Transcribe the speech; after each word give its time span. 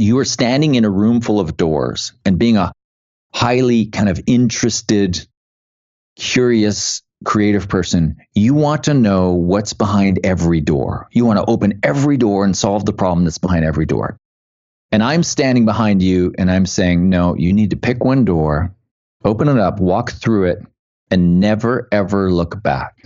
you 0.00 0.18
are 0.18 0.24
standing 0.24 0.76
in 0.76 0.84
a 0.84 0.90
room 0.90 1.20
full 1.20 1.40
of 1.40 1.56
doors 1.56 2.12
and 2.24 2.38
being 2.38 2.56
a 2.56 2.72
highly 3.34 3.86
kind 3.86 4.08
of 4.08 4.20
interested, 4.26 5.26
curious, 6.16 7.02
creative 7.24 7.68
person, 7.68 8.16
you 8.34 8.54
want 8.54 8.84
to 8.84 8.94
know 8.94 9.32
what's 9.32 9.74
behind 9.74 10.20
every 10.24 10.60
door. 10.60 11.08
You 11.12 11.26
want 11.26 11.38
to 11.38 11.44
open 11.44 11.80
every 11.82 12.16
door 12.16 12.44
and 12.44 12.56
solve 12.56 12.86
the 12.86 12.94
problem 12.94 13.24
that's 13.24 13.38
behind 13.38 13.64
every 13.64 13.84
door. 13.84 14.16
And 14.90 15.02
I'm 15.02 15.22
standing 15.22 15.66
behind 15.66 16.02
you 16.02 16.34
and 16.38 16.50
I'm 16.50 16.66
saying, 16.66 17.08
no, 17.08 17.36
you 17.36 17.52
need 17.52 17.70
to 17.70 17.76
pick 17.76 18.02
one 18.02 18.24
door, 18.24 18.74
open 19.22 19.48
it 19.48 19.58
up, 19.58 19.80
walk 19.80 20.12
through 20.12 20.46
it, 20.46 20.58
and 21.10 21.40
never, 21.40 21.88
ever 21.92 22.32
look 22.32 22.62
back. 22.62 22.96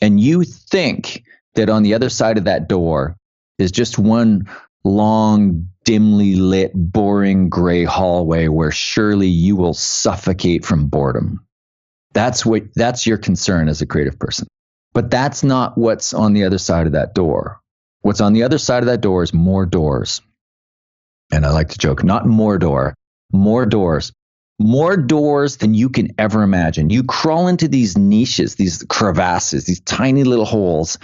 And 0.00 0.20
you 0.20 0.44
think 0.44 1.24
that 1.56 1.68
on 1.68 1.82
the 1.82 1.94
other 1.94 2.10
side 2.10 2.38
of 2.38 2.44
that 2.44 2.68
door 2.68 3.16
is 3.58 3.72
just 3.72 3.98
one 3.98 4.48
long, 4.84 5.68
dimly 5.84 6.36
lit, 6.36 6.72
boring 6.74 7.48
gray 7.48 7.84
hallway 7.84 8.48
where 8.48 8.70
surely 8.70 9.28
you 9.28 9.56
will 9.56 9.74
suffocate 9.74 10.64
from 10.64 10.86
boredom. 10.86 11.44
That's 12.12 12.46
what 12.46 12.62
that's 12.74 13.06
your 13.06 13.18
concern 13.18 13.68
as 13.68 13.82
a 13.82 13.86
creative 13.86 14.18
person. 14.18 14.46
But 14.92 15.10
that's 15.10 15.42
not 15.42 15.76
what's 15.76 16.14
on 16.14 16.32
the 16.32 16.44
other 16.44 16.58
side 16.58 16.86
of 16.86 16.92
that 16.92 17.14
door. 17.14 17.60
What's 18.02 18.20
on 18.20 18.32
the 18.32 18.44
other 18.44 18.58
side 18.58 18.82
of 18.82 18.86
that 18.86 19.00
door 19.00 19.22
is 19.22 19.34
more 19.34 19.66
doors. 19.66 20.20
And 21.32 21.44
I 21.44 21.50
like 21.50 21.70
to 21.70 21.78
joke, 21.78 22.04
not 22.04 22.26
more 22.26 22.58
door, 22.58 22.94
more 23.32 23.66
doors. 23.66 24.12
More 24.60 24.96
doors 24.96 25.56
than 25.56 25.74
you 25.74 25.88
can 25.88 26.14
ever 26.16 26.42
imagine. 26.42 26.88
You 26.88 27.02
crawl 27.02 27.48
into 27.48 27.66
these 27.66 27.98
niches, 27.98 28.54
these 28.54 28.84
crevasses, 28.84 29.64
these 29.64 29.80
tiny 29.80 30.22
little 30.22 30.44
holes, 30.44 30.96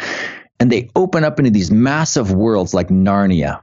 and 0.60 0.70
they 0.70 0.88
open 0.94 1.24
up 1.24 1.40
into 1.40 1.50
these 1.50 1.72
massive 1.72 2.32
worlds 2.32 2.74
like 2.74 2.90
Narnia. 2.90 3.62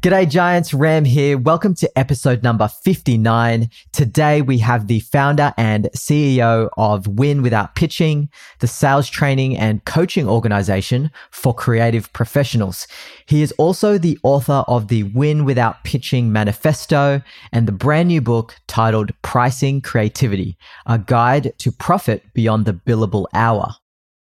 G'day, 0.00 0.30
Giants. 0.30 0.72
Ram 0.72 1.04
here. 1.04 1.36
Welcome 1.36 1.74
to 1.74 1.98
episode 1.98 2.44
number 2.44 2.68
59. 2.68 3.68
Today, 3.90 4.42
we 4.42 4.58
have 4.58 4.86
the 4.86 5.00
founder 5.00 5.52
and 5.56 5.90
CEO 5.92 6.68
of 6.76 7.08
Win 7.08 7.42
Without 7.42 7.74
Pitching, 7.74 8.28
the 8.60 8.68
sales 8.68 9.08
training 9.08 9.56
and 9.56 9.84
coaching 9.86 10.28
organization 10.28 11.10
for 11.32 11.52
creative 11.52 12.12
professionals. 12.12 12.86
He 13.26 13.42
is 13.42 13.50
also 13.58 13.98
the 13.98 14.16
author 14.22 14.62
of 14.68 14.86
the 14.86 15.02
Win 15.02 15.44
Without 15.44 15.82
Pitching 15.82 16.30
Manifesto 16.30 17.20
and 17.50 17.66
the 17.66 17.72
brand 17.72 18.06
new 18.06 18.20
book 18.20 18.54
titled 18.68 19.10
Pricing 19.22 19.80
Creativity, 19.80 20.56
a 20.86 21.00
guide 21.00 21.54
to 21.58 21.72
profit 21.72 22.22
beyond 22.34 22.66
the 22.66 22.72
billable 22.72 23.26
hour. 23.34 23.74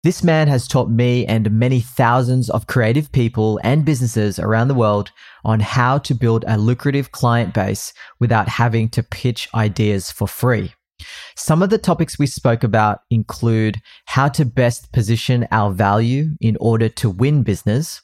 This 0.02 0.24
man 0.24 0.48
has 0.48 0.66
taught 0.66 0.88
me 0.88 1.26
and 1.26 1.50
many 1.50 1.80
thousands 1.80 2.48
of 2.48 2.66
creative 2.66 3.12
people 3.12 3.60
and 3.62 3.84
businesses 3.84 4.38
around 4.38 4.68
the 4.68 4.74
world 4.74 5.10
on 5.44 5.60
how 5.60 5.98
to 5.98 6.14
build 6.14 6.42
a 6.48 6.56
lucrative 6.56 7.12
client 7.12 7.52
base 7.52 7.92
without 8.18 8.48
having 8.48 8.88
to 8.90 9.02
pitch 9.02 9.46
ideas 9.54 10.10
for 10.10 10.26
free. 10.26 10.72
Some 11.36 11.62
of 11.62 11.68
the 11.68 11.76
topics 11.76 12.18
we 12.18 12.26
spoke 12.26 12.64
about 12.64 13.00
include 13.10 13.76
how 14.06 14.28
to 14.28 14.46
best 14.46 14.90
position 14.90 15.46
our 15.50 15.70
value 15.70 16.30
in 16.40 16.56
order 16.60 16.88
to 16.88 17.10
win 17.10 17.42
business, 17.42 18.00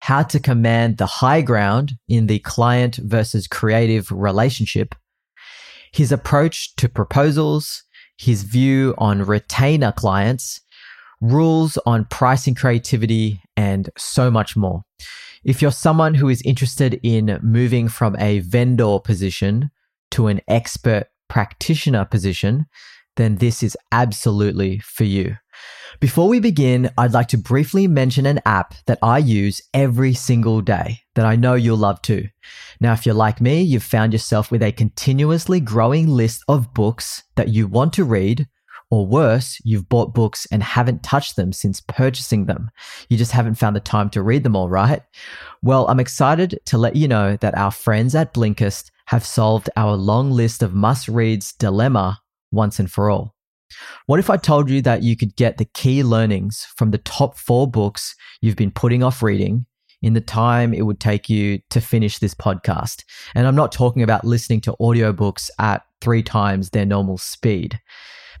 how 0.00 0.24
to 0.24 0.40
command 0.40 0.98
the 0.98 1.06
high 1.06 1.42
ground 1.42 1.92
in 2.08 2.26
the 2.26 2.40
client 2.40 2.96
versus 2.96 3.46
creative 3.46 4.10
relationship, 4.10 4.96
his 5.92 6.10
approach 6.10 6.74
to 6.74 6.88
proposals, 6.88 7.84
his 8.18 8.42
view 8.42 8.94
on 8.98 9.24
retainer 9.24 9.92
clients, 9.92 10.60
rules 11.22 11.78
on 11.86 12.04
pricing 12.06 12.54
creativity, 12.54 13.40
and 13.56 13.88
so 13.96 14.30
much 14.30 14.56
more. 14.56 14.82
If 15.44 15.62
you're 15.62 15.72
someone 15.72 16.14
who 16.14 16.28
is 16.28 16.42
interested 16.42 17.00
in 17.02 17.38
moving 17.42 17.88
from 17.88 18.16
a 18.18 18.40
vendor 18.40 18.98
position 18.98 19.70
to 20.10 20.26
an 20.26 20.40
expert 20.48 21.06
practitioner 21.28 22.04
position, 22.04 22.66
then 23.16 23.36
this 23.36 23.62
is 23.62 23.76
absolutely 23.90 24.78
for 24.80 25.04
you. 25.04 25.36
Before 26.00 26.28
we 26.28 26.40
begin, 26.40 26.90
I'd 26.98 27.12
like 27.12 27.28
to 27.28 27.38
briefly 27.38 27.86
mention 27.86 28.26
an 28.26 28.40
app 28.44 28.74
that 28.86 28.98
I 29.02 29.18
use 29.18 29.60
every 29.72 30.14
single 30.14 30.60
day 30.60 31.00
that 31.14 31.26
I 31.26 31.36
know 31.36 31.54
you'll 31.54 31.76
love 31.76 32.02
too. 32.02 32.28
Now, 32.80 32.94
if 32.94 33.06
you're 33.06 33.14
like 33.14 33.40
me, 33.40 33.62
you've 33.62 33.82
found 33.82 34.12
yourself 34.12 34.50
with 34.50 34.62
a 34.62 34.72
continuously 34.72 35.60
growing 35.60 36.08
list 36.08 36.42
of 36.48 36.74
books 36.74 37.22
that 37.36 37.48
you 37.48 37.66
want 37.66 37.92
to 37.94 38.04
read 38.04 38.48
or 38.92 39.06
worse, 39.06 39.58
you've 39.64 39.88
bought 39.88 40.12
books 40.12 40.46
and 40.52 40.62
haven't 40.62 41.02
touched 41.02 41.36
them 41.36 41.50
since 41.50 41.80
purchasing 41.80 42.44
them. 42.44 42.70
You 43.08 43.16
just 43.16 43.32
haven't 43.32 43.54
found 43.54 43.74
the 43.74 43.80
time 43.80 44.10
to 44.10 44.20
read 44.20 44.42
them 44.42 44.54
all, 44.54 44.68
right? 44.68 45.00
Well, 45.62 45.88
I'm 45.88 45.98
excited 45.98 46.60
to 46.66 46.76
let 46.76 46.94
you 46.94 47.08
know 47.08 47.38
that 47.38 47.56
our 47.56 47.70
friends 47.70 48.14
at 48.14 48.34
Blinkist 48.34 48.90
have 49.06 49.24
solved 49.24 49.70
our 49.78 49.96
long 49.96 50.30
list 50.30 50.62
of 50.62 50.74
must 50.74 51.08
reads 51.08 51.54
dilemma 51.54 52.20
once 52.50 52.78
and 52.78 52.92
for 52.92 53.08
all. 53.08 53.34
What 54.04 54.20
if 54.20 54.28
I 54.28 54.36
told 54.36 54.68
you 54.68 54.82
that 54.82 55.02
you 55.02 55.16
could 55.16 55.36
get 55.36 55.56
the 55.56 55.64
key 55.64 56.04
learnings 56.04 56.66
from 56.76 56.90
the 56.90 56.98
top 56.98 57.38
four 57.38 57.66
books 57.66 58.14
you've 58.42 58.56
been 58.56 58.70
putting 58.70 59.02
off 59.02 59.22
reading 59.22 59.64
in 60.02 60.12
the 60.12 60.20
time 60.20 60.74
it 60.74 60.82
would 60.82 61.00
take 61.00 61.30
you 61.30 61.60
to 61.70 61.80
finish 61.80 62.18
this 62.18 62.34
podcast? 62.34 63.04
And 63.34 63.46
I'm 63.46 63.56
not 63.56 63.72
talking 63.72 64.02
about 64.02 64.26
listening 64.26 64.60
to 64.62 64.76
audiobooks 64.78 65.48
at 65.58 65.86
three 66.02 66.22
times 66.22 66.68
their 66.68 66.84
normal 66.84 67.16
speed. 67.16 67.80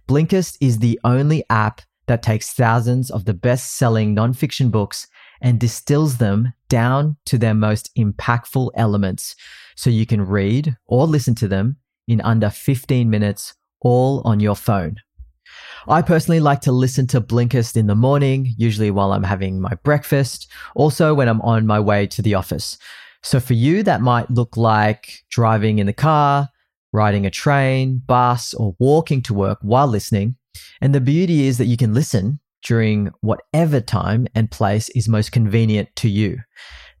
Blinkist 0.08 0.58
is 0.60 0.78
the 0.78 0.98
only 1.04 1.44
app 1.48 1.80
that 2.06 2.22
takes 2.22 2.52
thousands 2.52 3.10
of 3.10 3.24
the 3.24 3.34
best 3.34 3.76
selling 3.76 4.14
nonfiction 4.14 4.70
books 4.70 5.06
and 5.40 5.58
distills 5.58 6.18
them 6.18 6.52
down 6.68 7.16
to 7.26 7.38
their 7.38 7.54
most 7.54 7.90
impactful 7.96 8.70
elements 8.74 9.34
so 9.76 9.90
you 9.90 10.06
can 10.06 10.20
read 10.20 10.76
or 10.86 11.06
listen 11.06 11.34
to 11.34 11.48
them 11.48 11.76
in 12.08 12.20
under 12.20 12.50
15 12.50 13.08
minutes, 13.08 13.54
all 13.80 14.22
on 14.24 14.40
your 14.40 14.56
phone. 14.56 14.96
I 15.88 16.02
personally 16.02 16.40
like 16.40 16.60
to 16.62 16.72
listen 16.72 17.06
to 17.08 17.20
Blinkist 17.20 17.76
in 17.76 17.86
the 17.86 17.94
morning, 17.94 18.54
usually 18.56 18.90
while 18.90 19.12
I'm 19.12 19.24
having 19.24 19.60
my 19.60 19.74
breakfast, 19.82 20.48
also 20.74 21.14
when 21.14 21.28
I'm 21.28 21.40
on 21.42 21.66
my 21.66 21.80
way 21.80 22.06
to 22.08 22.22
the 22.22 22.34
office. 22.34 22.78
So 23.22 23.40
for 23.40 23.54
you, 23.54 23.82
that 23.84 24.00
might 24.00 24.30
look 24.30 24.56
like 24.56 25.24
driving 25.30 25.78
in 25.78 25.86
the 25.86 25.92
car, 25.92 26.48
riding 26.92 27.26
a 27.26 27.30
train, 27.30 28.02
bus, 28.06 28.54
or 28.54 28.74
walking 28.78 29.22
to 29.22 29.34
work 29.34 29.58
while 29.62 29.86
listening. 29.86 30.36
And 30.80 30.94
the 30.94 31.00
beauty 31.00 31.46
is 31.46 31.58
that 31.58 31.66
you 31.66 31.76
can 31.76 31.94
listen 31.94 32.40
during 32.64 33.10
whatever 33.20 33.80
time 33.80 34.26
and 34.34 34.50
place 34.50 34.88
is 34.90 35.08
most 35.08 35.32
convenient 35.32 35.88
to 35.96 36.08
you. 36.08 36.38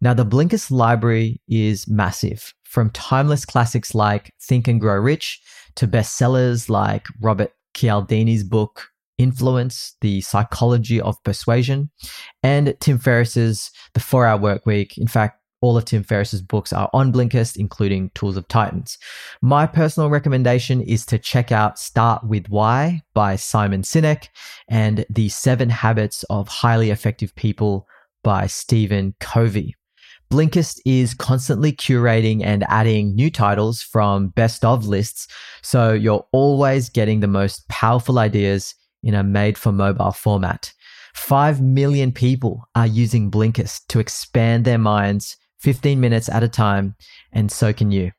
Now, 0.00 0.14
the 0.14 0.26
Blinkist 0.26 0.70
library 0.70 1.40
is 1.46 1.88
massive, 1.88 2.52
from 2.64 2.90
timeless 2.90 3.44
classics 3.44 3.94
like 3.94 4.32
Think 4.42 4.66
and 4.66 4.80
Grow 4.80 4.96
Rich 4.96 5.40
to 5.76 5.86
bestsellers 5.86 6.68
like 6.68 7.06
Robert 7.20 7.52
Cialdini's 7.74 8.44
book 8.44 8.88
Influence, 9.18 9.94
The 10.00 10.20
Psychology 10.22 11.00
of 11.00 11.22
Persuasion, 11.22 11.90
and 12.42 12.74
Tim 12.80 12.98
Ferriss's 12.98 13.70
The 13.94 14.00
Four 14.00 14.26
Hour 14.26 14.40
Work 14.40 14.66
Week. 14.66 14.98
In 14.98 15.06
fact, 15.06 15.38
all 15.62 15.76
of 15.76 15.84
Tim 15.84 16.02
Ferriss's 16.02 16.42
books 16.42 16.72
are 16.72 16.90
on 16.92 17.12
Blinkist, 17.12 17.56
including 17.56 18.10
Tools 18.10 18.36
of 18.36 18.46
Titans. 18.48 18.98
My 19.40 19.64
personal 19.64 20.10
recommendation 20.10 20.82
is 20.82 21.06
to 21.06 21.18
check 21.18 21.52
out 21.52 21.78
Start 21.78 22.24
With 22.24 22.48
Why 22.50 23.00
by 23.14 23.36
Simon 23.36 23.82
Sinek 23.82 24.28
and 24.68 25.06
The 25.08 25.28
Seven 25.28 25.70
Habits 25.70 26.24
of 26.24 26.48
Highly 26.48 26.90
Effective 26.90 27.34
People 27.36 27.86
by 28.24 28.48
Stephen 28.48 29.14
Covey. 29.20 29.76
Blinkist 30.30 30.80
is 30.84 31.14
constantly 31.14 31.72
curating 31.72 32.42
and 32.44 32.64
adding 32.68 33.14
new 33.14 33.30
titles 33.30 33.82
from 33.82 34.28
best 34.28 34.64
of 34.64 34.86
lists, 34.86 35.28
so 35.62 35.92
you're 35.92 36.26
always 36.32 36.88
getting 36.88 37.20
the 37.20 37.28
most 37.28 37.68
powerful 37.68 38.18
ideas 38.18 38.74
in 39.02 39.14
a 39.14 39.22
made 39.22 39.56
for 39.56 39.70
mobile 39.70 40.12
format. 40.12 40.72
5 41.14 41.60
million 41.60 42.10
people 42.10 42.66
are 42.74 42.86
using 42.86 43.30
Blinkist 43.30 43.82
to 43.88 44.00
expand 44.00 44.64
their 44.64 44.78
minds 44.78 45.36
15 45.62 46.00
minutes 46.00 46.28
at 46.28 46.42
a 46.42 46.48
time, 46.48 46.96
and 47.32 47.50
so 47.50 47.72
can 47.72 47.90
you. 47.90 48.12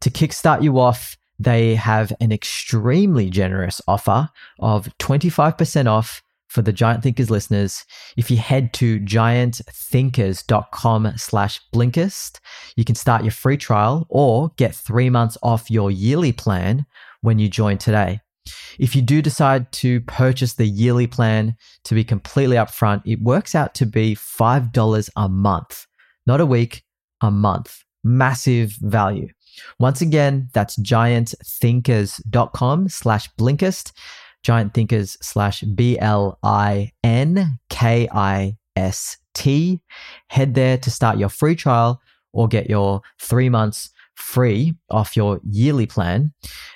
To 0.00 0.10
kickstart 0.10 0.62
you 0.62 0.78
off, 0.78 1.16
they 1.38 1.74
have 1.74 2.12
an 2.20 2.32
extremely 2.32 3.30
generous 3.30 3.80
offer 3.86 4.28
of 4.58 4.88
25% 4.98 5.86
off 5.86 6.22
for 6.48 6.62
the 6.62 6.72
Giant 6.72 7.02
Thinkers 7.02 7.30
listeners, 7.30 7.84
if 8.16 8.30
you 8.30 8.38
head 8.38 8.72
to 8.74 9.00
giantthinkers.com 9.00 11.12
slash 11.16 11.60
Blinkist, 11.74 12.38
you 12.76 12.84
can 12.84 12.94
start 12.94 13.24
your 13.24 13.32
free 13.32 13.56
trial 13.56 14.06
or 14.08 14.52
get 14.56 14.72
three 14.74 15.10
months 15.10 15.36
off 15.42 15.68
your 15.70 15.90
yearly 15.90 16.32
plan 16.32 16.86
when 17.20 17.38
you 17.38 17.48
join 17.48 17.76
today. 17.78 18.20
If 18.78 18.94
you 18.94 19.02
do 19.02 19.20
decide 19.20 19.72
to 19.72 20.00
purchase 20.02 20.52
the 20.54 20.66
yearly 20.66 21.08
plan, 21.08 21.56
to 21.84 21.94
be 21.94 22.04
completely 22.04 22.56
upfront, 22.56 23.02
it 23.04 23.20
works 23.20 23.54
out 23.54 23.74
to 23.74 23.84
be 23.84 24.14
$5 24.14 25.10
a 25.16 25.28
month, 25.28 25.86
not 26.26 26.40
a 26.40 26.46
week, 26.46 26.82
a 27.20 27.30
month. 27.30 27.82
Massive 28.04 28.72
value. 28.80 29.28
Once 29.78 30.00
again, 30.00 30.48
that's 30.52 30.76
giantthinkers.com 30.78 32.88
slash 32.88 33.30
Blinkist, 33.36 33.92
giant 34.42 34.74
thinkers 34.74 35.16
slash 35.20 35.62
B 35.62 35.98
L 35.98 36.38
I 36.42 36.92
N 37.02 37.58
K 37.70 38.08
I 38.12 38.56
S 38.76 39.16
T. 39.34 39.80
Head 40.28 40.54
there 40.54 40.78
to 40.78 40.90
start 40.90 41.18
your 41.18 41.28
free 41.28 41.56
trial 41.56 42.00
or 42.32 42.48
get 42.48 42.68
your 42.68 43.02
three 43.18 43.48
months 43.48 43.90
free 44.14 44.74
off 44.90 45.16
your 45.16 45.40
yearly 45.48 45.86
plan. 45.86 46.32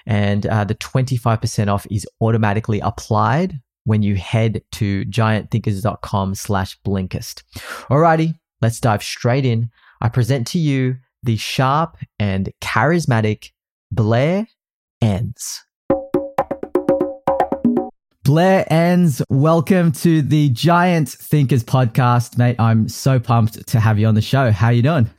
And 0.06 0.46
uh, 0.46 0.64
the 0.64 0.74
25% 0.74 1.68
off 1.68 1.86
is 1.90 2.06
automatically 2.20 2.80
applied 2.80 3.60
when 3.84 4.02
you 4.02 4.16
head 4.16 4.62
to 4.72 5.04
giantthinkers.com 5.06 6.34
slash 6.34 6.78
Blinkist. 6.82 7.42
Alrighty, 7.88 8.38
let's 8.60 8.80
dive 8.80 9.02
straight 9.02 9.44
in. 9.44 9.70
I 10.00 10.08
present 10.08 10.46
to 10.48 10.58
you 10.58 10.96
the 11.22 11.36
sharp 11.36 11.96
and 12.18 12.52
charismatic 12.60 13.50
Blair 13.90 14.48
Enns. 15.00 15.64
Blair 18.24 18.64
Enns, 18.70 19.22
welcome 19.28 19.92
to 19.92 20.22
the 20.22 20.50
Giant 20.50 21.08
Thinkers 21.08 21.64
podcast, 21.64 22.38
mate. 22.38 22.56
I'm 22.58 22.88
so 22.88 23.18
pumped 23.18 23.66
to 23.68 23.80
have 23.80 23.98
you 23.98 24.06
on 24.06 24.14
the 24.14 24.22
show. 24.22 24.50
How 24.50 24.68
you 24.68 24.82
doing? 24.82 25.10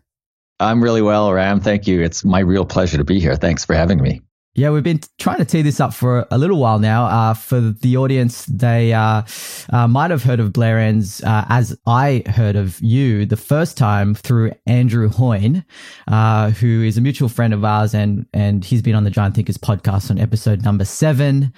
I'm 0.59 0.81
really 0.81 1.01
well, 1.01 1.33
Ram. 1.33 1.59
Thank 1.59 1.87
you. 1.87 2.01
It's 2.01 2.23
my 2.23 2.39
real 2.39 2.65
pleasure 2.65 2.97
to 2.97 3.03
be 3.03 3.19
here. 3.19 3.35
Thanks 3.35 3.65
for 3.65 3.75
having 3.75 4.01
me. 4.01 4.21
Yeah, 4.53 4.71
we've 4.71 4.83
been 4.83 4.99
trying 5.17 5.37
to 5.37 5.45
tee 5.45 5.61
this 5.61 5.79
up 5.79 5.93
for 5.93 6.27
a 6.29 6.37
little 6.37 6.59
while 6.59 6.77
now. 6.77 7.05
Uh, 7.05 7.33
for 7.33 7.61
the 7.61 7.95
audience, 7.95 8.45
they 8.47 8.91
uh, 8.91 9.21
uh, 9.69 9.87
might 9.87 10.11
have 10.11 10.23
heard 10.23 10.41
of 10.41 10.51
Blair 10.51 10.77
Enns 10.77 11.23
uh, 11.23 11.45
as 11.47 11.73
I 11.87 12.23
heard 12.27 12.57
of 12.57 12.77
you 12.81 13.25
the 13.25 13.37
first 13.37 13.77
time 13.77 14.13
through 14.13 14.51
Andrew 14.67 15.07
Hoyne, 15.07 15.63
uh, 16.09 16.49
who 16.49 16.83
is 16.83 16.97
a 16.97 17.01
mutual 17.01 17.29
friend 17.29 17.53
of 17.53 17.63
ours, 17.63 17.93
and 17.93 18.25
and 18.33 18.65
he's 18.65 18.81
been 18.81 18.93
on 18.93 19.05
the 19.05 19.09
Giant 19.09 19.35
Thinkers 19.35 19.57
podcast 19.57 20.11
on 20.11 20.19
episode 20.19 20.65
number 20.65 20.83
seven 20.83 21.53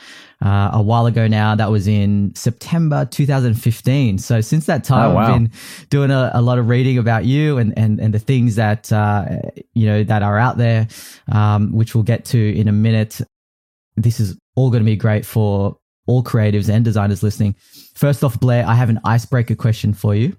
uh, 0.45 0.69
a 0.73 0.81
while 0.83 1.07
ago 1.07 1.27
now. 1.27 1.55
That 1.55 1.71
was 1.71 1.87
in 1.87 2.35
September 2.35 3.05
2015. 3.05 4.19
So 4.19 4.39
since 4.39 4.67
that 4.67 4.83
time, 4.83 5.11
Oh, 5.11 5.15
wow. 5.15 5.21
I've 5.21 5.39
been 5.39 5.51
doing 5.89 6.11
a, 6.11 6.29
a 6.35 6.43
lot 6.43 6.59
of 6.59 6.69
reading 6.69 6.99
about 6.99 7.25
you 7.25 7.57
and 7.57 7.73
and 7.75 7.99
and 7.99 8.13
the 8.13 8.19
things 8.19 8.53
that 8.57 8.91
uh, 8.93 9.25
you 9.73 9.87
know 9.87 10.03
that 10.03 10.21
are 10.21 10.37
out 10.37 10.57
there, 10.59 10.87
um, 11.31 11.71
which 11.73 11.95
we'll 11.95 12.03
get 12.03 12.23
to 12.25 12.55
in 12.55 12.67
a 12.67 12.82
minute. 12.83 13.21
This 13.95 14.19
is 14.19 14.37
all 14.55 14.69
going 14.69 14.83
to 14.83 14.85
be 14.85 14.95
great 14.95 15.25
for 15.25 15.77
all 16.05 16.23
creatives 16.23 16.69
and 16.69 16.83
designers 16.83 17.23
listening. 17.23 17.55
First 17.95 18.23
off, 18.23 18.39
Blair, 18.39 18.65
I 18.67 18.75
have 18.75 18.89
an 18.89 18.99
icebreaker 19.05 19.55
question 19.55 19.93
for 19.93 20.13
you. 20.13 20.35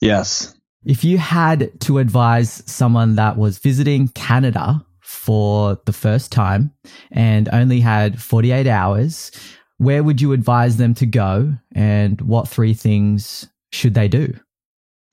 Yes. 0.00 0.54
If 0.84 1.04
you 1.04 1.18
had 1.18 1.80
to 1.82 1.98
advise 1.98 2.62
someone 2.66 3.16
that 3.16 3.36
was 3.36 3.58
visiting 3.58 4.08
Canada 4.08 4.84
for 5.00 5.78
the 5.84 5.92
first 5.92 6.32
time 6.32 6.72
and 7.10 7.48
only 7.52 7.80
had 7.80 8.20
48 8.20 8.66
hours, 8.66 9.30
where 9.78 10.02
would 10.02 10.20
you 10.20 10.32
advise 10.32 10.76
them 10.76 10.94
to 10.94 11.06
go 11.06 11.54
and 11.74 12.20
what 12.20 12.48
three 12.48 12.74
things 12.74 13.48
should 13.72 13.94
they 13.94 14.08
do? 14.08 14.34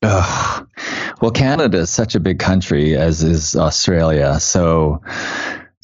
Ugh. 0.04 0.68
Well, 1.22 1.32
Canada 1.32 1.80
is 1.80 1.90
such 1.90 2.16
a 2.16 2.20
big 2.20 2.40
country, 2.40 2.96
as 2.96 3.24
is 3.24 3.56
Australia. 3.56 4.40
So 4.40 5.02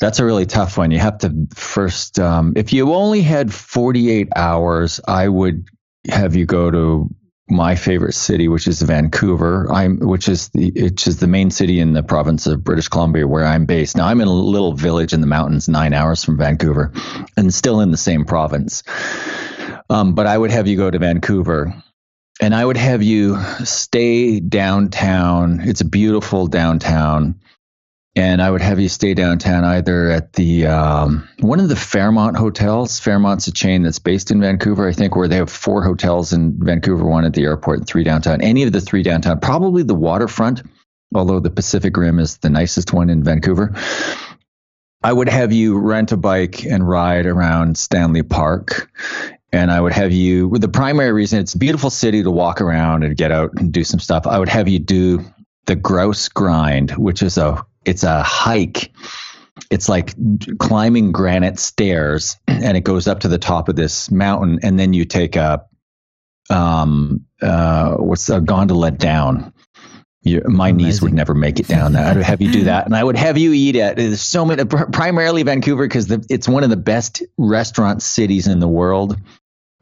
that's 0.01 0.19
a 0.19 0.25
really 0.25 0.47
tough 0.47 0.77
one. 0.79 0.89
You 0.89 0.99
have 0.99 1.19
to 1.19 1.47
first, 1.55 2.19
um, 2.19 2.53
if 2.55 2.73
you 2.73 2.91
only 2.93 3.21
had 3.21 3.53
48 3.53 4.29
hours, 4.35 4.99
I 5.07 5.29
would 5.29 5.67
have 6.09 6.35
you 6.35 6.47
go 6.47 6.71
to 6.71 7.07
my 7.47 7.75
favorite 7.75 8.13
city, 8.13 8.47
which 8.47 8.67
is 8.67 8.81
Vancouver. 8.81 9.71
I'm, 9.71 9.99
which 9.99 10.27
is 10.27 10.49
the, 10.49 10.71
which 10.75 11.05
is 11.05 11.19
the 11.19 11.27
main 11.27 11.51
city 11.51 11.79
in 11.79 11.93
the 11.93 12.01
province 12.01 12.47
of 12.47 12.63
British 12.63 12.87
Columbia, 12.87 13.27
where 13.27 13.45
I'm 13.45 13.65
based. 13.65 13.95
Now, 13.95 14.07
I'm 14.07 14.21
in 14.21 14.27
a 14.27 14.33
little 14.33 14.73
village 14.73 15.13
in 15.13 15.21
the 15.21 15.27
mountains, 15.27 15.69
nine 15.69 15.93
hours 15.93 16.23
from 16.23 16.37
Vancouver, 16.37 16.91
and 17.37 17.53
still 17.53 17.79
in 17.79 17.91
the 17.91 17.97
same 17.97 18.25
province. 18.25 18.81
Um, 19.89 20.15
but 20.15 20.25
I 20.25 20.35
would 20.35 20.51
have 20.51 20.67
you 20.67 20.77
go 20.77 20.89
to 20.89 20.97
Vancouver 20.97 21.75
and 22.41 22.55
I 22.55 22.65
would 22.65 22.77
have 22.77 23.03
you 23.03 23.37
stay 23.63 24.39
downtown. 24.39 25.59
It's 25.61 25.81
a 25.81 25.85
beautiful 25.85 26.47
downtown. 26.47 27.39
And 28.15 28.41
I 28.41 28.51
would 28.51 28.61
have 28.61 28.79
you 28.79 28.89
stay 28.89 29.13
downtown 29.13 29.63
either 29.63 30.09
at 30.09 30.33
the 30.33 30.67
um, 30.67 31.29
one 31.39 31.61
of 31.61 31.69
the 31.69 31.77
Fairmont 31.77 32.35
hotels. 32.35 32.99
Fairmont's 32.99 33.47
a 33.47 33.53
chain 33.53 33.83
that's 33.83 33.99
based 33.99 34.31
in 34.31 34.41
Vancouver, 34.41 34.87
I 34.87 34.91
think, 34.91 35.15
where 35.15 35.29
they 35.29 35.37
have 35.37 35.49
four 35.49 35.81
hotels 35.81 36.33
in 36.33 36.57
Vancouver, 36.59 37.05
one 37.05 37.23
at 37.23 37.33
the 37.33 37.43
airport, 37.43 37.79
and 37.79 37.87
three 37.87 38.03
downtown. 38.03 38.41
Any 38.41 38.63
of 38.63 38.73
the 38.73 38.81
three 38.81 39.01
downtown, 39.01 39.39
probably 39.39 39.83
the 39.83 39.95
waterfront, 39.95 40.61
although 41.15 41.39
the 41.39 41.49
Pacific 41.49 41.95
Rim 41.95 42.19
is 42.19 42.37
the 42.37 42.49
nicest 42.49 42.91
one 42.91 43.09
in 43.09 43.23
Vancouver. 43.23 43.73
I 45.01 45.13
would 45.13 45.29
have 45.29 45.53
you 45.53 45.79
rent 45.79 46.11
a 46.11 46.17
bike 46.17 46.65
and 46.65 46.87
ride 46.87 47.25
around 47.25 47.77
Stanley 47.77 48.23
Park 48.23 48.91
and 49.53 49.71
I 49.71 49.81
would 49.81 49.93
have 49.93 50.13
you, 50.13 50.49
the 50.57 50.69
primary 50.69 51.11
reason 51.11 51.39
it's 51.39 51.55
a 51.55 51.57
beautiful 51.57 51.89
city 51.89 52.23
to 52.23 52.31
walk 52.31 52.61
around 52.61 53.03
and 53.03 53.17
get 53.17 53.31
out 53.31 53.51
and 53.57 53.71
do 53.71 53.83
some 53.83 53.99
stuff. 53.99 54.25
I 54.25 54.39
would 54.39 54.49
have 54.49 54.67
you 54.67 54.79
do 54.79 55.25
the 55.65 55.75
grouse 55.75 56.29
grind, 56.29 56.91
which 56.91 57.21
is 57.21 57.37
a 57.37 57.65
it's 57.85 58.03
a 58.03 58.23
hike. 58.23 58.91
It's 59.69 59.89
like 59.89 60.13
climbing 60.59 61.11
granite 61.11 61.59
stairs, 61.59 62.37
and 62.47 62.77
it 62.77 62.83
goes 62.83 63.07
up 63.07 63.21
to 63.21 63.27
the 63.27 63.37
top 63.37 63.69
of 63.69 63.75
this 63.75 64.09
mountain, 64.11 64.59
and 64.63 64.79
then 64.79 64.93
you 64.93 65.05
take 65.05 65.35
a 65.35 65.65
um 66.49 67.25
uh 67.41 67.95
what's 67.95 68.29
a 68.29 68.41
gondola 68.41 68.91
down. 68.91 69.53
You, 70.23 70.43
my 70.45 70.71
knees 70.71 71.01
would 71.01 71.13
never 71.13 71.33
make 71.33 71.59
it 71.59 71.67
down 71.67 71.93
that. 71.93 72.05
I 72.05 72.13
would 72.15 72.23
have 72.23 72.41
you 72.41 72.51
do 72.51 72.63
that, 72.65 72.85
and 72.85 72.95
I 72.95 73.03
would 73.03 73.17
have 73.17 73.39
you 73.39 73.53
eat 73.53 73.75
at. 73.75 73.95
There's 73.95 74.21
so 74.21 74.45
many, 74.45 74.65
primarily 74.65 75.41
Vancouver, 75.41 75.87
because 75.87 76.11
it's 76.11 76.47
one 76.47 76.63
of 76.63 76.69
the 76.69 76.77
best 76.77 77.23
restaurant 77.39 78.03
cities 78.03 78.45
in 78.45 78.59
the 78.59 78.67
world 78.67 79.17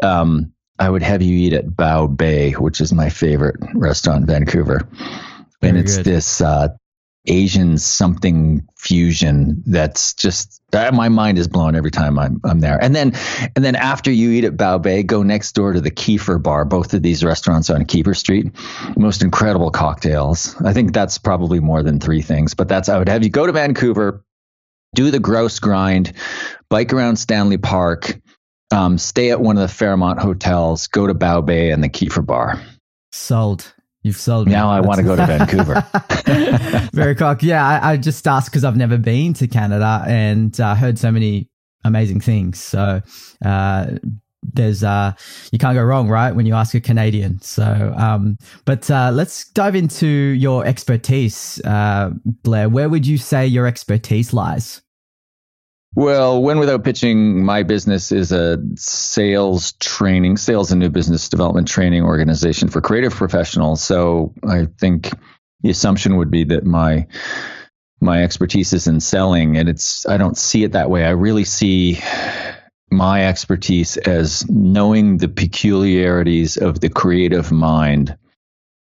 um, 0.02 0.54
I 0.78 0.90
would 0.90 1.04
have 1.04 1.22
you 1.22 1.36
eat 1.36 1.54
at 1.54 1.66
Bao 1.68 2.16
Bei, 2.16 2.52
which 2.54 2.82
is 2.82 2.94
my 2.94 3.10
favorite 3.10 3.58
restaurant 3.74 4.22
in 4.22 4.28
Vancouver. 4.28 4.88
and 5.62 5.78
it's 5.78 5.98
good. 5.98 6.06
this 6.06 6.42
uh, 6.42 6.70
Asian 7.30 7.78
something 7.78 8.68
fusion 8.76 9.64
that's 9.66 10.14
just 10.14 10.62
uh, 10.74 10.92
my 10.94 11.10
mind 11.10 11.38
is 11.38 11.48
blown 11.48 11.76
every 11.76 11.92
time 11.92 12.20
I'm 12.20 12.42
I'm 12.44 12.60
there. 12.60 12.82
And 12.82 12.96
then 12.96 13.14
and 13.56 13.64
then 13.64 13.76
after 13.76 14.12
you 14.12 14.32
eat 14.32 14.44
at 14.44 14.58
Bao 14.58 14.82
Bei, 14.82 15.04
go 15.04 15.24
next 15.24 15.54
door 15.54 15.74
to 15.74 15.82
the 15.82 15.92
Keefer 15.92 16.42
Bar. 16.42 16.66
Both 16.66 16.94
of 16.94 17.02
these 17.02 17.24
restaurants 17.24 17.70
on 17.70 17.86
Keefer 17.86 18.16
Street, 18.16 18.52
most 18.98 19.24
incredible 19.24 19.72
cocktails. 19.72 20.60
I 20.62 20.74
think 20.74 20.94
that's 20.94 21.18
probably 21.18 21.60
more 21.60 21.84
than 21.84 22.00
three 22.00 22.22
things, 22.22 22.54
but 22.54 22.68
that's 22.68 22.90
I 22.90 22.98
would 22.98 23.10
have 23.10 23.24
you 23.24 23.30
go 23.30 23.46
to 23.46 23.52
Vancouver, 23.52 24.24
do 24.96 25.12
the 25.12 25.20
grouse 25.20 25.60
grind, 25.60 26.14
bike 26.70 26.94
around 26.94 27.18
Stanley 27.18 27.58
Park, 27.58 28.20
um, 28.72 28.98
stay 28.98 29.32
at 29.32 29.42
one 29.42 29.58
of 29.58 29.62
the 29.62 29.74
Fairmont 29.74 30.20
hotels, 30.20 30.88
go 30.88 31.08
to 31.08 31.16
Bao 31.16 31.46
Bei 31.46 31.72
and 31.72 31.84
the 31.84 31.90
Keefer 31.90 32.26
Bar. 32.26 32.62
Sold. 33.12 33.74
You've 34.02 34.18
sold 34.18 34.48
me. 34.48 34.54
Now 34.54 34.70
I 34.70 34.80
wanna 34.80 35.04
go 35.04 35.16
to 35.16 35.26
Vancouver. 35.26 35.86
Very 36.94 37.16
cock. 37.16 37.44
Yeah, 37.44 37.66
I, 37.66 37.92
I 37.92 37.98
just 37.98 38.26
asked 38.28 38.50
because 38.50 38.64
I've 38.64 38.78
never 38.78 38.98
been 38.98 39.34
to 39.36 39.48
Canada 39.48 40.04
and 40.08 40.58
uh, 40.60 40.76
heard 40.76 40.98
so 40.98 41.12
many 41.12 41.50
amazing 41.84 42.22
things. 42.22 42.60
So 42.60 43.02
uh, 43.44 43.86
there's 44.42 44.84
uh, 44.84 45.14
you 45.52 45.60
can't 45.60 45.76
go 45.76 45.84
wrong, 45.84 46.08
right? 46.08 46.32
When 46.32 46.46
you 46.46 46.54
ask 46.54 46.74
a 46.76 46.82
Canadian. 46.82 47.42
So, 47.42 47.94
um, 47.98 48.38
but 48.66 48.90
uh, 48.90 49.12
let's 49.14 49.50
dive 49.50 49.76
into 49.76 50.08
your 50.08 50.66
expertise, 50.66 51.62
uh, 51.66 52.12
Blair. 52.44 52.70
Where 52.70 52.90
would 52.90 53.06
you 53.06 53.18
say 53.18 53.46
your 53.46 53.68
expertise 53.68 54.34
lies? 54.34 54.82
Well, 55.96 56.42
Win 56.42 56.60
Without 56.60 56.84
Pitching, 56.84 57.44
my 57.44 57.64
business 57.64 58.12
is 58.12 58.32
a 58.32 58.60
sales 58.76 59.74
training, 59.74 60.38
sales 60.38 60.72
and 60.72 60.80
new 60.80 60.90
business 60.90 61.30
development 61.30 61.68
training 61.68 62.04
organization 62.04 62.70
for 62.70 62.80
creative 62.80 63.14
professionals. 63.14 63.82
So 63.82 64.34
I 64.48 64.68
think 64.78 65.10
the 65.62 65.72
assumption 65.72 66.18
would 66.18 66.32
be 66.32 66.44
that 66.46 66.64
my 66.66 67.08
my 68.02 68.24
expertise 68.24 68.72
is 68.72 68.88
in 68.88 69.00
selling, 69.02 69.58
and 69.58 69.68
it's 69.68 70.06
I 70.06 70.18
don't 70.18 70.38
see 70.38 70.64
it 70.64 70.74
that 70.74 70.90
way. 70.90 71.04
I 71.04 71.10
really 71.10 71.44
see 71.44 72.00
my 72.92 73.28
expertise 73.28 73.98
as 73.98 74.50
knowing 74.50 75.18
the 75.18 75.28
peculiarities 75.28 76.58
of 76.58 76.80
the 76.80 76.90
creative 76.90 77.52
mind 77.52 78.18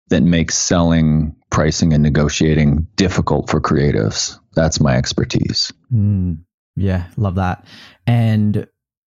that 0.09 0.23
makes 0.23 0.57
selling, 0.57 1.35
pricing, 1.51 1.93
and 1.93 2.03
negotiating 2.03 2.87
difficult 2.97 3.51
for 3.51 3.61
creatives. 3.61 4.39
That's 4.55 4.81
my 4.81 4.97
expertise. 4.97 5.73
Mm, 5.93 6.39
yeah, 6.77 7.07
love 7.17 7.37
that. 7.37 7.65
And 8.07 8.67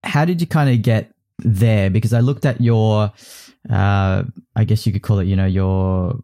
how 0.04 0.24
did 0.24 0.40
you 0.40 0.46
kind 0.46 0.70
of 0.70 0.82
get 0.82 1.12
there 1.38 1.90
because 1.90 2.12
I 2.12 2.20
looked 2.20 2.46
at 2.46 2.60
your, 2.60 3.12
uh, 3.70 4.22
I 4.54 4.64
guess 4.64 4.86
you 4.86 4.92
could 4.92 5.02
call 5.02 5.18
it, 5.18 5.26
you 5.26 5.36
know, 5.36 5.46
your 5.46 6.18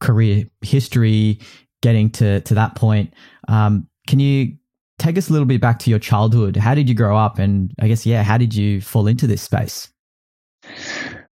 career 0.00 0.44
history 0.60 1.40
getting 1.80 2.10
to, 2.10 2.40
to 2.40 2.54
that 2.54 2.74
point. 2.74 3.14
Um, 3.48 3.88
can 4.06 4.20
you 4.20 4.56
take 4.98 5.16
us 5.18 5.28
a 5.28 5.32
little 5.32 5.46
bit 5.46 5.60
back 5.60 5.78
to 5.80 5.90
your 5.90 5.98
childhood? 5.98 6.56
How 6.56 6.74
did 6.74 6.88
you 6.88 6.94
grow 6.94 7.16
up? 7.16 7.38
And 7.38 7.72
I 7.80 7.88
guess, 7.88 8.06
yeah, 8.06 8.22
how 8.22 8.36
did 8.38 8.54
you 8.54 8.80
fall 8.80 9.06
into 9.06 9.26
this 9.26 9.42
space? 9.42 9.88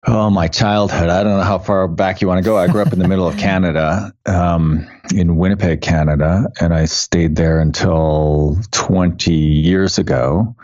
Oh, 0.06 0.30
my 0.30 0.50
childhood. 0.50 1.10
I 1.10 1.24
don't 1.24 1.38
know 1.38 1.44
how 1.44 1.60
far 1.60 1.88
back 1.88 2.22
you 2.22 2.28
want 2.28 2.40
to 2.40 2.44
go. 2.44 2.58
I 2.58 2.68
grew 2.68 2.82
up 2.82 2.92
in 2.92 3.00
the 3.00 3.08
middle 3.08 3.26
of 3.26 3.38
Canada, 3.38 4.14
um, 4.26 4.86
in 5.16 5.38
Winnipeg, 5.38 5.82
Canada, 5.82 6.48
and 6.60 6.74
I 6.74 6.86
stayed 6.86 7.38
there 7.38 7.60
until 7.60 8.58
20 8.72 9.32
years 9.34 9.98
ago. 9.98 10.56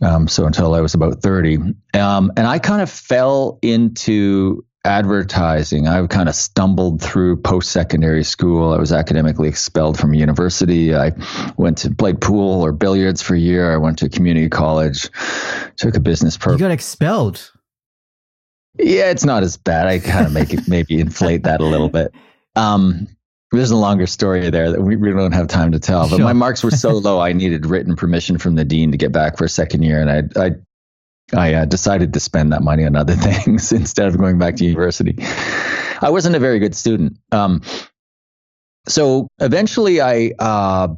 Um, 0.00 0.26
so 0.26 0.46
until 0.46 0.74
I 0.74 0.80
was 0.80 0.94
about 0.94 1.22
30. 1.22 1.58
Um, 1.94 2.32
and 2.36 2.46
I 2.48 2.58
kind 2.58 2.82
of 2.82 2.90
fell 2.90 3.60
into 3.62 4.64
advertising. 4.84 5.88
I 5.88 6.06
kind 6.08 6.28
of 6.28 6.34
stumbled 6.34 7.00
through 7.00 7.36
post 7.38 7.70
secondary 7.70 8.24
school. 8.24 8.72
I 8.72 8.78
was 8.78 8.92
academically 8.92 9.48
expelled 9.48 9.98
from 9.98 10.14
university. 10.14 10.94
I 10.94 11.12
went 11.56 11.78
to 11.78 11.94
played 11.94 12.20
pool 12.20 12.62
or 12.62 12.72
billiards 12.72 13.22
for 13.22 13.34
a 13.34 13.38
year. 13.38 13.72
I 13.72 13.78
went 13.78 13.98
to 14.00 14.08
community 14.08 14.48
college, 14.48 15.08
took 15.76 15.96
a 15.96 16.00
business 16.00 16.36
program. 16.36 16.58
You 16.58 16.64
got 16.66 16.74
expelled. 16.74 17.50
Yeah, 18.78 19.10
it's 19.10 19.24
not 19.24 19.42
as 19.42 19.56
bad. 19.56 19.86
I 19.86 19.98
kind 19.98 20.26
of 20.26 20.32
make 20.32 20.52
it 20.52 20.66
maybe 20.66 20.98
inflate 21.00 21.44
that 21.44 21.60
a 21.60 21.64
little 21.64 21.88
bit. 21.88 22.12
Um, 22.56 23.08
there's 23.52 23.70
a 23.70 23.76
longer 23.76 24.06
story 24.06 24.50
there 24.50 24.72
that 24.72 24.82
we 24.82 24.96
really 24.96 25.16
don't 25.16 25.32
have 25.32 25.48
time 25.48 25.72
to 25.72 25.78
tell. 25.78 26.08
But 26.08 26.16
sure. 26.16 26.24
my 26.24 26.32
marks 26.32 26.64
were 26.64 26.70
so 26.70 26.90
low, 26.94 27.20
I 27.20 27.32
needed 27.32 27.66
written 27.66 27.94
permission 27.94 28.38
from 28.38 28.56
the 28.56 28.64
dean 28.64 28.90
to 28.92 28.98
get 28.98 29.12
back 29.12 29.38
for 29.38 29.44
a 29.44 29.48
second 29.48 29.82
year, 29.82 30.00
and 30.00 30.10
I 30.10 30.44
I, 30.44 30.50
I 31.32 31.54
uh, 31.54 31.64
decided 31.64 32.12
to 32.14 32.20
spend 32.20 32.52
that 32.52 32.62
money 32.62 32.84
on 32.84 32.96
other 32.96 33.14
things 33.14 33.72
instead 33.72 34.08
of 34.08 34.18
going 34.18 34.38
back 34.38 34.56
to 34.56 34.64
university. 34.64 35.16
I 36.00 36.10
wasn't 36.10 36.36
a 36.36 36.40
very 36.40 36.58
good 36.58 36.74
student. 36.74 37.18
Um, 37.32 37.62
so 38.86 39.28
eventually, 39.38 40.00
I 40.00 40.32
uh, 40.38 40.88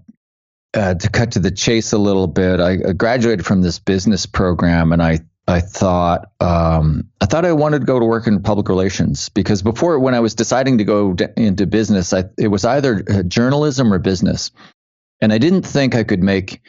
uh, 0.74 0.94
to 0.94 1.08
cut 1.10 1.32
to 1.32 1.38
the 1.38 1.50
chase 1.50 1.92
a 1.92 1.98
little 1.98 2.26
bit, 2.26 2.60
I 2.60 2.76
graduated 2.92 3.44
from 3.44 3.62
this 3.62 3.78
business 3.78 4.26
program, 4.26 4.92
and 4.92 5.02
I 5.02 5.20
I 5.48 5.60
thought 5.60 6.32
um, 6.40 7.08
I 7.20 7.26
thought 7.26 7.44
I 7.44 7.52
wanted 7.52 7.80
to 7.80 7.86
go 7.86 8.00
to 8.00 8.04
work 8.04 8.26
in 8.26 8.42
public 8.42 8.68
relations 8.68 9.28
because 9.28 9.62
before 9.62 9.98
when 10.00 10.14
I 10.14 10.20
was 10.20 10.34
deciding 10.34 10.78
to 10.78 10.84
go 10.84 11.12
d- 11.12 11.26
into 11.36 11.66
business, 11.66 12.12
I, 12.12 12.24
it 12.36 12.48
was 12.48 12.64
either 12.64 13.04
uh, 13.08 13.22
journalism 13.22 13.92
or 13.92 13.98
business, 13.98 14.50
and 15.20 15.32
I 15.32 15.38
didn't 15.38 15.62
think 15.62 15.94
I 15.94 16.02
could 16.02 16.22
make 16.22 16.62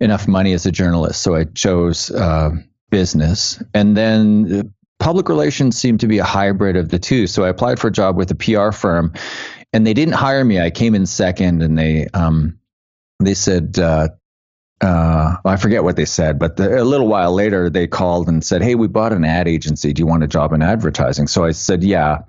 enough 0.00 0.28
money 0.28 0.52
as 0.52 0.66
a 0.66 0.72
journalist, 0.72 1.20
so 1.20 1.34
I 1.34 1.44
chose 1.44 2.10
uh, 2.12 2.50
business. 2.90 3.60
And 3.74 3.96
then 3.96 4.52
uh, 4.52 4.62
public 5.02 5.28
relations 5.28 5.76
seemed 5.76 6.00
to 6.00 6.06
be 6.06 6.18
a 6.18 6.24
hybrid 6.24 6.76
of 6.76 6.90
the 6.90 7.00
two, 7.00 7.26
so 7.26 7.44
I 7.44 7.48
applied 7.48 7.80
for 7.80 7.88
a 7.88 7.92
job 7.92 8.16
with 8.16 8.30
a 8.30 8.36
PR 8.36 8.70
firm, 8.70 9.14
and 9.72 9.84
they 9.84 9.94
didn't 9.94 10.14
hire 10.14 10.44
me. 10.44 10.60
I 10.60 10.70
came 10.70 10.94
in 10.94 11.06
second, 11.06 11.60
and 11.60 11.76
they 11.76 12.06
um, 12.14 12.58
they 13.18 13.34
said 13.34 13.80
uh, 13.80 14.10
uh, 14.82 15.36
I 15.44 15.56
forget 15.56 15.84
what 15.84 15.96
they 15.96 16.04
said, 16.04 16.38
but 16.38 16.56
the, 16.56 16.82
a 16.82 16.84
little 16.84 17.08
while 17.08 17.32
later 17.32 17.70
they 17.70 17.86
called 17.86 18.28
and 18.28 18.44
said, 18.44 18.62
"Hey, 18.62 18.74
we 18.74 18.88
bought 18.88 19.12
an 19.12 19.24
ad 19.24 19.48
agency. 19.48 19.92
Do 19.92 20.00
you 20.00 20.06
want 20.06 20.24
a 20.24 20.28
job 20.28 20.52
in 20.52 20.62
advertising?" 20.62 21.28
So 21.28 21.44
I 21.44 21.52
said, 21.52 21.84
"Yeah." 21.84 22.20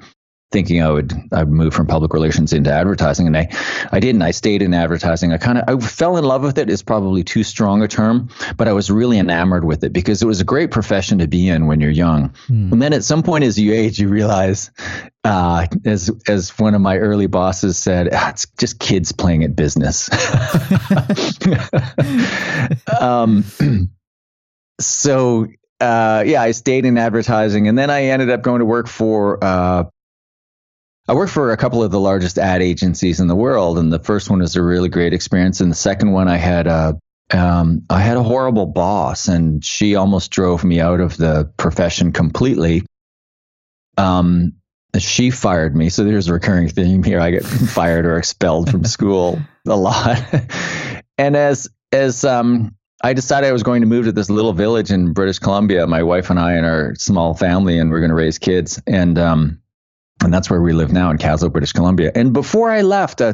Thinking 0.53 0.83
I 0.83 0.91
would 0.91 1.12
I 1.31 1.39
would 1.39 1.51
move 1.51 1.74
from 1.74 1.88
public 1.88 2.13
relations 2.13 2.53
into 2.53 2.72
advertising, 2.72 3.25
and 3.25 3.36
I 3.36 3.50
I 3.91 4.00
didn't. 4.00 4.22
I 4.22 4.29
stayed 4.29 4.62
in 4.62 4.74
advertising. 4.74 5.33
I 5.33 5.38
kind 5.38 5.57
of 5.57 5.63
I 5.67 5.83
fell 5.83 6.15
in 6.15 6.24
love 6.24 6.43
with 6.43 6.60
it. 6.60 6.69
Is 6.69 6.83
probably 6.83 7.24
too 7.24 7.43
strong 7.43 7.81
a 7.81 7.88
term, 7.88 8.29
but 8.55 8.67
I 8.67 8.74
was 8.74 8.91
really 8.91 9.17
enamored 9.17 9.65
with 9.65 9.83
it 9.83 9.93
because 9.93 10.22
it 10.22 10.27
was 10.27 10.41
a 10.41 10.43
great 10.43 10.69
profession 10.69 11.17
to 11.17 11.27
be 11.27 11.50
in 11.50 11.65
when 11.65 11.81
you're 11.81 11.89
young. 11.89 12.36
Hmm. 12.48 12.72
And 12.72 12.81
then 12.81 12.93
at 12.93 13.03
some 13.03 13.24
point 13.24 13.43
as 13.43 13.60
you 13.60 13.74
age, 13.74 14.00
you 14.00 14.10
realize 14.10 14.69
uh, 15.24 15.65
as 15.86 16.12
as 16.27 16.51
one 16.60 16.75
of 16.75 16.81
my 16.81 17.00
early 17.00 17.27
bosses 17.27 17.75
said, 17.75 18.10
ah, 18.13 18.29
it's 18.29 18.45
just 18.60 18.79
kids 18.79 19.12
playing 19.12 19.43
at 19.43 19.55
business. 19.55 20.07
um, 23.01 23.43
so 24.79 25.48
uh, 25.79 26.24
yeah, 26.25 26.41
I 26.41 26.51
stayed 26.51 26.86
in 26.86 26.98
advertising, 26.98 27.67
and 27.67 27.77
then 27.77 27.89
I 27.89 28.03
ended 28.05 28.29
up 28.29 28.43
going 28.43 28.60
to 28.60 28.65
work 28.65 28.88
for. 28.88 29.43
Uh, 29.43 29.86
I 31.07 31.13
worked 31.13 31.33
for 31.33 31.51
a 31.51 31.57
couple 31.57 31.83
of 31.83 31.91
the 31.91 32.00
largest 32.00 32.38
ad 32.38 32.62
agencies 32.62 33.19
in 33.19 33.27
the 33.27 33.36
world, 33.36 33.77
and 33.77 33.91
the 33.91 34.00
first 34.00 34.29
one 34.29 34.39
was 34.39 34.55
a 34.55 34.63
really 34.63 34.89
great 34.89 35.13
experience, 35.13 35.60
and 35.60 35.69
the 35.69 35.75
second 35.75 36.12
one 36.12 36.27
I 36.27 36.38
had 36.38 36.67
a 36.67 36.98
um, 37.31 37.83
I 37.89 38.00
had 38.01 38.17
a 38.17 38.24
horrible 38.24 38.67
boss, 38.67 39.27
and 39.27 39.63
she 39.63 39.95
almost 39.95 40.31
drove 40.31 40.63
me 40.63 40.79
out 40.79 41.00
of 41.00 41.17
the 41.17 41.51
profession 41.57 42.12
completely. 42.12 42.86
Um, 43.98 44.53
she 44.98 45.31
fired 45.31 45.75
me. 45.75 45.89
So 45.89 46.03
there's 46.03 46.27
a 46.27 46.33
recurring 46.33 46.69
theme 46.69 47.03
here. 47.03 47.19
I 47.19 47.31
get 47.31 47.43
fired 47.45 48.05
or 48.05 48.17
expelled 48.17 48.69
from 48.69 48.83
school 48.86 49.41
a 49.67 49.75
lot. 49.75 50.22
and 51.17 51.36
as 51.36 51.69
as 51.91 52.24
um 52.24 52.75
I 53.03 53.13
decided 53.13 53.48
I 53.48 53.51
was 53.51 53.63
going 53.63 53.81
to 53.81 53.88
move 53.88 54.05
to 54.05 54.13
this 54.13 54.29
little 54.29 54.53
village 54.53 54.89
in 54.89 55.12
British 55.12 55.39
Columbia, 55.39 55.86
my 55.88 56.03
wife 56.03 56.29
and 56.29 56.39
I 56.39 56.53
and 56.53 56.65
our 56.65 56.95
small 56.95 57.33
family, 57.33 57.77
and 57.77 57.91
we're 57.91 58.00
going 58.00 58.10
to 58.10 58.15
raise 58.15 58.38
kids. 58.39 58.81
And 58.88 59.17
um 59.17 59.62
and 60.23 60.33
that's 60.33 60.49
where 60.49 60.61
we 60.61 60.73
live 60.73 60.91
now 60.91 61.11
in 61.11 61.17
Kaslo, 61.17 61.51
British 61.51 61.73
Columbia. 61.73 62.11
And 62.13 62.33
before 62.33 62.71
I 62.71 62.81
left, 62.81 63.21
uh, 63.21 63.33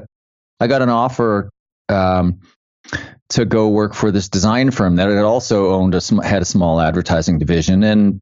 I 0.60 0.68
got 0.68 0.82
an 0.82 0.90
offer 0.90 1.50
um, 1.88 2.42
to 3.30 3.46
go 3.46 3.70
work 3.70 3.94
for 3.94 4.12
this 4.12 4.30
design 4.30 4.72
firm 4.72 4.98
that 4.98 5.10
had 5.10 5.24
also 5.24 5.72
owned 5.72 5.96
a 5.96 6.02
had 6.24 6.42
a 6.42 6.46
small 6.46 6.82
advertising 6.82 7.40
division. 7.40 7.84
And 7.84 8.22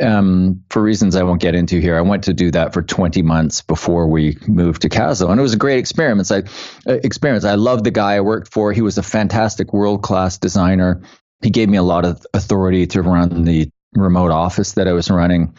um, 0.00 0.62
for 0.70 0.82
reasons 0.82 1.16
I 1.16 1.22
won't 1.22 1.40
get 1.40 1.54
into 1.54 1.80
here. 1.80 1.96
I 1.96 2.00
went 2.00 2.24
to 2.24 2.34
do 2.34 2.50
that 2.52 2.72
for 2.72 2.82
20 2.82 3.22
months 3.22 3.62
before 3.62 4.06
we 4.06 4.38
moved 4.46 4.82
to 4.82 4.88
Kaslo, 4.88 5.30
and 5.30 5.38
it 5.38 5.42
was 5.42 5.54
a 5.54 5.58
great 5.58 5.78
experience. 5.78 6.30
I 6.30 6.38
uh, 6.86 6.98
experience. 7.04 7.44
I 7.44 7.56
loved 7.56 7.84
the 7.84 7.90
guy 7.90 8.14
I 8.14 8.20
worked 8.20 8.52
for. 8.52 8.72
He 8.72 8.82
was 8.82 8.98
a 8.98 9.02
fantastic, 9.02 9.72
world 9.72 10.02
class 10.02 10.38
designer. 10.38 11.02
He 11.42 11.50
gave 11.50 11.68
me 11.68 11.76
a 11.76 11.82
lot 11.82 12.04
of 12.04 12.24
authority 12.34 12.86
to 12.88 13.02
run 13.02 13.44
the 13.44 13.70
remote 13.94 14.30
office 14.30 14.72
that 14.72 14.86
I 14.86 14.92
was 14.92 15.10
running, 15.10 15.54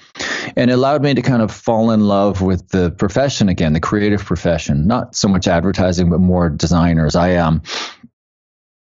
and 0.56 0.72
it 0.72 0.74
allowed 0.74 1.04
me 1.04 1.14
to 1.14 1.22
kind 1.22 1.42
of 1.42 1.52
fall 1.52 1.92
in 1.92 2.02
love 2.02 2.42
with 2.42 2.68
the 2.70 2.92
profession 2.92 3.50
again, 3.50 3.74
the 3.74 3.80
creative 3.80 4.24
profession. 4.24 4.88
Not 4.88 5.16
so 5.16 5.28
much 5.28 5.48
advertising, 5.48 6.10
but 6.10 6.20
more 6.20 6.50
designers. 6.50 7.16
I 7.16 7.36
um 7.36 7.62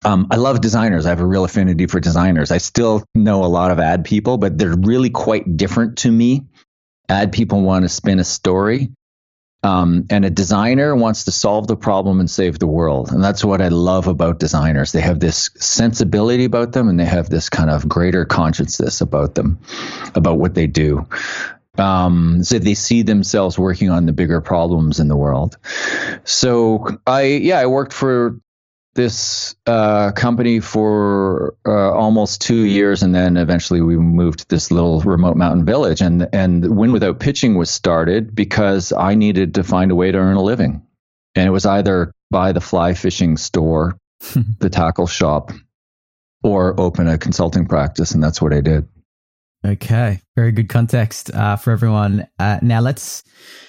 um, 0.06 0.28
I 0.30 0.36
love 0.36 0.62
designers. 0.62 1.06
I 1.06 1.10
have 1.10 1.22
a 1.22 1.26
real 1.26 1.44
affinity 1.44 1.88
for 1.88 2.00
designers. 2.00 2.52
I 2.52 2.60
still 2.60 3.04
know 3.16 3.44
a 3.44 3.48
lot 3.48 3.72
of 3.72 3.80
ad 3.80 4.06
people, 4.06 4.38
but 4.38 4.58
they're 4.58 4.76
really 4.78 5.10
quite 5.10 5.58
different 5.58 5.98
to 6.00 6.12
me. 6.12 6.46
Ad 7.10 7.32
people 7.32 7.62
want 7.62 7.84
to 7.84 7.90
spin 7.90 8.20
a 8.20 8.24
story, 8.24 8.92
um, 9.68 10.06
and 10.10 10.24
a 10.24 10.30
designer 10.30 10.96
wants 10.96 11.26
to 11.26 11.32
solve 11.32 11.68
the 11.68 11.76
problem 11.76 12.22
and 12.22 12.30
save 12.30 12.58
the 12.58 12.68
world. 12.68 13.12
And 13.12 13.22
that's 13.22 13.44
what 13.44 13.62
I 13.62 13.68
love 13.68 14.08
about 14.08 14.40
designers. 14.40 14.94
They 14.94 15.02
have 15.02 15.20
this 15.20 15.50
sensibility 15.58 16.46
about 16.46 16.72
them, 16.72 16.88
and 16.88 16.98
they 16.98 17.06
have 17.06 17.30
this 17.30 17.50
kind 17.50 17.70
of 17.70 17.88
greater 17.88 18.24
consciousness 18.24 19.02
about 19.02 19.36
them, 19.36 19.60
about 20.16 20.40
what 20.40 20.56
they 20.56 20.68
do. 20.68 21.06
Um, 21.78 22.44
so 22.46 22.60
they 22.60 22.76
see 22.76 23.02
themselves 23.02 23.60
working 23.60 23.90
on 23.90 24.06
the 24.06 24.14
bigger 24.14 24.40
problems 24.40 25.02
in 25.02 25.10
the 25.10 25.18
world. 25.18 25.58
So 26.24 26.88
I, 27.06 27.24
yeah, 27.24 27.60
I 27.60 27.66
worked 27.66 27.92
for 27.92 28.40
this 28.98 29.56
uh, 29.68 30.12
company 30.12 30.60
for 30.60 31.56
uh, 31.66 31.92
almost 31.94 32.42
two 32.42 32.66
years, 32.66 33.04
and 33.04 33.16
then 33.16 33.38
eventually 33.38 33.80
we 33.80 33.96
moved 33.96 34.40
to 34.40 34.48
this 34.50 34.72
little 34.72 35.00
remote 35.02 35.38
mountain 35.38 35.64
village. 35.64 36.02
And 36.02 36.28
and 36.34 36.76
Win 36.76 36.92
Without 36.92 37.22
Pitching 37.22 37.56
was 37.56 37.70
started 37.70 38.36
because 38.36 38.92
I 38.92 39.16
needed 39.16 39.54
to 39.56 39.64
find 39.64 39.92
a 39.92 39.96
way 39.96 40.12
to 40.12 40.18
earn 40.18 40.36
a 40.36 40.44
living, 40.44 40.82
and 41.36 41.48
it 41.48 41.52
was 41.52 41.66
either 41.66 42.12
buy 42.30 42.52
the 42.52 42.60
fly 42.60 42.94
fishing 42.94 43.38
store, 43.38 43.98
the 44.60 44.70
tackle 44.70 45.08
shop, 45.08 45.52
or 46.44 46.78
open 46.78 47.08
a 47.08 47.18
consulting 47.18 47.68
practice, 47.68 48.12
and 48.12 48.22
that's 48.22 48.42
what 48.42 48.52
I 48.52 48.60
did. 48.60 48.90
Okay, 49.66 50.22
very 50.36 50.52
good 50.52 50.70
context 50.70 51.34
uh, 51.34 51.56
for 51.56 51.72
everyone. 51.72 52.28
Uh, 52.40 52.60
now 52.62 52.82
let's 52.82 53.24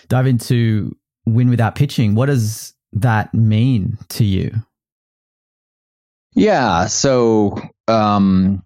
dive 0.08 0.26
into 0.26 0.96
Win 1.26 1.50
Without 1.50 1.74
Pitching. 1.74 2.14
What 2.14 2.26
does 2.26 2.74
that 2.92 3.34
mean 3.34 3.98
to 4.08 4.24
you? 4.24 4.62
Yeah. 6.38 6.86
So, 6.86 7.60
um, 7.88 8.62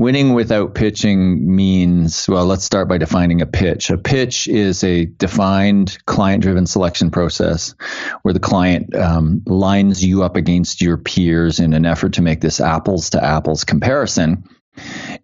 winning 0.00 0.34
without 0.34 0.74
pitching 0.74 1.54
means, 1.54 2.28
well, 2.28 2.44
let's 2.44 2.64
start 2.64 2.88
by 2.88 2.98
defining 2.98 3.40
a 3.40 3.46
pitch. 3.46 3.90
A 3.90 3.96
pitch 3.96 4.48
is 4.48 4.82
a 4.82 5.04
defined 5.04 5.96
client 6.06 6.42
driven 6.42 6.66
selection 6.66 7.12
process 7.12 7.76
where 8.22 8.34
the 8.34 8.40
client 8.40 8.96
um, 8.96 9.42
lines 9.46 10.04
you 10.04 10.24
up 10.24 10.34
against 10.34 10.80
your 10.80 10.96
peers 10.96 11.60
in 11.60 11.72
an 11.72 11.86
effort 11.86 12.14
to 12.14 12.22
make 12.22 12.40
this 12.40 12.60
apples 12.60 13.10
to 13.10 13.22
apples 13.22 13.62
comparison. 13.62 14.42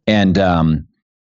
And, 0.07 0.39
um, 0.39 0.87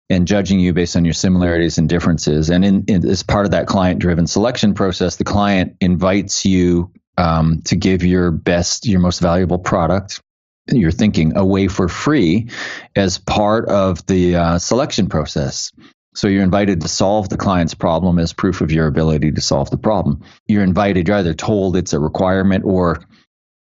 and 0.08 0.28
judging 0.28 0.60
you 0.60 0.72
based 0.72 0.94
on 0.94 1.04
your 1.04 1.14
similarities 1.14 1.78
and 1.78 1.88
differences. 1.88 2.48
And 2.48 2.64
in, 2.64 2.84
in, 2.86 3.08
as 3.08 3.24
part 3.24 3.46
of 3.46 3.50
that 3.50 3.66
client 3.66 3.98
driven 3.98 4.28
selection 4.28 4.74
process, 4.74 5.16
the 5.16 5.24
client 5.24 5.76
invites 5.80 6.44
you 6.44 6.92
um, 7.18 7.62
to 7.62 7.74
give 7.74 8.04
your 8.04 8.30
best, 8.30 8.86
your 8.86 9.00
most 9.00 9.20
valuable 9.20 9.58
product 9.58 10.20
you're 10.68 10.90
thinking 10.90 11.36
away 11.36 11.68
for 11.68 11.88
free 11.88 12.48
as 12.96 13.18
part 13.18 13.68
of 13.68 14.04
the 14.06 14.36
uh, 14.36 14.58
selection 14.58 15.08
process. 15.08 15.72
So 16.14 16.28
you're 16.28 16.44
invited 16.44 16.80
to 16.80 16.88
solve 16.88 17.28
the 17.28 17.36
client's 17.36 17.74
problem 17.74 18.18
as 18.18 18.32
proof 18.32 18.60
of 18.60 18.70
your 18.70 18.86
ability 18.86 19.32
to 19.32 19.40
solve 19.40 19.70
the 19.70 19.78
problem. 19.78 20.22
You're 20.46 20.62
invited, 20.62 21.08
you're 21.08 21.16
either 21.16 21.34
told 21.34 21.76
it's 21.76 21.92
a 21.92 21.98
requirement 21.98 22.64
or 22.64 23.04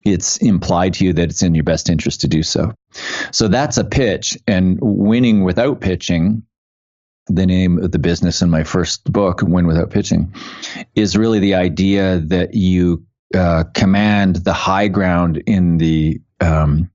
it's 0.04 0.38
implied 0.38 0.96
to 0.96 1.06
you 1.06 1.14
that 1.14 1.30
it's 1.30 1.44
in 1.44 1.56
your 1.56 1.64
best 1.64 1.90
interest 1.90 2.22
to 2.22 2.28
do 2.28 2.44
so. 2.44 2.74
So 3.32 3.48
that's 3.48 3.78
a 3.78 3.84
pitch. 3.84 4.38
And 4.48 4.80
winning 4.82 5.44
without 5.44 5.80
pitching, 5.80 6.44
the 7.28 7.46
name 7.46 7.82
of 7.82 7.92
the 7.92 8.00
business 8.00 8.42
in 8.42 8.50
my 8.50 8.64
first 8.64 9.12
book, 9.12 9.42
Win 9.42 9.68
Without 9.68 9.92
Pitching, 9.92 10.34
is 10.96 11.16
really 11.16 11.40
the 11.40 11.56
idea 11.56 12.20
that 12.20 12.54
you 12.54 13.06
uh, 13.34 13.64
command 13.74 14.38
the 14.38 14.54
high 14.54 14.88
ground 14.88 15.42
in 15.46 15.78
the 15.78 16.20
um, 16.42 16.91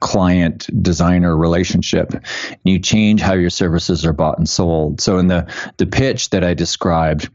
client 0.00 0.68
designer 0.82 1.36
relationship. 1.36 2.12
And 2.12 2.58
you 2.64 2.78
change 2.78 3.20
how 3.20 3.34
your 3.34 3.50
services 3.50 4.04
are 4.04 4.12
bought 4.12 4.38
and 4.38 4.48
sold. 4.48 5.00
So 5.00 5.18
in 5.18 5.26
the 5.28 5.52
the 5.78 5.86
pitch 5.86 6.30
that 6.30 6.44
i 6.44 6.54
described 6.54 7.30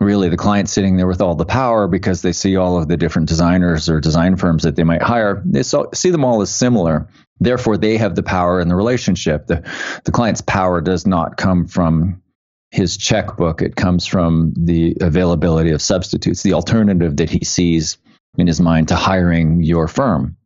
really 0.00 0.30
the 0.30 0.36
client 0.36 0.68
sitting 0.68 0.96
there 0.96 1.06
with 1.06 1.20
all 1.20 1.34
the 1.34 1.44
power 1.44 1.86
because 1.86 2.22
they 2.22 2.32
see 2.32 2.56
all 2.56 2.78
of 2.78 2.88
the 2.88 2.96
different 2.96 3.28
designers 3.28 3.88
or 3.88 4.00
design 4.00 4.34
firms 4.36 4.62
that 4.62 4.74
they 4.74 4.82
might 4.82 5.02
hire 5.02 5.42
they 5.44 5.62
see 5.62 6.10
them 6.10 6.24
all 6.24 6.40
as 6.40 6.54
similar. 6.54 7.08
Therefore 7.38 7.76
they 7.76 7.96
have 7.96 8.14
the 8.14 8.22
power 8.22 8.60
in 8.60 8.68
the 8.68 8.76
relationship. 8.76 9.46
The 9.46 9.62
the 10.04 10.12
client's 10.12 10.40
power 10.40 10.80
does 10.80 11.06
not 11.06 11.36
come 11.36 11.66
from 11.66 12.22
his 12.70 12.96
checkbook. 12.96 13.62
It 13.62 13.76
comes 13.76 14.06
from 14.06 14.52
the 14.56 14.96
availability 15.00 15.70
of 15.70 15.82
substitutes 15.82 16.42
the 16.42 16.54
alternative 16.54 17.16
that 17.16 17.30
he 17.30 17.44
sees 17.44 17.98
in 18.38 18.46
his 18.46 18.60
mind 18.60 18.88
to 18.88 18.96
hiring 18.96 19.62
your 19.62 19.88
firm. 19.88 20.36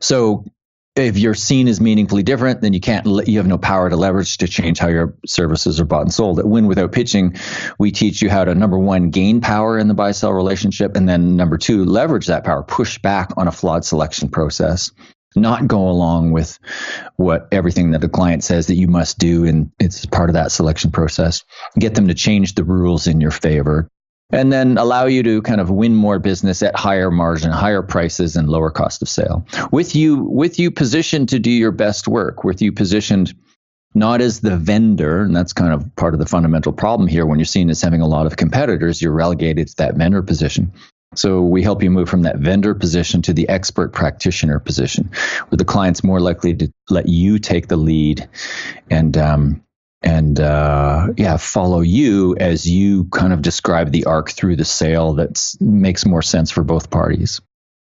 So 0.00 0.44
if 0.96 1.16
you're 1.16 1.34
seen 1.34 1.68
as 1.68 1.80
meaningfully 1.80 2.22
different, 2.22 2.60
then 2.60 2.72
you 2.72 2.80
can't, 2.80 3.06
you 3.26 3.38
have 3.38 3.46
no 3.46 3.58
power 3.58 3.88
to 3.88 3.96
leverage 3.96 4.38
to 4.38 4.48
change 4.48 4.78
how 4.78 4.88
your 4.88 5.14
services 5.24 5.80
are 5.80 5.84
bought 5.84 6.02
and 6.02 6.12
sold. 6.12 6.38
At 6.38 6.46
Win 6.46 6.66
Without 6.66 6.92
Pitching, 6.92 7.36
we 7.78 7.92
teach 7.92 8.20
you 8.20 8.28
how 8.28 8.44
to 8.44 8.54
number 8.54 8.78
one, 8.78 9.10
gain 9.10 9.40
power 9.40 9.78
in 9.78 9.88
the 9.88 9.94
buy 9.94 10.10
sell 10.12 10.32
relationship. 10.32 10.96
And 10.96 11.08
then 11.08 11.36
number 11.36 11.58
two, 11.58 11.84
leverage 11.84 12.26
that 12.26 12.44
power, 12.44 12.62
push 12.62 12.98
back 12.98 13.30
on 13.36 13.46
a 13.46 13.52
flawed 13.52 13.84
selection 13.84 14.28
process, 14.28 14.90
not 15.36 15.68
go 15.68 15.88
along 15.88 16.32
with 16.32 16.58
what 17.16 17.46
everything 17.52 17.92
that 17.92 18.00
the 18.00 18.08
client 18.08 18.42
says 18.42 18.66
that 18.66 18.74
you 18.74 18.88
must 18.88 19.18
do. 19.18 19.44
And 19.44 19.70
it's 19.78 20.04
part 20.06 20.28
of 20.28 20.34
that 20.34 20.50
selection 20.50 20.90
process. 20.90 21.44
Get 21.78 21.94
them 21.94 22.08
to 22.08 22.14
change 22.14 22.54
the 22.54 22.64
rules 22.64 23.06
in 23.06 23.20
your 23.20 23.30
favor 23.30 23.88
and 24.32 24.52
then 24.52 24.78
allow 24.78 25.06
you 25.06 25.22
to 25.22 25.42
kind 25.42 25.60
of 25.60 25.70
win 25.70 25.94
more 25.94 26.18
business 26.18 26.62
at 26.62 26.76
higher 26.76 27.10
margin, 27.10 27.50
higher 27.50 27.82
prices, 27.82 28.36
and 28.36 28.48
lower 28.48 28.70
cost 28.70 29.02
of 29.02 29.08
sale. 29.08 29.46
With 29.70 29.94
you, 29.94 30.22
with 30.24 30.58
you 30.58 30.70
positioned 30.70 31.28
to 31.30 31.38
do 31.38 31.50
your 31.50 31.72
best 31.72 32.08
work, 32.08 32.44
with 32.44 32.62
you 32.62 32.72
positioned 32.72 33.34
not 33.94 34.20
as 34.20 34.40
the 34.40 34.56
vendor, 34.56 35.22
and 35.22 35.34
that's 35.34 35.52
kind 35.52 35.72
of 35.72 35.94
part 35.96 36.14
of 36.14 36.20
the 36.20 36.26
fundamental 36.26 36.72
problem 36.72 37.08
here. 37.08 37.26
When 37.26 37.38
you're 37.38 37.46
seen 37.46 37.70
as 37.70 37.82
having 37.82 38.00
a 38.00 38.06
lot 38.06 38.26
of 38.26 38.36
competitors, 38.36 39.02
you're 39.02 39.12
relegated 39.12 39.68
to 39.68 39.76
that 39.78 39.96
vendor 39.96 40.22
position. 40.22 40.72
So 41.16 41.42
we 41.42 41.64
help 41.64 41.82
you 41.82 41.90
move 41.90 42.08
from 42.08 42.22
that 42.22 42.38
vendor 42.38 42.72
position 42.72 43.20
to 43.22 43.32
the 43.32 43.48
expert 43.48 43.92
practitioner 43.92 44.60
position, 44.60 45.10
where 45.48 45.56
the 45.56 45.64
client's 45.64 46.04
more 46.04 46.20
likely 46.20 46.54
to 46.54 46.72
let 46.88 47.08
you 47.08 47.40
take 47.40 47.66
the 47.66 47.76
lead 47.76 48.28
and 48.90 49.16
um, 49.16 49.64
and 50.02 50.40
uh, 50.40 51.08
yeah, 51.16 51.36
follow 51.36 51.80
you 51.80 52.36
as 52.38 52.68
you 52.68 53.04
kind 53.06 53.32
of 53.32 53.42
describe 53.42 53.92
the 53.92 54.04
arc 54.04 54.30
through 54.30 54.56
the 54.56 54.64
sale 54.64 55.14
that 55.14 55.54
makes 55.60 56.06
more 56.06 56.22
sense 56.22 56.50
for 56.50 56.64
both 56.64 56.90
parties. 56.90 57.40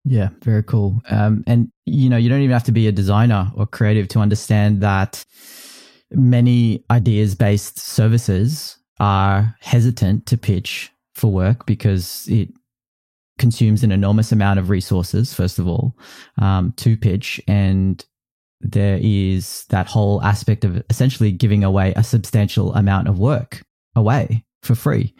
Yeah, 0.04 0.30
very 0.42 0.62
cool. 0.62 1.00
Um, 1.08 1.44
and 1.46 1.70
you 1.86 2.10
know, 2.10 2.16
you 2.16 2.28
don't 2.28 2.40
even 2.40 2.52
have 2.52 2.64
to 2.64 2.72
be 2.72 2.88
a 2.88 2.92
designer 2.92 3.50
or 3.54 3.66
creative 3.66 4.08
to 4.08 4.18
understand 4.18 4.80
that 4.82 5.24
many 6.10 6.84
ideas-based 6.90 7.78
services 7.78 8.76
are 9.00 9.56
hesitant 9.60 10.26
to 10.26 10.36
pitch 10.36 10.90
for 11.14 11.30
work 11.30 11.66
because 11.66 12.26
it 12.28 12.50
consumes 13.38 13.82
an 13.82 13.92
enormous 13.92 14.32
amount 14.32 14.58
of 14.58 14.70
resources. 14.70 15.32
First 15.32 15.58
of 15.58 15.66
all, 15.66 15.96
um, 16.38 16.72
to 16.76 16.96
pitch, 16.96 17.40
and 17.48 18.04
there 18.62 18.98
is 19.02 19.64
that 19.70 19.88
whole 19.88 20.22
aspect 20.22 20.64
of 20.64 20.82
essentially 20.88 21.32
giving 21.32 21.64
away 21.64 21.92
a 21.96 22.04
substantial 22.04 22.74
amount 22.74 23.08
of 23.08 23.18
work 23.18 23.62
away 23.96 24.44
for 24.62 24.74
free. 24.74 25.14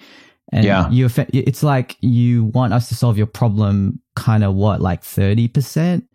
And 0.52 0.64
yeah. 0.64 0.88
you 0.90 1.09
it's 1.33 1.62
like 1.62 1.96
you 2.00 2.44
want 2.44 2.72
us 2.72 2.88
to 2.88 2.94
solve 2.94 3.16
your 3.16 3.26
problem 3.26 4.00
kind 4.16 4.44
of 4.44 4.55
what 4.55 4.81
like 4.81 5.02
30%, 5.02 6.07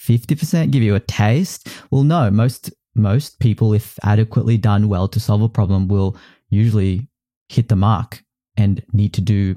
50%, 0.00 0.70
give 0.70 0.82
you 0.82 0.94
a 0.94 1.00
taste. 1.00 1.68
Well, 1.90 2.02
no, 2.02 2.30
most 2.30 2.70
most 2.94 3.40
people 3.40 3.72
if 3.72 3.98
adequately 4.02 4.56
done 4.56 4.88
well 4.88 5.08
to 5.08 5.20
solve 5.20 5.42
a 5.42 5.48
problem 5.48 5.88
will 5.88 6.16
usually 6.50 7.08
hit 7.48 7.68
the 7.68 7.76
mark 7.76 8.22
and 8.56 8.82
need 8.92 9.12
to 9.14 9.20
do 9.20 9.56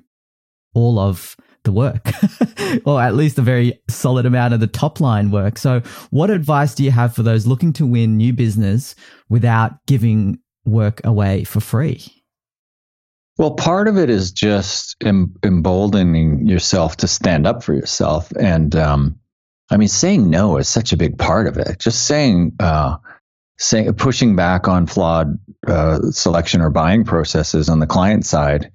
all 0.73 0.99
of 0.99 1.35
the 1.63 1.71
work, 1.71 2.11
or 2.85 3.01
at 3.01 3.15
least 3.15 3.37
a 3.37 3.41
very 3.41 3.79
solid 3.89 4.25
amount 4.25 4.53
of 4.53 4.59
the 4.59 4.67
top 4.67 4.99
line 4.99 5.31
work. 5.31 5.57
So, 5.57 5.81
what 6.09 6.29
advice 6.29 6.75
do 6.75 6.83
you 6.83 6.91
have 6.91 7.15
for 7.15 7.23
those 7.23 7.45
looking 7.45 7.73
to 7.73 7.85
win 7.85 8.17
new 8.17 8.33
business 8.33 8.95
without 9.29 9.85
giving 9.85 10.39
work 10.65 11.01
away 11.03 11.43
for 11.43 11.59
free? 11.59 12.19
Well, 13.37 13.51
part 13.51 13.87
of 13.87 13.97
it 13.97 14.09
is 14.09 14.31
just 14.31 14.97
em- 15.01 15.35
emboldening 15.43 16.45
yourself 16.47 16.97
to 16.97 17.07
stand 17.07 17.47
up 17.47 17.63
for 17.63 17.73
yourself. 17.73 18.31
And 18.31 18.75
um, 18.75 19.19
I 19.71 19.77
mean, 19.77 19.87
saying 19.87 20.29
no 20.29 20.57
is 20.57 20.67
such 20.67 20.91
a 20.91 20.97
big 20.97 21.17
part 21.17 21.47
of 21.47 21.57
it. 21.57 21.79
Just 21.79 22.03
saying, 22.03 22.57
uh, 22.59 22.97
saying 23.59 23.93
pushing 23.93 24.35
back 24.35 24.67
on 24.67 24.87
flawed 24.87 25.37
uh, 25.67 25.99
selection 26.11 26.61
or 26.61 26.69
buying 26.69 27.03
processes 27.03 27.69
on 27.69 27.79
the 27.79 27.87
client 27.87 28.25
side. 28.25 28.71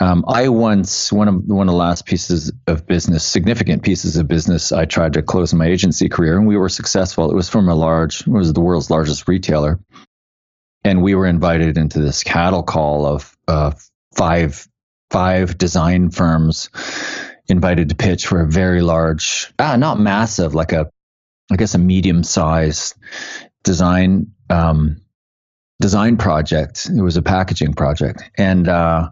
Um, 0.00 0.24
I 0.26 0.48
once 0.48 1.12
one 1.12 1.28
of 1.28 1.44
one 1.44 1.68
of 1.68 1.72
the 1.72 1.78
last 1.78 2.04
pieces 2.04 2.50
of 2.66 2.86
business, 2.86 3.24
significant 3.24 3.82
pieces 3.82 4.16
of 4.16 4.26
business, 4.26 4.72
I 4.72 4.86
tried 4.86 5.12
to 5.12 5.22
close 5.22 5.52
in 5.52 5.58
my 5.58 5.66
agency 5.66 6.08
career, 6.08 6.36
and 6.36 6.48
we 6.48 6.56
were 6.56 6.68
successful. 6.68 7.30
It 7.30 7.34
was 7.34 7.48
from 7.48 7.68
a 7.68 7.74
large, 7.74 8.22
it 8.22 8.28
was 8.28 8.52
the 8.52 8.60
world's 8.60 8.90
largest 8.90 9.28
retailer, 9.28 9.78
and 10.82 11.02
we 11.02 11.14
were 11.14 11.26
invited 11.26 11.78
into 11.78 12.00
this 12.00 12.24
cattle 12.24 12.64
call 12.64 13.06
of 13.06 13.36
uh, 13.46 13.72
five 14.16 14.66
five 15.10 15.56
design 15.56 16.10
firms 16.10 16.70
invited 17.46 17.90
to 17.90 17.94
pitch 17.94 18.26
for 18.26 18.40
a 18.40 18.48
very 18.48 18.80
large, 18.80 19.52
ah, 19.60 19.76
not 19.76 20.00
massive, 20.00 20.54
like 20.54 20.72
a, 20.72 20.90
I 21.52 21.56
guess 21.56 21.74
a 21.74 21.78
medium 21.78 22.24
sized 22.24 22.96
design 23.64 24.32
um, 24.48 24.98
design 25.80 26.16
project. 26.16 26.86
It 26.86 27.02
was 27.02 27.16
a 27.16 27.22
packaging 27.22 27.74
project, 27.74 28.22
and 28.36 28.68
uh, 28.68 29.10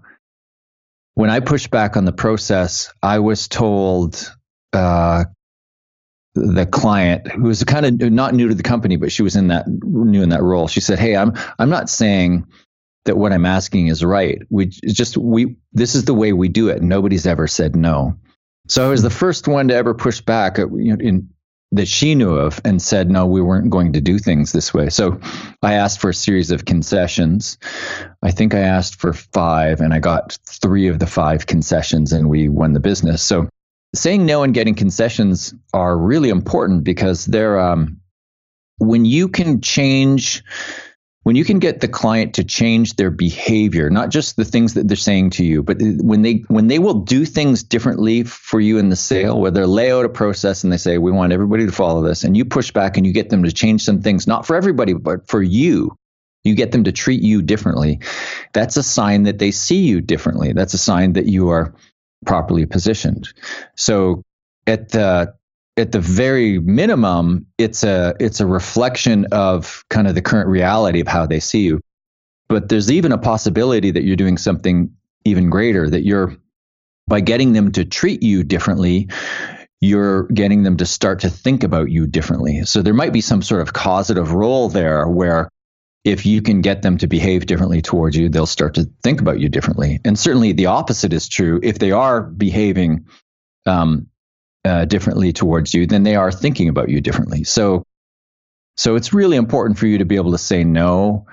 when 1.15 1.31
I 1.31 1.41
pushed 1.41 1.71
back 1.71 1.97
on 1.97 2.05
the 2.05 2.13
process, 2.13 2.93
I 3.03 3.19
was 3.19 3.49
told 3.49 4.33
uh, 4.73 5.25
the 6.35 6.67
client, 6.67 7.29
who 7.31 7.43
was 7.43 7.65
kind 7.65 8.03
of 8.03 8.13
not 8.13 8.35
new 8.35 8.49
to 8.49 8.55
the 8.55 8.63
company, 8.63 8.97
but 8.97 9.11
she 9.11 9.23
was 9.23 9.37
in 9.37 9.49
that 9.49 9.67
new 9.69 10.23
in 10.23 10.29
that 10.29 10.43
role. 10.43 10.69
She 10.69 10.81
said, 10.81 10.99
"Hey, 10.99 11.17
I'm 11.17 11.33
I'm 11.59 11.71
not 11.71 11.91
saying." 11.91 12.47
that 13.05 13.17
what 13.17 13.33
I'm 13.33 13.47
asking 13.47 13.89
is 13.89 14.05
right. 14.05 14.41
We 14.51 14.67
just 14.67 15.17
we 15.17 15.57
this 15.73 15.95
is 15.95 16.05
the 16.05 16.15
way 16.15 16.33
we 16.33 16.49
do 16.49 16.69
it. 16.69 16.83
Nobody's 16.83 17.27
ever 17.27 17.47
said 17.49 17.75
no. 17.75 18.17
So 18.69 18.87
I 18.87 18.91
was 18.91 19.03
the 19.03 19.11
first 19.11 19.49
one 19.49 19.69
to 19.69 19.75
ever 19.75 19.95
push 19.95 20.21
back 20.21 20.59
uh, 20.59 20.69
in 20.69 21.31
that 21.73 21.89
she 21.89 22.15
knew 22.15 22.35
of 22.35 22.61
and 22.65 22.81
said, 22.81 23.11
no, 23.11 23.27
we 23.27 23.41
weren't 23.41 23.71
going 23.71 23.95
to 23.95 24.01
do 24.01 24.19
things 24.19 24.53
this 24.53 24.75
way. 24.75 24.91
So 24.91 25.19
I 25.63 25.75
asked 25.75 26.01
for 26.01 26.11
a 26.11 26.15
series 26.15 26.51
of 26.51 26.67
concessions. 26.67 27.59
I 28.23 28.31
think 28.31 28.55
I 28.55 28.61
asked 28.61 29.01
for 29.01 29.15
five 29.15 29.81
and 29.81 29.95
I 29.95 29.99
got 29.99 30.39
three 30.45 30.89
of 30.89 30.99
the 30.99 31.07
five 31.07 31.47
concessions 31.47 32.13
and 32.13 32.29
we 32.29 32.49
won 32.49 32.75
the 32.75 32.81
business. 32.81 33.23
So 33.23 33.49
saying 33.95 34.27
no 34.27 34.43
and 34.43 34.53
getting 34.53 34.75
concessions 34.75 35.55
are 35.73 35.97
really 35.97 36.29
important 36.29 36.85
because 36.85 37.25
they're, 37.25 37.59
um, 37.59 38.01
when 38.79 39.05
you 39.05 39.29
can 39.29 39.61
change 39.61 40.43
when 41.25 41.37
you 41.37 41.45
can 41.45 41.59
get 41.59 41.81
the 41.81 41.89
client 41.89 42.35
to 42.35 42.45
change 42.45 42.97
their 42.97 43.11
behavior 43.11 43.91
not 43.91 44.11
just 44.11 44.37
the 44.37 44.45
things 44.45 44.75
that 44.75 44.89
they're 44.89 44.97
saying 44.97 45.31
to 45.31 45.45
you 45.45 45.63
but 45.63 45.77
when 45.81 46.23
they 46.23 46.45
when 46.49 46.69
they 46.69 46.79
will 46.79 47.01
do 47.01 47.25
things 47.25 47.63
differently 47.63 48.23
for 48.25 48.61
you 48.61 48.79
in 48.79 48.89
the 48.89 48.97
sale 48.97 49.41
where 49.41 49.51
they 49.51 49.65
lay 49.65 49.93
out 49.93 50.05
a 50.05 50.09
process 50.09 50.65
and 50.65 50.73
they 50.73 50.77
say 50.77 50.99
we 50.99 51.13
want 51.13 51.33
everybody 51.33 51.67
to 51.67 51.73
follow 51.73 52.03
this 52.03 52.25
and 52.25 52.37
you 52.37 52.45
push 52.45 52.71
back 52.71 52.97
and 52.97 53.07
you 53.07 53.13
get 53.13 53.31
them 53.31 53.45
to 53.45 53.53
change 53.53 53.83
some 53.83 54.01
things 54.01 54.27
not 54.27 54.47
for 54.47 54.57
everybody 54.57 54.93
but 54.93 55.29
for 55.29 55.43
you 55.43 55.97
you 56.45 56.55
get 56.55 56.73
them 56.73 56.85
to 56.85 56.93
treat 56.93 57.23
you 57.23 57.43
differently. 57.43 58.01
That's 58.53 58.77
a 58.77 58.83
sign 58.83 59.25
that 59.25 59.39
they 59.39 59.51
see 59.51 59.87
you 59.87 60.01
differently. 60.01 60.53
That's 60.53 60.75
a 60.75 60.79
sign 60.79 61.13
that 61.15 61.27
you 61.27 61.51
are 61.51 61.75
properly 62.27 62.67
positioned. 62.67 63.29
So 63.77 64.23
at 64.67 64.91
the 64.91 65.35
at 65.77 65.93
the 65.93 66.01
very 66.01 66.59
minimum, 66.59 67.47
it's 67.59 67.83
a 67.83 68.15
it's 68.21 68.41
a 68.41 68.47
reflection 68.47 69.27
of 69.33 69.85
kind 69.89 70.07
of 70.07 70.15
the 70.15 70.23
current 70.23 70.49
reality 70.49 71.01
of 71.01 71.09
how 71.09 71.27
they 71.27 71.41
see 71.41 71.63
you. 71.63 71.81
But 72.49 72.69
there's 72.69 72.91
even 72.91 73.13
a 73.13 73.19
possibility 73.19 73.91
that 73.91 74.05
you're 74.05 74.17
doing 74.17 74.37
something 74.37 74.95
even 75.25 75.51
greater, 75.51 75.89
that 75.89 76.05
you're 76.05 76.37
by 77.09 77.21
getting 77.21 77.53
them 77.53 77.73
to 77.73 77.85
treat 77.85 78.23
you 78.23 78.45
differently, 78.45 79.09
you're 79.81 80.25
getting 80.29 80.63
them 80.63 80.77
to 80.77 80.87
start 80.87 81.21
to 81.21 81.31
think 81.31 81.65
about 81.65 81.91
you 81.91 82.07
differently. 82.07 82.65
So 82.65 82.83
there 82.83 82.95
might 82.95 83.13
be 83.13 83.21
some 83.21 83.43
sort 83.43 83.63
of 83.63 83.73
causative 83.73 84.33
role 84.33 84.69
there 84.69 85.09
where 85.09 85.49
if 86.05 86.27
you 86.27 86.43
can 86.43 86.61
get 86.61 86.83
them 86.83 86.99
to 86.99 87.07
behave 87.07 87.47
differently 87.47 87.81
towards 87.81 88.17
you, 88.17 88.29
they'll 88.29 88.47
start 88.47 88.75
to 88.75 88.91
think 89.03 89.21
about 89.21 89.41
you 89.41 89.49
differently. 89.49 90.01
And 90.05 90.19
certainly 90.19 90.53
the 90.53 90.67
opposite 90.67 91.13
is 91.13 91.29
true. 91.29 91.61
If 91.63 91.79
they 91.79 91.93
are 91.93 92.23
behaving 92.23 93.07
um, 93.67 94.09
uh, 94.65 94.85
differently 94.85 95.33
towards 95.33 95.75
you, 95.75 95.87
then 95.87 96.03
they 96.03 96.17
are 96.17 96.33
thinking 96.33 96.69
about 96.69 96.89
you 96.89 97.01
differently. 97.01 97.45
So, 97.45 97.85
so 98.77 98.97
it's 98.97 99.13
really 99.13 99.37
important 99.37 99.79
for 99.79 99.87
you 99.87 99.99
to 99.99 100.05
be 100.05 100.17
able 100.17 100.33
to 100.33 100.39
say 100.39 100.65
no 100.65 101.27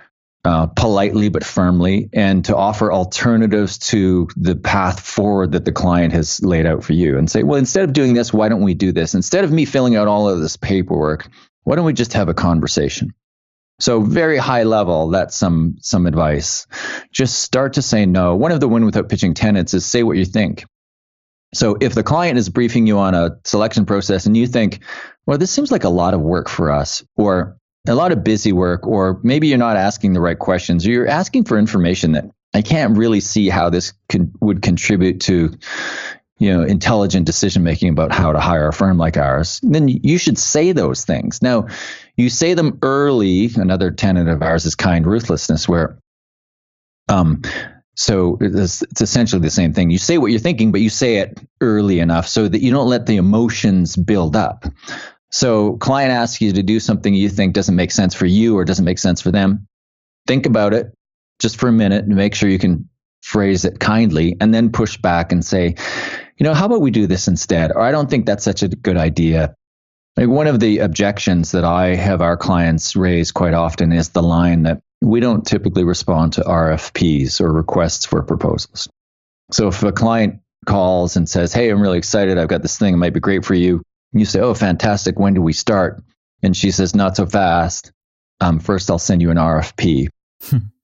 uh, 0.45 0.67
politely 0.67 1.29
but 1.29 1.43
firmly, 1.43 2.09
and 2.13 2.45
to 2.45 2.55
offer 2.55 2.91
alternatives 2.91 3.77
to 3.77 4.27
the 4.37 4.55
path 4.55 4.99
forward 5.01 5.51
that 5.51 5.65
the 5.65 5.71
client 5.71 6.13
has 6.13 6.41
laid 6.41 6.65
out 6.65 6.83
for 6.83 6.93
you, 6.93 7.17
and 7.17 7.29
say, 7.29 7.43
well, 7.43 7.59
instead 7.59 7.83
of 7.83 7.93
doing 7.93 8.13
this, 8.13 8.31
why 8.31 8.47
don't 8.47 8.63
we 8.63 8.73
do 8.73 8.91
this? 8.91 9.15
Instead 9.15 9.43
of 9.43 9.51
me 9.51 9.65
filling 9.65 9.95
out 9.95 10.07
all 10.07 10.29
of 10.29 10.39
this 10.39 10.55
paperwork, 10.55 11.29
why 11.63 11.75
don't 11.75 11.85
we 11.85 11.93
just 11.93 12.13
have 12.13 12.29
a 12.29 12.33
conversation? 12.33 13.13
So 13.79 14.01
very 14.01 14.37
high 14.37 14.63
level, 14.63 15.09
that's 15.09 15.35
some 15.35 15.75
some 15.81 16.05
advice. 16.05 16.67
Just 17.11 17.39
start 17.39 17.73
to 17.73 17.81
say 17.81 18.05
no. 18.05 18.35
One 18.35 18.51
of 18.51 18.59
the 18.59 18.67
win 18.67 18.85
without 18.85 19.07
pitching 19.07 19.33
tenets 19.33 19.73
is 19.73 19.85
say 19.85 20.03
what 20.03 20.17
you 20.17 20.25
think. 20.25 20.65
So 21.53 21.77
if 21.81 21.95
the 21.95 22.03
client 22.03 22.37
is 22.37 22.49
briefing 22.49 22.85
you 22.85 22.99
on 22.99 23.15
a 23.15 23.37
selection 23.43 23.85
process 23.85 24.25
and 24.25 24.37
you 24.37 24.45
think, 24.45 24.81
well, 25.25 25.37
this 25.37 25.51
seems 25.51 25.71
like 25.71 25.83
a 25.83 25.89
lot 25.89 26.13
of 26.13 26.21
work 26.21 26.49
for 26.49 26.71
us, 26.71 27.03
or 27.15 27.57
a 27.87 27.95
lot 27.95 28.11
of 28.11 28.23
busy 28.23 28.51
work, 28.51 28.85
or 28.85 29.19
maybe 29.23 29.47
you're 29.47 29.57
not 29.57 29.77
asking 29.77 30.13
the 30.13 30.21
right 30.21 30.37
questions, 30.37 30.85
or 30.85 30.91
you're 30.91 31.07
asking 31.07 31.45
for 31.45 31.57
information 31.57 32.11
that 32.11 32.29
I 32.53 32.61
can't 32.61 32.97
really 32.97 33.19
see 33.19 33.49
how 33.49 33.69
this 33.69 33.93
could, 34.09 34.31
would 34.41 34.61
contribute 34.61 35.21
to, 35.21 35.57
you 36.39 36.53
know, 36.53 36.63
intelligent 36.63 37.25
decision 37.25 37.63
making 37.63 37.89
about 37.89 38.11
how 38.11 38.31
to 38.31 38.39
hire 38.39 38.67
a 38.67 38.73
firm 38.73 38.97
like 38.97 39.17
ours, 39.17 39.59
then 39.63 39.87
you 39.87 40.17
should 40.17 40.37
say 40.37 40.71
those 40.71 41.05
things. 41.05 41.41
Now, 41.41 41.67
you 42.15 42.29
say 42.29 42.53
them 42.53 42.79
early. 42.81 43.49
Another 43.55 43.91
tenet 43.91 44.27
of 44.27 44.41
ours 44.41 44.65
is 44.65 44.75
kind 44.75 45.05
ruthlessness, 45.05 45.67
where 45.67 45.99
um, 47.07 47.41
so 47.99 48.37
it's, 48.39 48.81
it's, 48.81 49.01
essentially 49.01 49.41
the 49.41 49.49
same 49.49 49.73
thing. 49.73 49.91
You 49.91 49.97
say 49.97 50.17
what 50.17 50.31
you're 50.31 50.39
thinking, 50.39 50.71
but 50.71 50.79
you 50.79 50.89
say 50.89 51.17
it 51.17 51.37
early 51.59 51.99
enough 51.99 52.29
so 52.29 52.47
that 52.47 52.61
you 52.61 52.71
don't 52.71 52.87
let 52.87 53.07
the 53.07 53.17
emotions 53.17 53.97
build 53.97 54.37
up. 54.37 54.63
So, 55.31 55.75
client 55.77 56.13
asks 56.13 56.39
you 56.39 56.53
to 56.53 56.63
do 56.63 56.79
something 56.79 57.13
you 57.13 57.27
think 57.27 57.53
doesn't 57.53 57.75
make 57.75 57.91
sense 57.91 58.15
for 58.15 58.25
you 58.25 58.57
or 58.57 58.63
doesn't 58.63 58.85
make 58.85 58.99
sense 58.99 59.21
for 59.21 59.31
them. 59.31 59.67
Think 60.27 60.45
about 60.45 60.73
it 60.73 60.93
just 61.39 61.57
for 61.57 61.67
a 61.67 61.73
minute 61.73 62.05
and 62.05 62.15
make 62.15 62.35
sure 62.35 62.47
you 62.47 62.57
can 62.57 62.87
phrase 63.21 63.65
it 63.65 63.81
kindly 63.81 64.37
and 64.39 64.53
then 64.53 64.71
push 64.71 64.95
back 64.95 65.33
and 65.33 65.43
say, 65.43 65.75
you 66.37 66.45
know, 66.45 66.53
how 66.53 66.67
about 66.67 66.79
we 66.79 66.91
do 66.91 67.05
this 67.05 67.27
instead? 67.27 67.73
Or 67.73 67.81
I 67.81 67.91
don't 67.91 68.09
think 68.09 68.25
that's 68.25 68.45
such 68.45 68.63
a 68.63 68.69
good 68.69 68.95
idea. 68.95 69.53
Like 70.15 70.29
one 70.29 70.47
of 70.47 70.61
the 70.61 70.79
objections 70.79 71.51
that 71.51 71.65
I 71.65 71.95
have 71.95 72.21
our 72.21 72.37
clients 72.37 72.95
raise 72.95 73.33
quite 73.33 73.53
often 73.53 73.91
is 73.91 74.09
the 74.09 74.23
line 74.23 74.63
that 74.63 74.81
we 75.01 75.19
don't 75.19 75.45
typically 75.45 75.83
respond 75.83 76.33
to 76.33 76.41
RFPs 76.41 77.39
or 77.41 77.51
requests 77.51 78.05
for 78.05 78.21
proposals. 78.23 78.87
So 79.51 79.67
if 79.67 79.81
a 79.83 79.91
client 79.91 80.41
calls 80.65 81.15
and 81.15 81.27
says, 81.27 81.53
Hey, 81.53 81.69
I'm 81.69 81.81
really 81.81 81.97
excited. 81.97 82.37
I've 82.37 82.47
got 82.47 82.61
this 82.61 82.77
thing. 82.77 82.93
It 82.93 82.97
might 82.97 83.13
be 83.13 83.19
great 83.19 83.45
for 83.45 83.55
you. 83.55 83.81
You 84.11 84.25
say, 84.25 84.39
Oh, 84.41 84.53
fantastic. 84.53 85.17
When 85.17 85.33
do 85.33 85.41
we 85.41 85.53
start? 85.53 86.03
And 86.43 86.55
she 86.55 86.71
says, 86.71 86.95
Not 86.95 87.15
so 87.15 87.25
fast. 87.25 87.91
Um, 88.41 88.59
first, 88.59 88.89
I'll 88.89 88.99
send 88.99 89.21
you 89.21 89.31
an 89.31 89.37
RFP. 89.37 90.07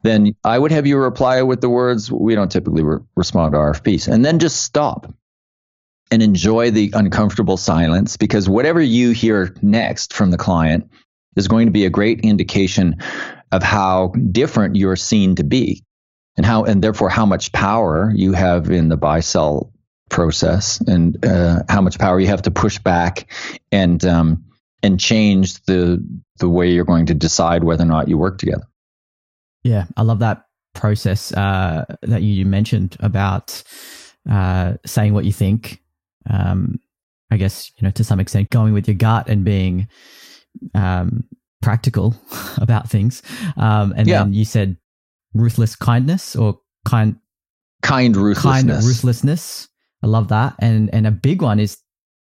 then 0.04 0.36
I 0.43 0.58
would 0.58 0.71
have 0.71 0.88
you 0.88 0.97
reply 0.97 1.41
with 1.41 1.62
the 1.62 1.69
words, 1.69 2.12
We 2.12 2.36
don't 2.36 2.51
typically 2.51 2.84
re- 2.84 2.99
respond 3.15 3.54
to 3.54 3.60
RFPs. 3.60 4.08
And 4.08 4.23
then 4.23 4.39
just 4.39 4.62
stop 4.62 5.13
and 6.12 6.21
enjoy 6.21 6.71
the 6.71 6.91
uncomfortable 6.93 7.58
silence 7.58 8.15
because 8.15 8.47
whatever 8.47 8.82
you 8.82 9.12
hear 9.12 9.56
next 9.62 10.13
from 10.13 10.32
the 10.32 10.38
client 10.38 10.89
is 11.36 11.48
going 11.48 11.67
to 11.67 11.71
be 11.71 11.86
a 11.86 11.89
great 11.89 12.21
indication 12.21 12.98
of 13.52 13.63
how 13.63 14.08
different 14.32 14.76
you're 14.76 14.95
seen 14.95 15.36
to 15.36 15.43
be 15.43 15.84
and 16.38 16.45
how 16.45 16.63
and 16.63 16.84
therefore 16.84 17.10
how 17.10 17.26
much 17.26 17.52
power 17.52 18.12
you 18.15 18.34
have 18.34 18.69
in 18.69 18.89
the 18.89 18.98
buy 18.98 19.19
sell 19.19 19.71
process 20.10 20.80
and 20.82 21.24
uh, 21.26 21.63
how 21.69 21.82
much 21.82 21.98
power 21.98 22.19
you 22.19 22.28
have 22.28 22.41
to 22.43 22.52
push 22.52 22.80
back 22.80 23.32
and 23.71 24.06
um, 24.06 24.43
and 24.84 25.00
change 25.00 25.62
the 25.63 26.04
the 26.38 26.50
way 26.50 26.69
you're 26.69 26.86
going 26.86 27.06
to 27.08 27.13
decide 27.13 27.63
whether 27.63 27.84
or 27.84 27.88
not 27.88 28.08
you 28.08 28.17
work 28.17 28.38
together. 28.38 28.67
Yeah, 29.63 29.86
I 29.98 30.04
love 30.04 30.19
that 30.19 30.45
process 30.74 31.32
uh, 31.32 31.86
that 32.02 32.21
you 32.21 32.45
mentioned 32.45 32.98
about 33.00 33.63
uh, 34.30 34.74
saying 34.86 35.13
what 35.13 35.26
you 35.26 35.32
think. 35.32 35.82
Um, 36.30 36.80
I 37.32 37.38
guess 37.38 37.71
you 37.78 37.86
know 37.86 37.91
to 37.91 38.04
some 38.04 38.19
extent 38.19 38.50
going 38.50 38.74
with 38.74 38.88
your 38.88 38.95
gut 38.95 39.30
and 39.30 39.43
being 39.43 39.88
um, 40.74 41.24
practical 41.62 42.15
about 42.58 42.89
things. 42.89 43.22
Um, 43.58 43.94
and 43.96 44.08
yeah. 44.08 44.20
then 44.20 44.34
you 44.34 44.46
said 44.46 44.78
ruthless 45.34 45.76
kindness 45.76 46.36
or 46.36 46.60
kind 46.86 47.18
kind 47.82 48.15
ruthlessness. 48.15 48.76
Kind 48.76 48.86
ruthlessness. 48.86 49.68
I 50.04 50.08
love 50.08 50.28
that. 50.30 50.56
And 50.60 50.94
and 50.94 51.08
a 51.08 51.12
big 51.12 51.41
one 51.41 51.60
is 51.60 51.80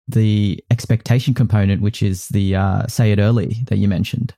the 0.09 0.63
expectation 0.71 1.35
component, 1.35 1.83
which 1.83 2.03
is 2.03 2.29
the 2.29 2.57
uh, 2.57 2.87
say 2.87 3.13
it 3.13 3.19
early 3.19 3.59
that 3.69 3.79
you 3.79 3.89
mentioned. 3.89 4.35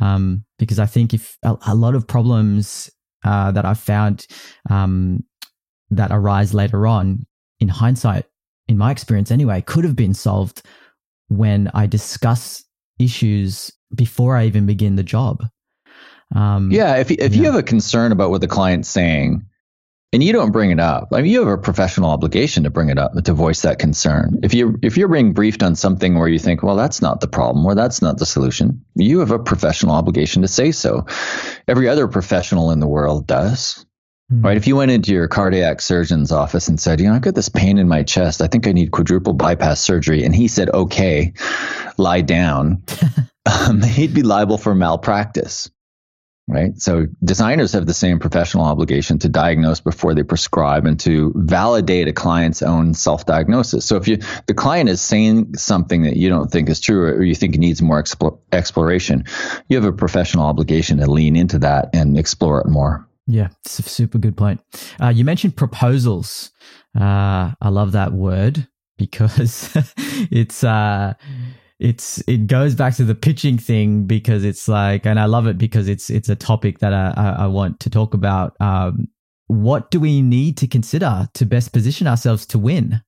Um, 0.00 0.44
because 0.58 0.78
I 0.78 0.86
think 0.86 1.12
if 1.12 1.36
a, 1.42 1.56
a 1.66 1.74
lot 1.74 1.94
of 1.94 2.06
problems 2.06 2.90
uh, 3.24 3.50
that 3.52 3.64
I've 3.64 3.80
found 3.80 4.26
um, 4.68 5.24
that 5.90 6.10
arise 6.12 6.54
later 6.54 6.86
on, 6.86 7.26
in 7.58 7.68
hindsight, 7.68 8.24
in 8.68 8.78
my 8.78 8.90
experience 8.90 9.30
anyway, 9.30 9.60
could 9.60 9.84
have 9.84 9.96
been 9.96 10.14
solved 10.14 10.62
when 11.28 11.70
I 11.74 11.86
discuss 11.86 12.64
issues 13.00 13.72
before 13.94 14.36
I 14.36 14.46
even 14.46 14.66
begin 14.66 14.96
the 14.96 15.02
job. 15.02 15.44
Um, 16.34 16.70
yeah, 16.70 16.96
if 16.96 17.10
if 17.10 17.34
yeah. 17.34 17.38
you 17.38 17.44
have 17.46 17.56
a 17.56 17.62
concern 17.62 18.12
about 18.12 18.30
what 18.30 18.40
the 18.40 18.48
client's 18.48 18.88
saying, 18.88 19.46
and 20.12 20.22
you 20.22 20.32
don't 20.32 20.52
bring 20.52 20.70
it 20.70 20.78
up, 20.78 21.08
I 21.12 21.22
mean, 21.22 21.32
you 21.32 21.40
have 21.40 21.48
a 21.48 21.58
professional 21.58 22.10
obligation 22.10 22.64
to 22.64 22.70
bring 22.70 22.88
it 22.88 22.98
up 22.98 23.12
to 23.14 23.32
voice 23.32 23.62
that 23.62 23.78
concern. 23.78 24.38
If 24.42 24.54
you 24.54 24.78
if 24.82 24.96
you're 24.96 25.08
being 25.08 25.32
briefed 25.32 25.62
on 25.62 25.74
something 25.74 26.18
where 26.18 26.28
you 26.28 26.38
think, 26.38 26.62
well, 26.62 26.76
that's 26.76 27.02
not 27.02 27.20
the 27.20 27.28
problem 27.28 27.66
or 27.66 27.74
that's 27.74 28.00
not 28.00 28.18
the 28.18 28.26
solution, 28.26 28.84
you 28.94 29.18
have 29.20 29.32
a 29.32 29.38
professional 29.38 29.94
obligation 29.94 30.42
to 30.42 30.48
say 30.48 30.70
so. 30.70 31.06
Every 31.66 31.88
other 31.88 32.06
professional 32.06 32.70
in 32.70 32.80
the 32.80 32.88
world 32.88 33.26
does. 33.26 33.84
Mm-hmm. 34.32 34.46
Right. 34.46 34.56
If 34.56 34.68
you 34.68 34.76
went 34.76 34.92
into 34.92 35.12
your 35.12 35.26
cardiac 35.26 35.80
surgeon's 35.80 36.30
office 36.30 36.68
and 36.68 36.78
said, 36.78 37.00
you 37.00 37.08
know, 37.08 37.14
I've 37.14 37.20
got 37.20 37.34
this 37.34 37.48
pain 37.48 37.78
in 37.78 37.88
my 37.88 38.04
chest. 38.04 38.42
I 38.42 38.46
think 38.46 38.68
I 38.68 38.72
need 38.72 38.92
quadruple 38.92 39.32
bypass 39.32 39.80
surgery. 39.80 40.24
And 40.24 40.34
he 40.34 40.46
said, 40.46 40.70
okay, 40.70 41.32
lie 41.98 42.20
down. 42.20 42.84
um, 43.46 43.82
he'd 43.82 44.14
be 44.14 44.22
liable 44.22 44.58
for 44.58 44.74
malpractice. 44.74 45.70
Right. 46.46 46.76
So 46.80 47.06
designers 47.22 47.72
have 47.74 47.86
the 47.86 47.94
same 47.94 48.18
professional 48.18 48.64
obligation 48.64 49.20
to 49.20 49.28
diagnose 49.28 49.78
before 49.78 50.14
they 50.14 50.24
prescribe 50.24 50.84
and 50.84 50.98
to 51.00 51.32
validate 51.36 52.08
a 52.08 52.12
client's 52.12 52.60
own 52.62 52.94
self 52.94 53.24
diagnosis. 53.24 53.84
So 53.84 53.96
if 53.96 54.08
you, 54.08 54.18
the 54.46 54.54
client 54.54 54.88
is 54.88 55.00
saying 55.00 55.56
something 55.56 56.02
that 56.02 56.16
you 56.16 56.28
don't 56.28 56.50
think 56.50 56.68
is 56.68 56.80
true 56.80 57.04
or 57.04 57.22
you 57.22 57.36
think 57.36 57.56
needs 57.56 57.80
more 57.80 58.02
exploration, 58.50 59.26
you 59.68 59.76
have 59.76 59.84
a 59.84 59.92
professional 59.92 60.44
obligation 60.44 60.98
to 60.98 61.08
lean 61.08 61.36
into 61.36 61.60
that 61.60 61.90
and 61.94 62.18
explore 62.18 62.60
it 62.60 62.68
more. 62.68 63.08
Yeah, 63.26 63.48
it's 63.64 63.78
a 63.78 63.82
super 63.82 64.18
good 64.18 64.36
point. 64.36 64.60
Uh, 65.00 65.08
you 65.08 65.24
mentioned 65.24 65.56
proposals. 65.56 66.50
Uh, 66.98 67.52
I 67.60 67.68
love 67.68 67.92
that 67.92 68.12
word 68.12 68.66
because 68.98 69.70
it's 70.30 70.64
uh, 70.64 71.14
it's 71.78 72.22
it 72.28 72.46
goes 72.46 72.74
back 72.74 72.94
to 72.96 73.04
the 73.04 73.14
pitching 73.14 73.56
thing 73.56 74.04
because 74.04 74.44
it's 74.44 74.68
like, 74.68 75.06
and 75.06 75.18
I 75.18 75.24
love 75.24 75.46
it 75.46 75.58
because 75.58 75.88
it's 75.88 76.10
it's 76.10 76.28
a 76.28 76.36
topic 76.36 76.80
that 76.80 76.92
I, 76.92 77.36
I, 77.38 77.46
want 77.46 77.80
to 77.80 77.90
talk 77.90 78.14
about. 78.14 78.54
Um, 78.60 79.08
what 79.46 79.90
do 79.90 79.98
we 79.98 80.22
need 80.22 80.56
to 80.58 80.66
consider 80.66 81.28
to 81.34 81.46
best 81.46 81.72
position 81.72 82.06
ourselves 82.06 82.46
to 82.46 82.58
win? 82.58 83.00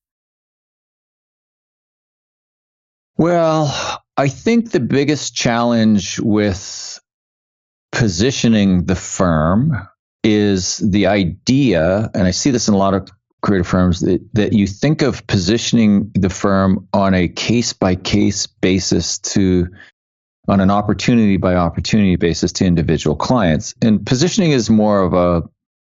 Well, 3.18 4.02
I 4.16 4.28
think 4.28 4.70
the 4.70 4.80
biggest 4.80 5.34
challenge 5.34 6.18
with 6.18 6.98
positioning 7.92 8.86
the 8.86 8.96
firm 8.96 9.76
is 10.22 10.78
the 10.78 11.06
idea, 11.06 12.10
and 12.14 12.26
I 12.26 12.30
see 12.30 12.50
this 12.50 12.68
in 12.68 12.74
a 12.74 12.78
lot 12.78 12.94
of 12.94 13.08
creative 13.42 13.66
firms, 13.66 14.00
that, 14.00 14.20
that 14.34 14.52
you 14.52 14.66
think 14.66 15.02
of 15.02 15.26
positioning 15.26 16.10
the 16.14 16.30
firm 16.30 16.88
on 16.92 17.12
a 17.14 17.28
case 17.28 17.72
by 17.72 17.96
case 17.96 18.46
basis 18.46 19.18
to 19.18 19.68
on 20.48 20.60
an 20.60 20.70
opportunity 20.70 21.36
by 21.36 21.54
opportunity 21.54 22.16
basis 22.16 22.52
to 22.52 22.64
individual 22.64 23.14
clients. 23.14 23.74
And 23.80 24.04
positioning 24.04 24.50
is 24.50 24.68
more 24.68 25.02
of 25.02 25.14
a 25.14 25.42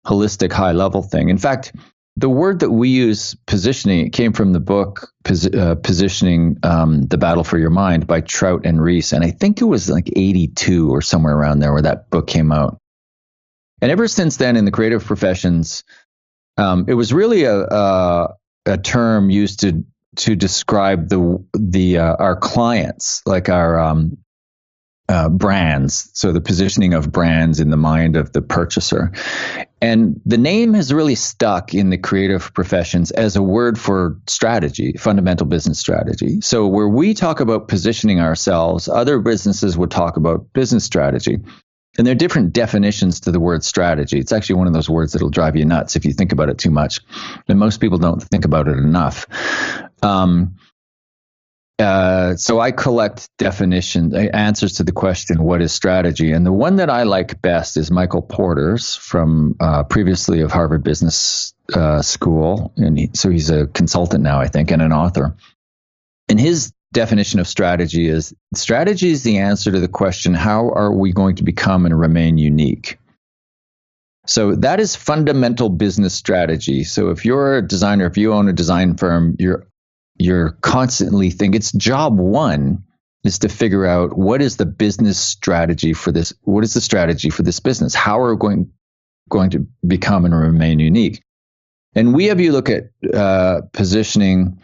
holistic, 0.07 0.53
high 0.53 0.73
level 0.73 1.03
thing. 1.03 1.29
In 1.29 1.39
fact, 1.39 1.73
the 2.17 2.29
word 2.29 2.61
that 2.61 2.71
we 2.71 2.89
use, 2.89 3.35
positioning, 3.47 4.07
it 4.07 4.13
came 4.13 4.33
from 4.33 4.53
the 4.53 4.61
book 4.61 5.09
uh, 5.25 5.77
Positioning 5.77 6.59
um, 6.63 7.03
the 7.03 7.17
Battle 7.17 7.45
for 7.45 7.59
Your 7.59 7.71
Mind 7.71 8.07
by 8.07 8.21
Trout 8.21 8.67
and 8.67 8.83
Ries 8.83 9.13
And 9.13 9.25
I 9.25 9.31
think 9.31 9.61
it 9.61 9.65
was 9.65 9.89
like 9.89 10.11
82 10.15 10.91
or 10.91 11.01
somewhere 11.01 11.37
around 11.37 11.61
there 11.61 11.73
where 11.73 11.83
that 11.83 12.11
book 12.11 12.27
came 12.27 12.53
out. 12.53 12.79
And 13.83 13.91
ever 13.91 14.07
since 14.07 14.37
then, 14.37 14.57
in 14.57 14.65
the 14.65 14.71
creative 14.71 15.05
professions, 15.05 15.83
um, 16.57 16.87
it 16.87 16.95
was 16.95 17.13
really 17.13 17.45
a, 17.45 17.65
a, 17.65 18.35
a 18.65 18.79
term 18.79 19.29
used 19.29 19.61
to 19.61 19.85
to 20.15 20.37
describe 20.37 21.09
the 21.09 21.45
the 21.53 21.99
uh, 21.99 22.17
our 22.17 22.37
clients, 22.37 23.23
like 23.27 23.49
our 23.49 23.81
um, 23.81 24.19
uh, 25.09 25.29
brands. 25.31 26.11
So 26.13 26.31
the 26.31 26.41
positioning 26.41 26.95
of 26.95 27.11
brands 27.11 27.59
in 27.59 27.71
the 27.71 27.77
mind 27.77 28.17
of 28.17 28.33
the 28.33 28.43
purchaser, 28.43 29.11
and 29.81 30.21
the 30.25 30.39
name 30.39 30.75
has 30.75 30.93
really 30.93 31.17
stuck 31.17 31.75
in 31.75 31.91
the 31.91 31.99
creative 31.99 32.55
professions 32.55 33.11
as 33.11 33.35
a 33.35 33.43
word 33.43 33.81
for 33.81 34.17
strategy, 34.29 34.93
fundamental 34.93 35.47
business 35.47 35.81
strategy. 35.81 36.41
So 36.41 36.69
where 36.69 36.89
we 36.89 37.15
talk 37.15 37.41
about 37.41 37.67
positioning 37.67 38.21
ourselves, 38.21 38.89
other 38.89 39.19
businesses 39.19 39.77
would 39.77 39.91
talk 39.91 40.17
about 40.17 40.53
business 40.53 40.85
strategy. 40.85 41.41
And 41.99 42.07
there 42.07 42.13
are 42.13 42.17
different 42.17 42.53
definitions 42.53 43.21
to 43.21 43.33
the 43.33 43.41
word 43.41 43.65
strategy. 43.65 44.19
It's 44.19 44.33
actually 44.33 44.57
one 44.57 44.67
of 44.67 44.73
those 44.73 44.89
words 44.89 45.13
that'll 45.13 45.29
drive 45.29 45.57
you 45.57 45.65
nuts 45.65 45.95
if 45.95 46.05
you 46.05 46.13
think 46.13 46.33
about 46.33 46.49
it 46.49 46.59
too 46.59 46.71
much. 46.71 47.01
And 47.49 47.59
most 47.59 47.81
people 47.81 47.99
don't 47.99 48.23
think 48.23 48.45
about 48.45 48.67
it 48.67 48.79
enough. 48.79 49.27
Um, 50.03 50.57
uh, 51.79 52.37
so 52.37 52.61
I 52.61 52.71
collect 52.71 53.29
definition 53.39 54.15
uh, 54.15 54.29
answers 54.33 54.75
to 54.75 54.85
the 54.85 54.93
question, 54.93 55.43
"What 55.43 55.61
is 55.63 55.73
strategy?" 55.73 56.33
And 56.33 56.47
the 56.47 56.53
one 56.53 56.77
that 56.77 56.89
I 56.89 57.03
like 57.03 57.43
best 57.43 57.77
is 57.77 57.91
Michael 57.91 58.23
Porter's 58.23 58.95
from 58.95 59.57
uh, 59.59 59.83
previously 59.85 60.41
of 60.43 60.53
Harvard 60.53 60.85
Business 60.85 61.55
uh, 61.75 62.03
School, 62.03 62.73
and 62.77 62.99
he, 62.99 63.11
so 63.15 63.31
he's 63.31 63.51
a 63.51 63.67
consultant 63.69 64.23
now, 64.23 64.41
I 64.41 64.49
think, 64.49 64.71
and 64.71 64.81
an 64.81 64.93
author. 64.93 65.37
And 66.29 66.39
his 66.39 66.73
definition 66.93 67.41
of 67.41 67.49
strategy 67.49 68.07
is 68.07 68.35
strategy 68.55 69.11
is 69.11 69.23
the 69.23 69.39
answer 69.39 69.73
to 69.73 69.81
the 69.81 69.89
question 69.89 70.35
how 70.35 70.71
are 70.71 70.93
we 70.93 71.13
going 71.13 71.37
to 71.37 71.45
become 71.45 71.87
and 71.87 71.99
remain 71.99 72.39
unique? 72.39 72.99
So 74.27 74.55
that 74.57 74.79
is 74.79 74.95
fundamental 74.95 75.69
business 75.69 76.15
strategy. 76.15 76.85
So 76.85 77.11
if 77.11 77.25
you're 77.25 77.59
a 77.59 77.67
designer 77.67 78.07
if 78.07 78.17
you 78.17 78.33
own 78.33 78.49
a 78.49 78.53
design 78.53 78.97
firm 78.97 79.37
you're 79.39 79.67
you're 80.19 80.51
constantly 80.61 81.31
thinking 81.31 81.59
it's 81.59 81.73
job 81.73 82.19
one 82.19 82.85
is 83.25 83.39
to 83.41 83.49
figure 83.49 83.87
out 83.87 84.17
what 84.17 84.43
is 84.43 84.57
the 84.57 84.67
business 84.67 85.19
strategy 85.19 85.93
for 85.93 86.13
this 86.13 86.33
what 86.43 86.65
is 86.65 86.75
the 86.75 86.81
strategy 86.81 87.31
for 87.31 87.43
this 87.43 87.61
business? 87.61 87.95
How 87.95 88.21
are 88.21 88.35
we 88.35 88.39
going 88.39 88.71
going 89.29 89.51
to 89.51 89.67
become 89.87 90.25
and 90.25 90.35
remain 90.35 90.79
unique? 90.79 91.23
And 91.95 92.15
we 92.15 92.27
have 92.27 92.41
you 92.41 92.53
look 92.53 92.71
at 92.71 92.85
uh, 93.13 93.63
positioning 93.73 94.59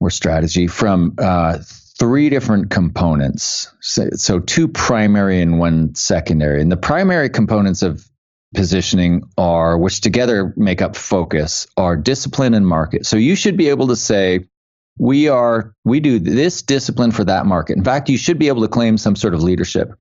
or 0.00 0.10
strategy 0.10 0.66
from 0.66 1.14
uh, 1.18 1.58
three 1.98 2.28
different 2.28 2.70
components. 2.70 3.72
So, 3.80 4.10
so, 4.14 4.40
two 4.40 4.68
primary 4.68 5.40
and 5.40 5.58
one 5.58 5.94
secondary. 5.94 6.60
And 6.60 6.70
the 6.70 6.76
primary 6.76 7.30
components 7.30 7.82
of 7.82 8.06
positioning 8.54 9.22
are, 9.36 9.78
which 9.78 10.00
together 10.00 10.52
make 10.56 10.82
up 10.82 10.96
focus, 10.96 11.66
are 11.76 11.96
discipline 11.96 12.54
and 12.54 12.66
market. 12.66 13.06
So 13.06 13.16
you 13.16 13.36
should 13.36 13.56
be 13.56 13.68
able 13.68 13.88
to 13.88 13.96
say, 13.96 14.48
we 14.98 15.28
are, 15.28 15.74
we 15.84 16.00
do 16.00 16.18
this 16.18 16.62
discipline 16.62 17.10
for 17.10 17.24
that 17.24 17.44
market. 17.44 17.76
In 17.76 17.84
fact, 17.84 18.08
you 18.08 18.16
should 18.16 18.38
be 18.38 18.48
able 18.48 18.62
to 18.62 18.68
claim 18.68 18.96
some 18.96 19.14
sort 19.14 19.34
of 19.34 19.42
leadership. 19.42 19.92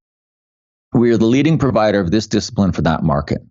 We 0.93 1.11
are 1.11 1.17
the 1.17 1.25
leading 1.25 1.57
provider 1.57 1.99
of 1.99 2.11
this 2.11 2.27
discipline 2.27 2.71
for 2.71 2.81
that 2.83 3.03
market. 3.03 3.41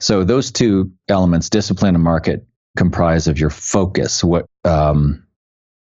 So 0.00 0.24
those 0.24 0.50
two 0.50 0.92
elements, 1.08 1.50
discipline 1.50 1.94
and 1.94 2.04
market, 2.04 2.46
comprise 2.76 3.28
of 3.28 3.38
your 3.38 3.50
focus. 3.50 4.24
What 4.24 4.46
um, 4.64 5.25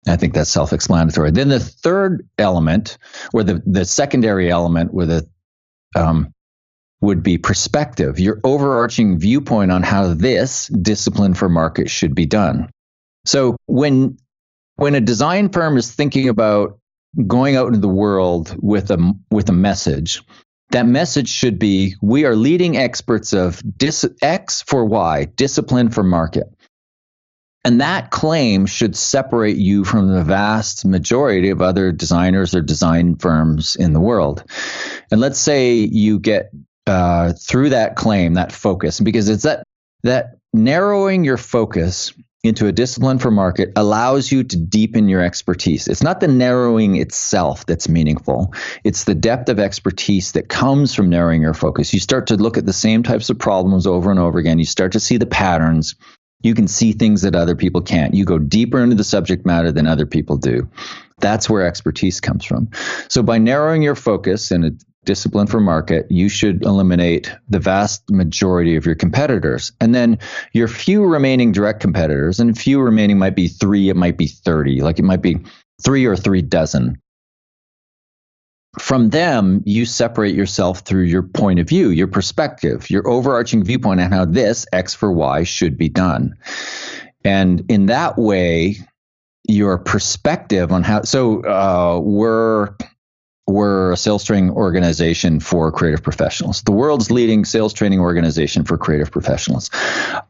I 0.06 0.16
think 0.16 0.34
that's 0.34 0.50
self 0.50 0.72
explanatory. 0.72 1.30
Then 1.30 1.48
the 1.48 1.60
third 1.60 2.28
element, 2.38 2.98
or 3.32 3.44
the, 3.44 3.62
the 3.64 3.84
secondary 3.84 4.50
element, 4.50 4.92
with 4.92 5.10
a 5.10 5.26
um, 5.94 6.32
would 7.00 7.22
be 7.22 7.36
perspective, 7.36 8.20
your 8.20 8.40
overarching 8.44 9.18
viewpoint 9.18 9.72
on 9.72 9.82
how 9.82 10.14
this 10.14 10.68
discipline 10.68 11.34
for 11.34 11.48
market 11.48 11.90
should 11.90 12.14
be 12.14 12.26
done. 12.26 12.70
So 13.24 13.56
when 13.66 14.16
when 14.76 14.94
a 14.94 15.00
design 15.00 15.50
firm 15.50 15.76
is 15.76 15.92
thinking 15.92 16.28
about 16.28 16.78
going 17.26 17.56
out 17.56 17.68
into 17.68 17.80
the 17.80 17.88
world 17.88 18.56
with 18.60 18.90
a 18.90 19.14
with 19.30 19.48
a 19.48 19.52
message, 19.52 20.22
that 20.70 20.86
message 20.86 21.28
should 21.28 21.58
be 21.58 21.96
we 22.00 22.24
are 22.24 22.36
leading 22.36 22.76
experts 22.76 23.32
of 23.32 23.62
dis- 23.76 24.08
X 24.22 24.62
for 24.62 24.84
Y, 24.84 25.26
discipline 25.36 25.90
for 25.90 26.02
market. 26.02 26.46
And 27.64 27.80
that 27.80 28.10
claim 28.10 28.66
should 28.66 28.96
separate 28.96 29.56
you 29.56 29.84
from 29.84 30.08
the 30.08 30.24
vast 30.24 30.84
majority 30.84 31.50
of 31.50 31.62
other 31.62 31.92
designers 31.92 32.54
or 32.54 32.60
design 32.60 33.16
firms 33.16 33.76
in 33.76 33.92
the 33.92 34.00
world. 34.00 34.42
And 35.10 35.20
let's 35.20 35.38
say 35.38 35.74
you 35.74 36.18
get 36.18 36.50
uh, 36.86 37.34
through 37.34 37.70
that 37.70 37.94
claim, 37.94 38.34
that 38.34 38.50
focus, 38.50 38.98
because 38.98 39.28
it's 39.28 39.44
that 39.44 39.62
that 40.02 40.38
narrowing 40.52 41.22
your 41.22 41.36
focus 41.36 42.12
into 42.42 42.66
a 42.66 42.72
discipline 42.72 43.20
for 43.20 43.30
market 43.30 43.70
allows 43.76 44.32
you 44.32 44.42
to 44.42 44.56
deepen 44.56 45.08
your 45.08 45.22
expertise. 45.22 45.86
It's 45.86 46.02
not 46.02 46.18
the 46.18 46.26
narrowing 46.26 46.96
itself 46.96 47.64
that's 47.66 47.88
meaningful. 47.88 48.52
It's 48.82 49.04
the 49.04 49.14
depth 49.14 49.48
of 49.48 49.60
expertise 49.60 50.32
that 50.32 50.48
comes 50.48 50.92
from 50.92 51.08
narrowing 51.08 51.40
your 51.40 51.54
focus. 51.54 51.94
You 51.94 52.00
start 52.00 52.26
to 52.26 52.36
look 52.36 52.58
at 52.58 52.66
the 52.66 52.72
same 52.72 53.04
types 53.04 53.30
of 53.30 53.38
problems 53.38 53.86
over 53.86 54.10
and 54.10 54.18
over 54.18 54.40
again. 54.40 54.58
You 54.58 54.64
start 54.64 54.92
to 54.92 55.00
see 55.00 55.18
the 55.18 55.26
patterns 55.26 55.94
you 56.42 56.54
can 56.54 56.68
see 56.68 56.92
things 56.92 57.22
that 57.22 57.34
other 57.34 57.54
people 57.54 57.80
can't. 57.80 58.14
You 58.14 58.24
go 58.24 58.38
deeper 58.38 58.82
into 58.82 58.96
the 58.96 59.04
subject 59.04 59.46
matter 59.46 59.72
than 59.72 59.86
other 59.86 60.06
people 60.06 60.36
do. 60.36 60.68
That's 61.20 61.48
where 61.48 61.66
expertise 61.66 62.20
comes 62.20 62.44
from. 62.44 62.70
So 63.08 63.22
by 63.22 63.38
narrowing 63.38 63.82
your 63.82 63.94
focus 63.94 64.50
and 64.50 64.64
a 64.64 64.72
discipline 65.04 65.46
for 65.46 65.60
market, 65.60 66.06
you 66.10 66.28
should 66.28 66.62
eliminate 66.64 67.32
the 67.48 67.58
vast 67.58 68.08
majority 68.10 68.76
of 68.76 68.86
your 68.86 68.94
competitors. 68.94 69.72
And 69.80 69.94
then 69.94 70.18
your 70.52 70.68
few 70.68 71.04
remaining 71.04 71.52
direct 71.52 71.80
competitors, 71.80 72.38
and 72.40 72.56
few 72.56 72.80
remaining 72.80 73.18
might 73.18 73.34
be 73.34 73.48
three, 73.48 73.88
it 73.88 73.96
might 73.96 74.16
be 74.16 74.26
30, 74.26 74.80
like 74.82 74.98
it 74.98 75.04
might 75.04 75.22
be 75.22 75.38
three 75.82 76.06
or 76.06 76.16
three 76.16 76.42
dozen 76.42 77.01
from 78.78 79.10
them, 79.10 79.62
you 79.66 79.84
separate 79.84 80.34
yourself 80.34 80.80
through 80.80 81.04
your 81.04 81.22
point 81.22 81.58
of 81.60 81.68
view, 81.68 81.90
your 81.90 82.06
perspective, 82.06 82.88
your 82.88 83.06
overarching 83.06 83.62
viewpoint 83.64 84.00
on 84.00 84.10
how 84.10 84.24
this 84.24 84.66
X 84.72 84.94
for 84.94 85.12
Y 85.12 85.44
should 85.44 85.76
be 85.76 85.88
done. 85.88 86.36
And 87.24 87.64
in 87.68 87.86
that 87.86 88.16
way, 88.16 88.76
your 89.46 89.78
perspective 89.78 90.72
on 90.72 90.82
how, 90.82 91.02
so 91.02 91.44
uh, 91.44 92.00
we're, 92.00 92.74
we're 93.46 93.92
a 93.92 93.96
sales 93.96 94.24
training 94.24 94.50
organization 94.50 95.40
for 95.40 95.70
creative 95.70 96.02
professionals, 96.02 96.62
the 96.62 96.72
world's 96.72 97.10
leading 97.10 97.44
sales 97.44 97.74
training 97.74 98.00
organization 98.00 98.64
for 98.64 98.78
creative 98.78 99.10
professionals. 99.10 99.68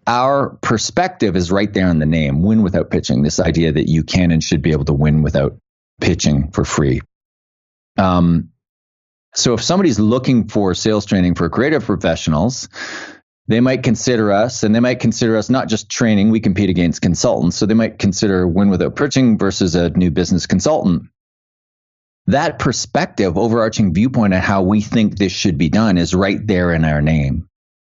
Our 0.06 0.50
perspective 0.62 1.36
is 1.36 1.52
right 1.52 1.72
there 1.72 1.88
in 1.88 2.00
the 2.00 2.06
name 2.06 2.42
win 2.42 2.62
without 2.62 2.90
pitching, 2.90 3.22
this 3.22 3.38
idea 3.38 3.70
that 3.70 3.88
you 3.88 4.02
can 4.02 4.32
and 4.32 4.42
should 4.42 4.62
be 4.62 4.72
able 4.72 4.86
to 4.86 4.94
win 4.94 5.22
without 5.22 5.56
pitching 6.00 6.50
for 6.50 6.64
free. 6.64 7.02
Um, 7.96 8.50
so 9.34 9.54
if 9.54 9.62
somebody's 9.62 9.98
looking 9.98 10.48
for 10.48 10.74
sales 10.74 11.06
training 11.06 11.34
for 11.34 11.48
creative 11.48 11.84
professionals, 11.84 12.68
they 13.48 13.60
might 13.60 13.82
consider 13.82 14.32
us 14.32 14.62
and 14.62 14.74
they 14.74 14.80
might 14.80 15.00
consider 15.00 15.36
us 15.36 15.50
not 15.50 15.68
just 15.68 15.90
training, 15.90 16.30
we 16.30 16.40
compete 16.40 16.70
against 16.70 17.02
consultants. 17.02 17.56
So 17.56 17.66
they 17.66 17.74
might 17.74 17.98
consider 17.98 18.46
win 18.46 18.68
without 18.68 18.96
pitching 18.96 19.38
versus 19.38 19.74
a 19.74 19.90
new 19.90 20.10
business 20.10 20.46
consultant. 20.46 21.04
That 22.26 22.58
perspective, 22.58 23.36
overarching 23.36 23.94
viewpoint 23.94 24.32
on 24.32 24.40
how 24.40 24.62
we 24.62 24.80
think 24.80 25.16
this 25.16 25.32
should 25.32 25.58
be 25.58 25.68
done 25.68 25.98
is 25.98 26.14
right 26.14 26.38
there 26.46 26.72
in 26.72 26.84
our 26.84 27.02
name. 27.02 27.48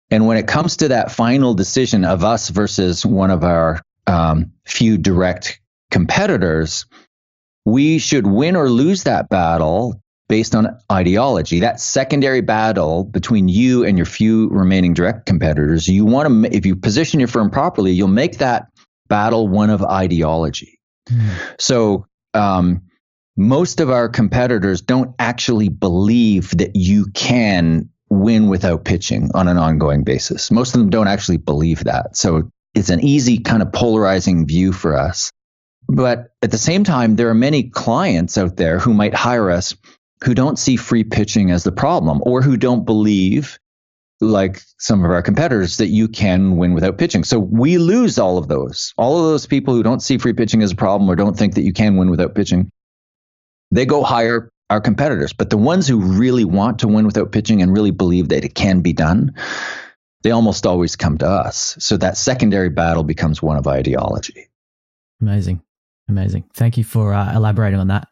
And 0.09 0.27
when 0.27 0.37
it 0.37 0.47
comes 0.47 0.77
to 0.77 0.89
that 0.89 1.11
final 1.11 1.53
decision 1.55 2.05
of 2.05 2.23
us 2.23 2.49
versus 2.49 3.05
one 3.05 3.31
of 3.31 3.43
our 3.43 3.81
um, 4.07 4.53
few 4.65 4.97
direct 4.97 5.59
competitors, 5.91 6.85
we 7.65 7.97
should 7.99 8.27
win 8.27 8.55
or 8.55 8.69
lose 8.69 9.03
that 9.03 9.29
battle 9.29 10.01
based 10.29 10.55
on 10.55 10.77
ideology. 10.91 11.59
That 11.59 11.79
secondary 11.79 12.41
battle 12.41 13.03
between 13.03 13.47
you 13.47 13.85
and 13.85 13.97
your 13.97 14.05
few 14.05 14.49
remaining 14.49 14.93
direct 14.93 15.25
competitors, 15.25 15.87
you 15.87 16.05
want 16.05 16.45
to, 16.45 16.55
if 16.55 16.65
you 16.65 16.75
position 16.75 17.19
your 17.19 17.27
firm 17.27 17.49
properly, 17.49 17.91
you'll 17.91 18.07
make 18.07 18.37
that 18.37 18.67
battle 19.07 19.47
one 19.47 19.69
of 19.69 19.83
ideology. 19.83 20.79
Mm. 21.09 21.29
So, 21.59 22.07
um, 22.33 22.83
most 23.35 23.79
of 23.79 23.89
our 23.89 24.09
competitors 24.09 24.81
don't 24.81 25.15
actually 25.17 25.69
believe 25.69 26.51
that 26.57 26.75
you 26.75 27.07
can 27.13 27.89
win 28.09 28.47
without 28.47 28.85
pitching 28.85 29.31
on 29.33 29.47
an 29.47 29.57
ongoing 29.57 30.03
basis. 30.03 30.51
Most 30.51 30.75
of 30.75 30.79
them 30.79 30.89
don't 30.89 31.07
actually 31.07 31.37
believe 31.37 31.83
that. 31.85 32.15
So 32.15 32.51
it's 32.75 32.89
an 32.89 32.99
easy 33.01 33.39
kind 33.39 33.61
of 33.61 33.71
polarizing 33.71 34.45
view 34.45 34.71
for 34.71 34.95
us. 34.95 35.31
But 35.87 36.31
at 36.41 36.51
the 36.51 36.57
same 36.57 36.83
time, 36.83 37.15
there 37.15 37.29
are 37.29 37.35
many 37.35 37.63
clients 37.63 38.37
out 38.37 38.57
there 38.57 38.79
who 38.79 38.93
might 38.93 39.13
hire 39.13 39.51
us 39.51 39.75
who 40.23 40.33
don't 40.33 40.57
see 40.57 40.77
free 40.77 41.03
pitching 41.03 41.51
as 41.51 41.63
the 41.63 41.71
problem 41.71 42.21
or 42.23 42.41
who 42.41 42.55
don't 42.55 42.85
believe, 42.85 43.59
like 44.21 44.61
some 44.79 45.03
of 45.03 45.11
our 45.11 45.21
competitors, 45.21 45.77
that 45.77 45.87
you 45.87 46.07
can 46.07 46.55
win 46.57 46.73
without 46.73 46.97
pitching. 46.97 47.23
So 47.23 47.39
we 47.39 47.77
lose 47.77 48.17
all 48.17 48.37
of 48.37 48.47
those. 48.47 48.93
All 48.97 49.19
of 49.19 49.25
those 49.25 49.45
people 49.45 49.73
who 49.73 49.83
don't 49.83 50.01
see 50.01 50.17
free 50.17 50.33
pitching 50.33 50.61
as 50.61 50.71
a 50.71 50.75
problem 50.75 51.09
or 51.09 51.15
don't 51.15 51.37
think 51.37 51.55
that 51.55 51.63
you 51.63 51.73
can 51.73 51.97
win 51.97 52.09
without 52.09 52.35
pitching, 52.35 52.71
they 53.71 53.85
go 53.85 54.03
hire 54.03 54.49
our 54.69 54.79
competitors. 54.79 55.33
But 55.33 55.49
the 55.49 55.57
ones 55.57 55.87
who 55.87 55.99
really 55.99 56.45
want 56.45 56.79
to 56.79 56.87
win 56.87 57.05
without 57.05 57.31
pitching 57.31 57.61
and 57.61 57.73
really 57.73 57.91
believe 57.91 58.29
that 58.29 58.45
it 58.45 58.55
can 58.55 58.81
be 58.81 58.93
done, 58.93 59.33
they 60.23 60.31
almost 60.31 60.65
always 60.65 60.95
come 60.95 61.17
to 61.17 61.27
us. 61.27 61.75
So 61.79 61.97
that 61.97 62.17
secondary 62.17 62.69
battle 62.69 63.03
becomes 63.03 63.41
one 63.41 63.57
of 63.57 63.67
ideology. 63.67 64.47
Amazing, 65.21 65.61
amazing. 66.09 66.45
Thank 66.53 66.77
you 66.77 66.83
for 66.83 67.13
uh, 67.13 67.35
elaborating 67.35 67.79
on 67.79 67.87
that. 67.87 68.07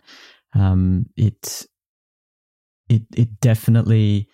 Um, 0.54 1.08
it 1.18 1.66
it 2.90 3.04
it 3.16 3.40
definitely 3.40 4.28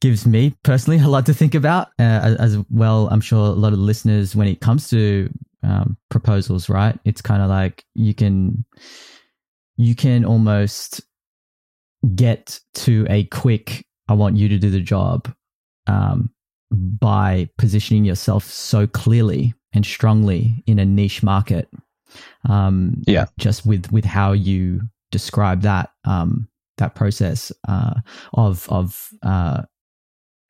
gives 0.00 0.26
me 0.26 0.56
personally 0.62 0.98
a 0.98 1.08
lot 1.08 1.26
to 1.26 1.34
think 1.34 1.54
about 1.54 1.88
uh, 1.98 2.36
as 2.38 2.58
well. 2.70 3.08
I'm 3.10 3.20
sure 3.20 3.46
a 3.46 3.50
lot 3.50 3.72
of 3.72 3.78
listeners, 3.78 4.34
when 4.34 4.48
it 4.48 4.60
comes 4.60 4.88
to 4.90 5.28
um, 5.62 5.96
proposals, 6.08 6.68
right? 6.68 6.98
It's 7.04 7.20
kind 7.20 7.42
of 7.42 7.48
like 7.48 7.84
you 7.94 8.14
can 8.14 8.64
you 9.76 9.94
can 9.94 10.24
almost 10.24 11.02
get 12.14 12.58
to 12.74 13.06
a 13.10 13.24
quick 13.24 13.84
I 14.08 14.14
want 14.14 14.36
you 14.36 14.48
to 14.48 14.58
do 14.58 14.70
the 14.70 14.80
job 14.80 15.32
um, 15.86 16.30
by 16.70 17.48
positioning 17.58 18.04
yourself 18.04 18.44
so 18.44 18.86
clearly 18.86 19.54
and 19.72 19.86
strongly 19.86 20.64
in 20.66 20.78
a 20.78 20.84
niche 20.84 21.22
market. 21.22 21.68
Um, 22.48 23.02
Yeah. 23.06 23.26
just 23.38 23.66
with 23.66 23.90
with 23.92 24.04
how 24.04 24.32
you 24.32 24.82
describe 25.10 25.62
that 25.62 25.90
um, 26.04 26.48
that 26.78 26.94
process 26.94 27.52
uh, 27.68 27.94
of 28.34 28.68
of 28.68 29.10
uh, 29.22 29.62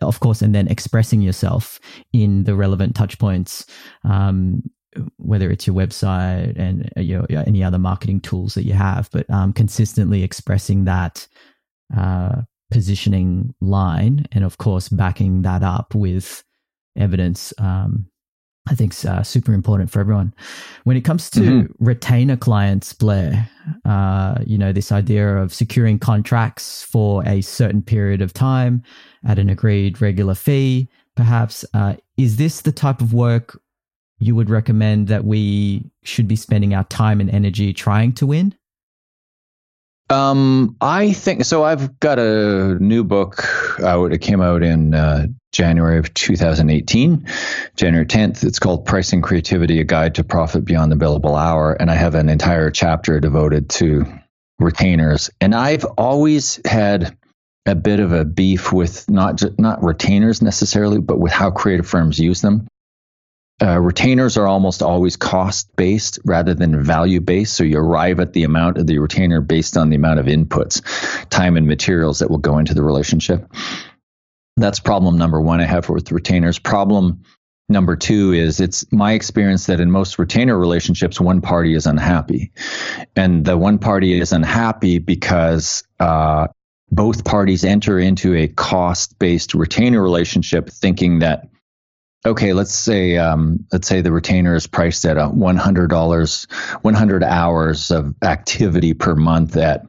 of 0.01 0.20
course, 0.20 0.40
and 0.42 0.55
then 0.55 0.68
expressing 0.68 1.20
yourself 1.20 1.79
in 2.12 2.44
the 2.44 2.55
relevant 2.55 2.94
touch 2.94 3.18
points, 3.18 3.66
um, 4.05 4.62
whether 5.18 5.51
it's 5.51 5.66
your 5.66 5.77
website 5.77 6.59
and 6.59 6.90
uh, 6.96 7.01
your, 7.01 7.27
your- 7.29 7.44
any 7.46 7.62
other 7.62 7.79
marketing 7.79 8.20
tools 8.20 8.55
that 8.55 8.64
you 8.64 8.73
have, 8.73 9.09
but 9.12 9.29
um, 9.31 9.53
consistently 9.53 10.23
expressing 10.23 10.85
that 10.85 11.27
uh, 11.96 12.42
positioning 12.70 13.55
line, 13.61 14.27
and 14.33 14.44
of 14.44 14.57
course, 14.59 14.88
backing 14.88 15.42
that 15.42 15.62
up 15.62 15.94
with 15.94 16.42
evidence. 16.96 17.53
Um, 17.59 18.07
I 18.70 18.74
think 18.74 18.92
is 18.92 19.04
uh, 19.04 19.22
super 19.22 19.52
important 19.52 19.90
for 19.90 20.00
everyone. 20.00 20.33
When 20.85 20.96
it 20.96 21.02
comes 21.02 21.28
to 21.30 21.40
Mhm. 21.40 21.72
retainer 21.80 22.37
clients, 22.37 22.92
Blair, 22.92 23.48
uh, 23.85 24.37
you 24.46 24.56
know, 24.56 24.72
this 24.72 24.92
idea 24.92 25.37
of 25.37 25.52
securing 25.52 25.98
contracts 25.98 26.83
for 26.85 27.26
a 27.26 27.40
certain 27.40 27.83
period 27.83 28.22
of 28.22 28.33
time 28.33 28.83
at 29.24 29.38
an 29.38 29.50
agreed 29.50 30.00
regular 30.00 30.35
fee, 30.35 30.88
perhaps, 31.16 31.64
uh, 31.74 31.94
is 32.16 32.37
this 32.37 32.61
the 32.61 32.72
type 32.72 33.00
of 33.00 33.12
work 33.12 33.61
you 34.20 34.35
would 34.37 34.50
recommend 34.50 35.09
that 35.09 35.24
we 35.24 35.90
should 36.02 36.28
be 36.28 36.37
spending 36.37 36.74
our 36.74 36.85
time 36.85 37.20
and 37.20 37.30
energy 37.30 37.72
trying 37.72 38.12
to 38.12 38.26
win? 38.26 38.54
Um, 40.11 40.77
I 40.81 41.12
think 41.12 41.44
so. 41.44 41.62
I've 41.62 42.01
got 42.01 42.18
a 42.18 42.77
new 42.81 43.05
book 43.05 43.44
out. 43.81 44.12
It 44.12 44.18
came 44.18 44.42
out 44.42 44.64
in 44.64 44.92
uh, 44.92 45.29
January 45.53 45.99
of 45.99 46.12
2018, 46.12 47.27
January 47.77 48.07
10th. 48.07 48.42
It's 48.42 48.59
called 48.59 48.85
Pricing 48.85 49.23
Creativity: 49.23 49.81
A 49.81 49.85
Guide 49.85 50.16
to 50.16 50.25
Profit 50.25 50.64
Beyond 50.64 50.90
the 50.90 50.96
Billable 50.96 51.40
Hour, 51.40 51.75
and 51.75 51.92
I 51.92 51.94
have 51.94 52.16
an 52.16 52.29
entire 52.29 52.70
chapter 52.70 53.20
devoted 53.20 53.70
to 53.70 54.05
retainers. 54.59 55.31
And 55.40 55.55
I've 55.55 55.85
always 55.96 56.61
had 56.64 57.16
a 57.66 57.77
bit 57.77 58.01
of 58.01 58.12
a 58.12 58.25
beef 58.25 58.73
with 58.73 59.09
not 59.09 59.42
not 59.61 59.83
retainers 59.85 60.42
necessarily, 60.42 60.99
but 60.99 61.20
with 61.20 61.33
how 61.33 61.53
creative 61.53 61.87
firms 61.87 62.18
use 62.18 62.40
them. 62.40 62.66
Uh, 63.62 63.79
retainers 63.79 64.38
are 64.38 64.46
almost 64.46 64.83
always 64.83 65.16
cost 65.16 65.75
based 65.77 66.18
rather 66.25 66.55
than 66.55 66.83
value 66.83 67.20
based. 67.20 67.55
So 67.55 67.64
you 67.64 67.79
arrive 67.79 68.18
at 68.18 68.33
the 68.33 68.44
amount 68.44 68.79
of 68.79 68.87
the 68.87 68.99
retainer 68.99 69.40
based 69.42 69.77
on 69.77 69.90
the 69.90 69.96
amount 69.96 70.18
of 70.18 70.27
inputs, 70.27 70.83
time, 71.29 71.57
and 71.57 71.66
materials 71.66 72.20
that 72.20 72.31
will 72.31 72.38
go 72.38 72.59
into 72.59 72.73
the 72.73 72.83
relationship. 72.83 73.53
That's 74.57 74.81
problem 74.81 75.18
number 75.18 75.40
one 75.40 75.61
I 75.61 75.64
have 75.64 75.88
with 75.88 76.11
retainers. 76.11 76.59
Problem 76.59 77.23
number 77.68 77.96
two 77.96 78.33
is 78.33 78.61
it's 78.61 78.90
my 78.92 79.12
experience 79.12 79.66
that 79.66 79.81
in 79.81 79.90
most 79.90 80.18
retainer 80.18 80.59
relationships, 80.59 81.20
one 81.20 81.40
party 81.40 81.75
is 81.75 81.87
unhappy. 81.87 82.53
And 83.14 83.44
the 83.44 83.57
one 83.57 83.79
party 83.79 84.18
is 84.18 84.33
unhappy 84.33 84.99
because 84.99 85.85
uh, 85.99 86.49
both 86.90 87.25
parties 87.25 87.64
enter 87.64 87.99
into 87.99 88.35
a 88.35 88.49
cost 88.49 89.18
based 89.18 89.55
retainer 89.55 90.03
relationship 90.03 90.68
thinking 90.70 91.20
that 91.20 91.49
okay, 92.24 92.52
let's 92.52 92.74
say 92.74 93.16
um, 93.16 93.66
let's 93.72 93.88
say 93.88 94.00
the 94.00 94.12
retainer 94.12 94.54
is 94.54 94.66
priced 94.66 95.04
at 95.04 95.16
a 95.16 95.26
one 95.28 95.56
hundred 95.56 95.88
dollars, 95.88 96.46
one 96.83 96.94
hundred 96.94 97.22
hours 97.22 97.90
of 97.90 98.14
activity 98.22 98.94
per 98.94 99.14
month 99.14 99.56
at 99.56 99.87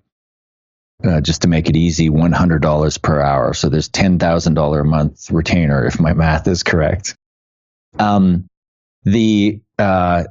uh, 1.03 1.21
just 1.21 1.41
to 1.41 1.47
make 1.47 1.67
it 1.67 1.75
easy, 1.75 2.09
one 2.09 2.31
hundred 2.31 2.61
dollars 2.61 2.97
per 2.97 3.21
hour. 3.21 3.53
So 3.53 3.69
there's 3.69 3.89
ten 3.89 4.19
thousand 4.19 4.53
dollar 4.53 4.81
a 4.81 4.85
month 4.85 5.29
retainer, 5.31 5.85
if 5.85 5.99
my 5.99 6.13
math 6.13 6.47
is 6.47 6.63
correct. 6.63 7.15
Um, 7.99 8.47
the 9.03 9.61
uh, 9.77 10.25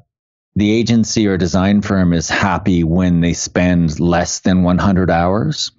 the 0.56 0.72
agency 0.72 1.26
or 1.26 1.36
design 1.36 1.82
firm 1.82 2.12
is 2.12 2.28
happy 2.28 2.84
when 2.84 3.20
they 3.20 3.32
spend 3.32 4.00
less 4.00 4.40
than 4.40 4.62
100 4.62 5.10
hours 5.10 5.72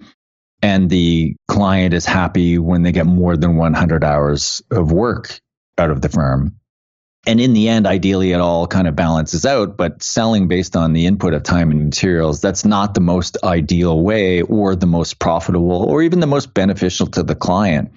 and 0.61 0.89
the 0.89 1.35
client 1.47 1.93
is 1.93 2.05
happy 2.05 2.57
when 2.57 2.83
they 2.83 2.91
get 2.91 3.05
more 3.05 3.35
than 3.35 3.57
100 3.57 4.03
hours 4.03 4.61
of 4.71 4.91
work 4.91 5.39
out 5.81 5.91
of 5.91 6.01
the 6.01 6.09
firm. 6.09 6.55
And 7.27 7.39
in 7.39 7.53
the 7.53 7.69
end, 7.69 7.85
ideally, 7.85 8.31
it 8.31 8.39
all 8.39 8.65
kind 8.65 8.87
of 8.87 8.95
balances 8.95 9.45
out. 9.45 9.77
But 9.77 10.01
selling 10.01 10.47
based 10.47 10.75
on 10.75 10.93
the 10.93 11.05
input 11.05 11.33
of 11.33 11.43
time 11.43 11.69
and 11.69 11.83
materials, 11.83 12.41
that's 12.41 12.65
not 12.65 12.93
the 12.93 13.01
most 13.01 13.37
ideal 13.43 14.01
way 14.01 14.41
or 14.41 14.75
the 14.75 14.87
most 14.87 15.19
profitable 15.19 15.83
or 15.83 16.01
even 16.01 16.19
the 16.19 16.27
most 16.27 16.53
beneficial 16.53 17.07
to 17.07 17.23
the 17.23 17.35
client. 17.35 17.91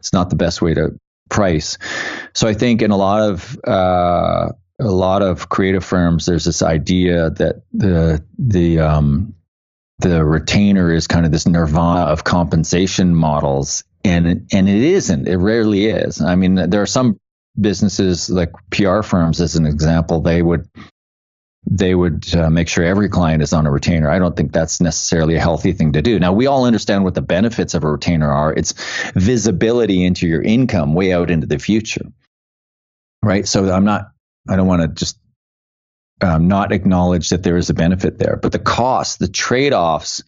It's 0.00 0.12
not 0.12 0.30
the 0.30 0.36
best 0.36 0.62
way 0.62 0.74
to 0.74 0.98
price. 1.28 1.76
So 2.34 2.48
I 2.48 2.54
think 2.54 2.82
in 2.82 2.90
a 2.90 2.96
lot 2.96 3.28
of 3.28 3.58
uh, 3.66 4.52
a 4.80 4.90
lot 4.90 5.22
of 5.22 5.48
creative 5.48 5.84
firms, 5.84 6.26
there's 6.26 6.44
this 6.44 6.62
idea 6.62 7.30
that 7.30 7.62
the 7.72 8.24
the 8.38 8.80
um, 8.80 9.34
the 9.98 10.24
retainer 10.24 10.92
is 10.92 11.06
kind 11.06 11.26
of 11.26 11.32
this 11.32 11.46
nirvana 11.46 12.06
of 12.06 12.24
compensation 12.24 13.14
models, 13.14 13.84
and 14.04 14.48
and 14.52 14.68
it 14.68 14.82
isn't. 14.82 15.28
It 15.28 15.36
rarely 15.36 15.86
is. 15.86 16.20
I 16.20 16.36
mean, 16.36 16.54
there 16.54 16.82
are 16.82 16.86
some 16.86 17.20
businesses 17.60 18.30
like 18.30 18.52
PR 18.70 19.02
firms, 19.02 19.40
as 19.40 19.56
an 19.56 19.66
example, 19.66 20.20
they 20.20 20.42
would 20.42 20.68
they 21.70 21.94
would 21.94 22.34
uh, 22.34 22.50
make 22.50 22.68
sure 22.68 22.84
every 22.84 23.08
client 23.08 23.42
is 23.42 23.52
on 23.52 23.66
a 23.66 23.70
retainer. 23.70 24.10
I 24.10 24.18
don't 24.18 24.36
think 24.36 24.52
that's 24.52 24.80
necessarily 24.80 25.36
a 25.36 25.40
healthy 25.40 25.72
thing 25.72 25.92
to 25.92 26.02
do. 26.02 26.18
Now, 26.18 26.32
we 26.32 26.48
all 26.48 26.64
understand 26.64 27.04
what 27.04 27.14
the 27.14 27.22
benefits 27.22 27.74
of 27.74 27.84
a 27.84 27.92
retainer 27.92 28.30
are. 28.32 28.52
It's 28.52 28.74
visibility 29.14 30.04
into 30.04 30.26
your 30.26 30.42
income 30.42 30.94
way 30.94 31.12
out 31.12 31.30
into 31.30 31.46
the 31.46 31.60
future, 31.60 32.06
right? 33.22 33.46
So 33.46 33.70
I'm 33.70 33.84
not. 33.84 34.10
I 34.48 34.56
don't 34.56 34.66
want 34.66 34.82
to 34.82 34.88
just 34.88 35.18
um, 36.20 36.48
not 36.48 36.72
acknowledge 36.72 37.28
that 37.28 37.44
there 37.44 37.56
is 37.56 37.70
a 37.70 37.74
benefit 37.74 38.18
there, 38.18 38.36
but 38.36 38.50
the 38.50 38.58
costs, 38.58 39.16
the 39.16 39.28
trade 39.28 39.72
offs, 39.72 40.24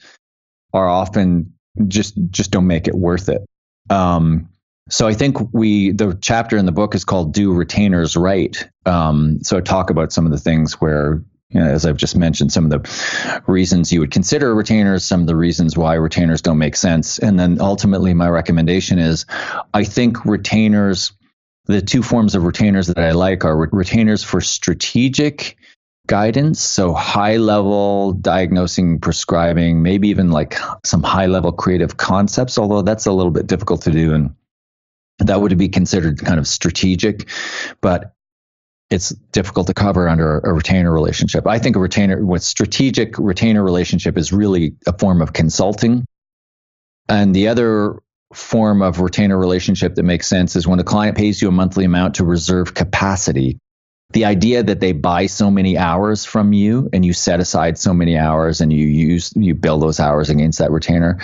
are 0.73 0.89
often 0.89 1.55
just 1.89 2.15
just 2.31 2.53
don't 2.53 2.67
make 2.67 2.87
it 2.87 2.95
worth 2.95 3.29
it. 3.29 3.43
Um, 3.91 4.51
so 4.91 5.07
I 5.07 5.15
think 5.15 5.53
we 5.53 5.93
the 5.93 6.17
chapter 6.21 6.57
in 6.57 6.67
the 6.67 6.73
book 6.73 6.95
is 6.95 7.05
called 7.05 7.33
"Do 7.33 7.53
Retainers 7.53 8.17
Right." 8.17 8.69
Um, 8.85 9.43
so 9.43 9.57
I 9.57 9.61
talk 9.61 9.91
about 9.91 10.13
some 10.13 10.27
of 10.27 10.33
the 10.33 10.39
things 10.39 10.75
where, 10.75 11.23
you 11.49 11.61
know, 11.61 11.67
as 11.67 11.87
I've 11.87 11.97
just 11.97 12.17
mentioned, 12.17 12.53
some 12.53 12.71
of 12.71 12.71
the 12.71 13.43
reasons 13.47 13.93
you 13.93 14.01
would 14.01 14.11
consider 14.11 14.55
retainers, 14.55 15.05
some 15.05 15.23
of 15.23 15.27
the 15.27 15.37
reasons 15.37 15.77
why 15.77 15.95
retainers 15.95 16.43
don't 16.43 16.59
make 16.59 16.77
sense, 16.77 17.19
and 17.19 17.39
then 17.39 17.61
ultimately 17.61 18.13
my 18.13 18.29
recommendation 18.29 18.99
is, 18.99 19.25
I 19.73 19.85
think 19.85 20.25
retainers, 20.27 21.13
the 21.65 21.81
two 21.81 22.03
forms 22.03 22.35
of 22.35 22.45
retainers 22.45 22.89
that 22.89 22.99
I 22.99 23.13
like 23.13 23.45
are 23.45 23.57
retainers 23.73 24.23
for 24.23 24.41
strategic 24.43 25.57
guidance 26.07 26.61
so 26.61 26.93
high 26.93 27.39
level 27.39 28.13
diagnosing 28.13 29.01
prescribing 29.01 29.83
maybe 29.83 30.09
even 30.09 30.31
like 30.31 30.59
some 30.85 31.03
high 31.03 31.25
level 31.25 31.51
creative 31.51 31.97
concepts 31.97 32.59
although 32.59 32.83
that's 32.83 33.07
a 33.07 33.13
little 33.13 33.33
bit 33.33 33.47
difficult 33.47 33.81
to 33.81 33.91
do 33.91 34.13
and 34.13 34.35
that 35.19 35.41
would 35.41 35.57
be 35.57 35.69
considered 35.69 36.19
kind 36.19 36.39
of 36.39 36.47
strategic 36.47 37.29
but 37.81 38.15
it's 38.91 39.11
difficult 39.33 39.67
to 39.67 39.75
cover 39.75 40.09
under 40.09 40.39
a 40.39 40.53
retainer 40.53 40.93
relationship. 40.93 41.47
I 41.47 41.59
think 41.59 41.77
a 41.77 41.81
retainer 41.81 42.25
with 42.25 42.43
strategic 42.43 43.19
retainer 43.19 43.63
relationship 43.63 44.17
is 44.19 44.33
really 44.33 44.77
a 44.87 44.97
form 44.97 45.23
of 45.23 45.33
consulting. 45.33 46.05
And 47.09 47.35
the 47.35 47.49
other 47.49 48.01
form 48.33 48.83
of 48.83 49.01
retainer 49.01 49.39
relationship 49.39 49.95
that 49.95 50.03
makes 50.03 50.27
sense 50.27 50.57
is 50.57 50.67
when 50.67 50.81
a 50.81 50.85
client 50.85 51.17
pays 51.17 51.41
you 51.41 51.49
a 51.49 51.53
monthly 51.53 51.85
amount 51.85 52.17
to 52.17 52.25
reserve 52.25 52.75
capacity. 52.75 53.59
The 54.13 54.27
idea 54.27 54.63
that 54.63 54.81
they 54.81 54.93
buy 54.93 55.27
so 55.27 55.51
many 55.51 55.77
hours 55.77 56.25
from 56.25 56.53
you 56.53 56.89
and 56.93 57.05
you 57.05 57.13
set 57.13 57.41
aside 57.41 57.79
so 57.79 57.95
many 57.95 58.17
hours 58.17 58.61
and 58.61 58.73
you 58.73 58.87
use 58.87 59.33
you 59.35 59.55
bill 59.55 59.79
those 59.79 59.99
hours 59.99 60.31
against 60.31 60.61
that 60.61 60.71
retainer 60.71 61.19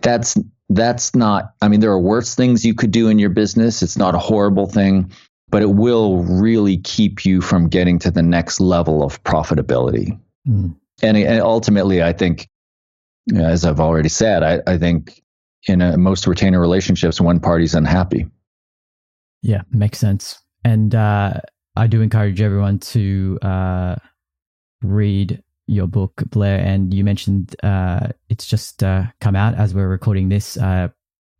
that's 0.00 0.36
that's 0.70 1.14
not 1.14 1.54
i 1.60 1.68
mean 1.68 1.80
there 1.80 1.90
are 1.90 2.00
worse 2.00 2.34
things 2.34 2.64
you 2.64 2.74
could 2.74 2.90
do 2.90 3.08
in 3.08 3.18
your 3.18 3.30
business 3.30 3.82
it's 3.82 3.96
not 3.98 4.14
a 4.14 4.18
horrible 4.18 4.66
thing 4.66 5.10
but 5.50 5.62
it 5.62 5.70
will 5.70 6.22
really 6.24 6.78
keep 6.78 7.24
you 7.24 7.40
from 7.40 7.68
getting 7.68 7.98
to 7.98 8.10
the 8.10 8.22
next 8.22 8.60
level 8.60 9.02
of 9.02 9.22
profitability 9.24 10.18
Mm. 10.48 10.76
and, 11.02 11.16
and 11.16 11.40
ultimately 11.40 12.02
i 12.02 12.12
think 12.12 12.48
as 13.34 13.64
i've 13.64 13.80
already 13.80 14.08
said 14.10 14.42
i, 14.42 14.60
I 14.66 14.78
think 14.78 15.22
in 15.66 15.80
a, 15.80 15.96
most 15.96 16.26
retainer 16.26 16.60
relationships 16.60 17.20
one 17.20 17.40
party's 17.40 17.74
unhappy 17.74 18.26
Yeah, 19.42 19.60
makes 19.70 19.98
sense. 19.98 20.38
And 20.64 20.94
uh, 20.94 21.40
I 21.76 21.86
do 21.86 22.00
encourage 22.00 22.40
everyone 22.40 22.78
to 22.78 23.38
uh, 23.42 23.96
read 24.82 25.42
your 25.66 25.86
book, 25.86 26.22
Blair, 26.30 26.60
and 26.60 26.92
you 26.92 27.04
mentioned 27.04 27.56
uh, 27.62 28.08
it's 28.28 28.46
just 28.46 28.82
uh, 28.82 29.04
come 29.20 29.36
out 29.36 29.54
as 29.54 29.74
we're 29.74 29.88
recording 29.88 30.28
this 30.28 30.56
uh, 30.56 30.88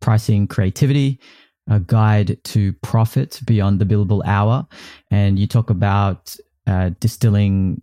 Pricing 0.01 0.47
Creativity, 0.47 1.19
a 1.69 1.79
guide 1.79 2.37
to 2.45 2.73
profit 2.73 3.39
beyond 3.45 3.79
the 3.79 3.85
billable 3.85 4.23
hour. 4.25 4.67
And 5.11 5.37
you 5.37 5.47
talk 5.47 5.69
about 5.69 6.35
uh, 6.67 6.91
distilling 6.99 7.81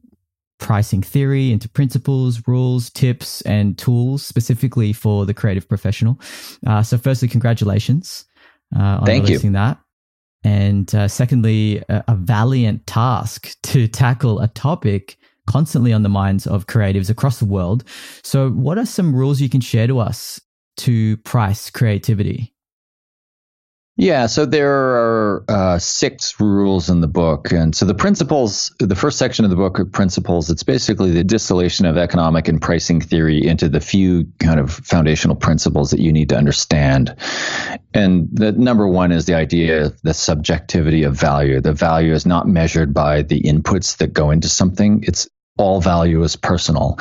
pricing 0.59 1.03
theory 1.03 1.51
into 1.51 1.69
principles, 1.69 2.47
rules, 2.47 2.91
tips, 2.91 3.41
and 3.43 3.77
tools 3.77 4.25
specifically 4.25 4.93
for 4.93 5.27
the 5.27 5.35
creative 5.35 5.69
professional. 5.69 6.21
Uh, 6.67 6.83
so, 6.83 6.97
firstly, 6.97 7.29
congratulations 7.29 8.25
uh, 8.77 8.99
on 9.01 9.07
Thank 9.07 9.25
you. 9.25 9.35
releasing 9.35 9.53
that. 9.53 9.79
And 10.45 10.93
uh, 10.95 11.09
secondly, 11.09 11.83
a, 11.89 12.05
a 12.09 12.15
valiant 12.17 12.87
task 12.87 13.57
to 13.65 13.87
tackle 13.87 14.41
a 14.41 14.49
topic 14.49 15.17
constantly 15.47 15.93
on 15.93 16.03
the 16.03 16.09
minds 16.09 16.47
of 16.47 16.67
creatives 16.67 17.11
across 17.11 17.39
the 17.39 17.45
world. 17.45 17.85
So, 18.23 18.51
what 18.51 18.79
are 18.79 18.87
some 18.87 19.15
rules 19.15 19.41
you 19.41 19.49
can 19.49 19.61
share 19.61 19.87
to 19.87 19.99
us 19.99 20.41
to 20.79 21.17
price 21.19 21.71
creativity? 21.71 22.52
Yeah, 23.99 24.27
so 24.27 24.47
there 24.47 24.73
are 24.73 25.45
uh, 25.49 25.79
six 25.79 26.41
rules 26.41 26.89
in 26.89 27.03
the 27.03 27.09
book. 27.09 27.53
And 27.53 27.77
so 27.77 27.85
the 27.85 27.95
principles, 27.95 28.75
the 28.79 28.97
first 28.97 29.19
section 29.19 29.45
of 29.45 29.51
the 29.51 29.57
book, 29.57 29.93
principles, 29.93 30.49
it's 30.49 30.63
basically 30.63 31.11
the 31.11 31.25
distillation 31.25 31.85
of 31.85 31.99
economic 31.99 32.49
and 32.49 32.61
pricing 32.61 33.03
theory 33.03 33.47
into 33.47 33.69
the 33.69 33.81
few 33.81 34.27
kind 34.41 34.59
of 34.59 34.73
foundational 34.73 35.37
principles 35.37 35.91
that 35.91 36.01
you 36.01 36.11
need 36.11 36.31
to 36.31 36.37
understand. 36.39 37.15
And 37.93 38.31
the 38.33 38.53
number 38.53 38.89
one 38.89 39.13
is 39.13 39.27
the 39.27 39.35
idea 39.35 39.85
of 39.87 40.01
the 40.01 40.15
subjectivity 40.15 41.03
of 41.03 41.15
value. 41.15 41.61
The 41.61 41.75
value 41.75 42.15
is 42.15 42.25
not 42.25 42.49
measured 42.49 42.95
by 42.95 43.21
the 43.21 43.43
inputs 43.43 43.99
that 43.99 44.15
go 44.15 44.31
into 44.31 44.49
something, 44.49 45.05
it's 45.07 45.29
all 45.59 45.83
value 45.83 46.23
is 46.23 46.35
personal. 46.35 46.99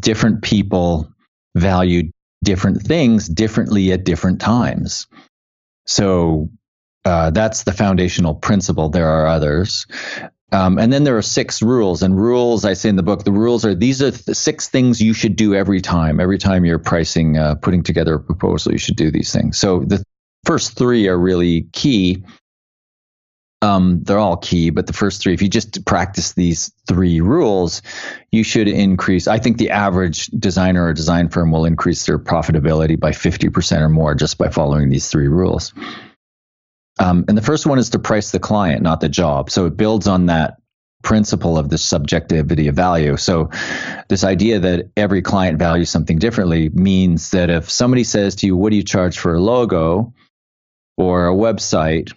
Different 0.00 0.42
people 0.42 1.12
value 1.54 2.10
different 2.42 2.82
things 2.82 3.28
differently 3.28 3.92
at 3.92 4.04
different 4.04 4.40
times. 4.40 5.06
So 5.88 6.50
uh, 7.04 7.30
that's 7.30 7.64
the 7.64 7.72
foundational 7.72 8.34
principle. 8.34 8.90
There 8.90 9.08
are 9.08 9.26
others. 9.26 9.86
Um, 10.52 10.78
and 10.78 10.92
then 10.92 11.04
there 11.04 11.16
are 11.16 11.22
six 11.22 11.62
rules. 11.62 12.02
And 12.02 12.20
rules, 12.20 12.64
I 12.64 12.74
say 12.74 12.90
in 12.90 12.96
the 12.96 13.02
book, 13.02 13.24
the 13.24 13.32
rules 13.32 13.64
are 13.64 13.74
these 13.74 14.02
are 14.02 14.12
six 14.12 14.68
things 14.68 15.00
you 15.00 15.14
should 15.14 15.34
do 15.34 15.54
every 15.54 15.80
time. 15.80 16.20
Every 16.20 16.38
time 16.38 16.64
you're 16.64 16.78
pricing, 16.78 17.38
uh, 17.38 17.54
putting 17.56 17.82
together 17.82 18.14
a 18.14 18.20
proposal, 18.20 18.72
you 18.72 18.78
should 18.78 18.96
do 18.96 19.10
these 19.10 19.32
things. 19.32 19.58
So 19.58 19.80
the 19.80 20.02
first 20.44 20.76
three 20.76 21.08
are 21.08 21.18
really 21.18 21.62
key. 21.72 22.22
Um, 23.60 24.04
they're 24.04 24.18
all 24.18 24.36
key, 24.36 24.70
but 24.70 24.86
the 24.86 24.92
first 24.92 25.20
three, 25.20 25.34
if 25.34 25.42
you 25.42 25.48
just 25.48 25.84
practice 25.84 26.32
these 26.32 26.72
three 26.86 27.20
rules, 27.20 27.82
you 28.30 28.44
should 28.44 28.68
increase. 28.68 29.26
I 29.26 29.38
think 29.38 29.58
the 29.58 29.70
average 29.70 30.26
designer 30.26 30.86
or 30.86 30.92
design 30.92 31.28
firm 31.28 31.50
will 31.50 31.64
increase 31.64 32.06
their 32.06 32.20
profitability 32.20 32.98
by 32.98 33.10
50% 33.10 33.80
or 33.80 33.88
more 33.88 34.14
just 34.14 34.38
by 34.38 34.48
following 34.48 34.90
these 34.90 35.10
three 35.10 35.26
rules. 35.26 35.74
Um, 37.00 37.24
and 37.28 37.36
the 37.36 37.42
first 37.42 37.66
one 37.66 37.78
is 37.78 37.90
to 37.90 37.98
price 37.98 38.30
the 38.30 38.38
client, 38.38 38.82
not 38.82 39.00
the 39.00 39.08
job. 39.08 39.50
So 39.50 39.66
it 39.66 39.76
builds 39.76 40.06
on 40.06 40.26
that 40.26 40.58
principle 41.02 41.58
of 41.58 41.68
the 41.68 41.78
subjectivity 41.78 42.68
of 42.68 42.74
value. 42.74 43.16
So 43.16 43.50
this 44.08 44.24
idea 44.24 44.60
that 44.60 44.90
every 44.96 45.22
client 45.22 45.58
values 45.58 45.90
something 45.90 46.18
differently 46.18 46.68
means 46.70 47.30
that 47.30 47.50
if 47.50 47.70
somebody 47.70 48.04
says 48.04 48.36
to 48.36 48.46
you, 48.46 48.56
What 48.56 48.70
do 48.70 48.76
you 48.76 48.82
charge 48.82 49.18
for 49.18 49.34
a 49.34 49.40
logo 49.40 50.12
or 50.96 51.28
a 51.28 51.34
website? 51.34 52.12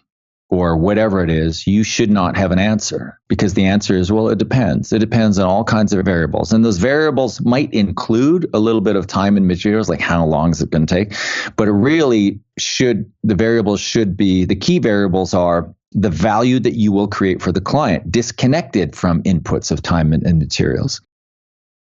Or 0.52 0.76
whatever 0.76 1.24
it 1.24 1.30
is, 1.30 1.66
you 1.66 1.82
should 1.82 2.12
not 2.12 2.36
have 2.36 2.52
an 2.52 2.60
answer 2.60 3.18
because 3.30 3.54
the 3.54 3.66
answer 3.66 3.95
is, 3.95 4.12
well, 4.12 4.28
it 4.28 4.38
depends. 4.38 4.91
It 4.91 4.99
depends 4.99 5.39
on 5.39 5.47
all 5.47 5.64
kinds 5.64 5.93
of 5.93 6.04
variables. 6.04 6.52
And 6.52 6.64
those 6.64 6.78
variables 6.78 7.39
might 7.39 7.74
include 7.74 8.49
a 8.54 8.60
little 8.60 8.82
bit 8.82 8.97
of 8.97 9.08
time 9.08 9.38
and 9.38 9.47
materials, 9.47 9.88
like 9.88 10.02
how 10.02 10.26
long 10.26 10.52
is 10.52 10.62
it 10.62 10.70
going 10.70 10.86
to 10.86 10.93
take? 10.93 11.14
But 11.56 11.70
it 11.70 11.72
really 11.72 12.41
should, 12.60 13.10
the 13.24 13.34
variables 13.34 13.80
should 13.80 14.18
be, 14.18 14.43
the 14.43 14.56
key 14.56 14.80
variables 14.80 15.34
are 15.34 15.74
the 15.93 16.10
value 16.10 16.60
that 16.60 16.76
you 16.76 16.91
will 16.91 17.08
create 17.08 17.41
for 17.41 17.54
the 17.54 17.62
client, 17.62 18.12
disconnected 18.12 18.93
from 18.93 19.24
inputs 19.24 19.72
of 19.72 19.82
time 19.82 20.12
and, 20.12 20.24
and 20.24 20.38
materials. 20.38 21.02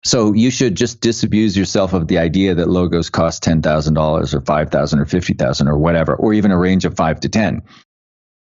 So 0.05 0.33
you 0.33 0.51
should 0.51 0.75
just 0.75 1.01
disabuse 1.01 1.57
yourself 1.57 1.93
of 1.93 2.07
the 2.07 2.17
idea 2.17 2.55
that 2.55 2.69
logos 2.69 3.09
cost 3.09 3.43
ten 3.43 3.61
thousand 3.61 3.93
dollars 3.93 4.33
or 4.33 4.41
five 4.41 4.69
thousand 4.69 4.99
or 4.99 5.05
fifty 5.05 5.33
thousand 5.33 5.69
or 5.69 5.77
whatever, 5.77 6.15
or 6.15 6.33
even 6.33 6.51
a 6.51 6.57
range 6.57 6.83
of 6.83 6.95
five 6.97 7.21
to 7.21 7.29
ten. 7.29 7.61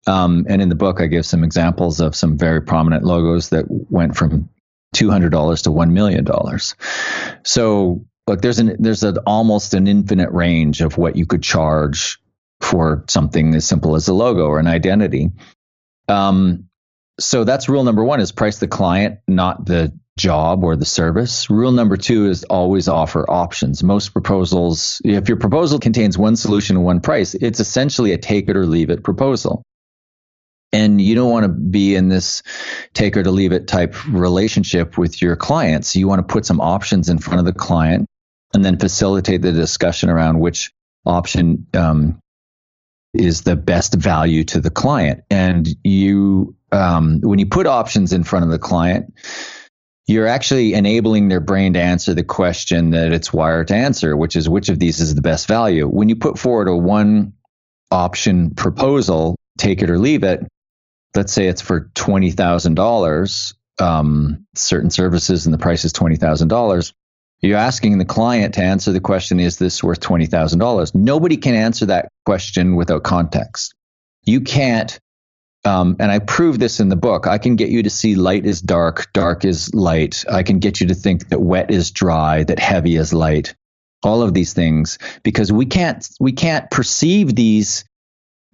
Um, 0.06 0.46
and 0.48 0.62
in 0.62 0.68
the 0.68 0.74
book, 0.74 1.00
I 1.00 1.06
give 1.06 1.26
some 1.26 1.44
examples 1.44 2.00
of 2.00 2.16
some 2.16 2.38
very 2.38 2.62
prominent 2.62 3.04
logos 3.04 3.50
that 3.50 3.66
went 3.68 4.16
from 4.16 4.48
two 4.94 5.10
hundred 5.10 5.30
dollars 5.30 5.62
to 5.62 5.70
one 5.70 5.92
million 5.92 6.24
dollars. 6.24 6.74
So, 7.44 8.06
look, 8.26 8.40
there's 8.40 8.58
an 8.58 8.76
there's 8.78 9.02
an 9.02 9.18
almost 9.26 9.74
an 9.74 9.86
infinite 9.86 10.30
range 10.32 10.80
of 10.80 10.96
what 10.96 11.16
you 11.16 11.26
could 11.26 11.42
charge 11.42 12.18
for 12.60 13.04
something 13.08 13.54
as 13.54 13.66
simple 13.66 13.94
as 13.94 14.08
a 14.08 14.14
logo 14.14 14.46
or 14.46 14.58
an 14.58 14.66
identity. 14.66 15.30
Um, 16.08 16.68
so 17.18 17.44
that's 17.44 17.68
rule 17.68 17.84
number 17.84 18.02
one: 18.02 18.20
is 18.20 18.32
price 18.32 18.58
the 18.58 18.68
client, 18.68 19.18
not 19.28 19.66
the 19.66 19.92
job 20.18 20.64
or 20.64 20.76
the 20.76 20.86
service. 20.86 21.50
Rule 21.50 21.72
number 21.72 21.98
two 21.98 22.26
is 22.26 22.44
always 22.44 22.88
offer 22.88 23.30
options. 23.30 23.82
Most 23.82 24.12
proposals, 24.12 25.00
if 25.04 25.28
your 25.28 25.38
proposal 25.38 25.78
contains 25.78 26.16
one 26.16 26.36
solution 26.36 26.76
and 26.76 26.84
one 26.84 27.00
price, 27.00 27.34
it's 27.34 27.60
essentially 27.60 28.12
a 28.12 28.18
take 28.18 28.48
it 28.48 28.56
or 28.56 28.66
leave 28.66 28.90
it 28.90 29.04
proposal 29.04 29.62
and 30.72 31.00
you 31.00 31.14
don't 31.14 31.30
want 31.30 31.44
to 31.44 31.48
be 31.48 31.94
in 31.94 32.08
this 32.08 32.42
take 32.94 33.16
or 33.16 33.22
to 33.22 33.30
leave 33.30 33.52
it 33.52 33.66
type 33.66 33.94
relationship 34.06 34.96
with 34.96 35.20
your 35.20 35.36
clients. 35.36 35.96
You 35.96 36.08
want 36.08 36.26
to 36.26 36.32
put 36.32 36.46
some 36.46 36.60
options 36.60 37.08
in 37.08 37.18
front 37.18 37.40
of 37.40 37.46
the 37.46 37.52
client 37.52 38.06
and 38.54 38.64
then 38.64 38.78
facilitate 38.78 39.42
the 39.42 39.52
discussion 39.52 40.10
around 40.10 40.40
which 40.40 40.70
option 41.06 41.66
um, 41.74 42.20
is 43.14 43.42
the 43.42 43.56
best 43.56 43.94
value 43.94 44.44
to 44.44 44.60
the 44.60 44.70
client. 44.70 45.22
And 45.30 45.68
you, 45.82 46.56
um, 46.72 47.20
when 47.20 47.38
you 47.38 47.46
put 47.46 47.66
options 47.66 48.12
in 48.12 48.24
front 48.24 48.44
of 48.44 48.50
the 48.50 48.58
client, 48.58 49.12
you're 50.06 50.26
actually 50.26 50.74
enabling 50.74 51.28
their 51.28 51.40
brain 51.40 51.74
to 51.74 51.80
answer 51.80 52.14
the 52.14 52.24
question 52.24 52.90
that 52.90 53.12
it's 53.12 53.32
wired 53.32 53.68
to 53.68 53.76
answer, 53.76 54.16
which 54.16 54.34
is 54.34 54.48
which 54.48 54.68
of 54.68 54.78
these 54.78 55.00
is 55.00 55.14
the 55.14 55.22
best 55.22 55.46
value. 55.46 55.86
When 55.86 56.08
you 56.08 56.16
put 56.16 56.38
forward 56.38 56.68
a 56.68 56.76
one 56.76 57.34
option 57.90 58.50
proposal, 58.54 59.36
take 59.58 59.82
it 59.82 59.90
or 59.90 59.98
leave 59.98 60.24
it, 60.24 60.40
let's 61.14 61.32
say 61.32 61.46
it's 61.46 61.62
for 61.62 61.90
twenty 61.94 62.30
thousand 62.30 62.72
um, 62.72 62.74
dollars, 62.74 63.54
certain 64.54 64.90
services, 64.90 65.46
and 65.46 65.54
the 65.54 65.58
price 65.58 65.84
is 65.84 65.92
twenty 65.92 66.16
thousand 66.16 66.48
dollars. 66.48 66.92
You're 67.40 67.56
asking 67.56 67.96
the 67.98 68.04
client 68.04 68.54
to 68.54 68.62
answer 68.62 68.92
the 68.92 69.00
question: 69.00 69.40
Is 69.40 69.58
this 69.58 69.82
worth 69.82 70.00
twenty 70.00 70.26
thousand 70.26 70.58
dollars? 70.58 70.94
Nobody 70.94 71.36
can 71.36 71.54
answer 71.54 71.86
that 71.86 72.08
question 72.26 72.76
without 72.76 73.02
context. 73.02 73.74
You 74.24 74.40
can't. 74.40 74.98
Um, 75.64 75.96
and 75.98 76.10
I 76.10 76.20
prove 76.20 76.58
this 76.58 76.80
in 76.80 76.88
the 76.88 76.96
book. 76.96 77.26
I 77.26 77.36
can 77.36 77.56
get 77.56 77.68
you 77.68 77.82
to 77.82 77.90
see 77.90 78.14
light 78.14 78.46
is 78.46 78.62
dark, 78.62 79.12
dark 79.12 79.44
is 79.44 79.74
light. 79.74 80.24
I 80.30 80.42
can 80.42 80.58
get 80.58 80.80
you 80.80 80.86
to 80.86 80.94
think 80.94 81.28
that 81.28 81.40
wet 81.40 81.70
is 81.70 81.90
dry, 81.90 82.44
that 82.44 82.58
heavy 82.58 82.96
is 82.96 83.12
light. 83.12 83.54
All 84.02 84.22
of 84.22 84.32
these 84.32 84.54
things 84.54 84.98
because 85.22 85.52
we 85.52 85.66
can't 85.66 86.08
we 86.18 86.32
can't 86.32 86.70
perceive 86.70 87.34
these 87.34 87.84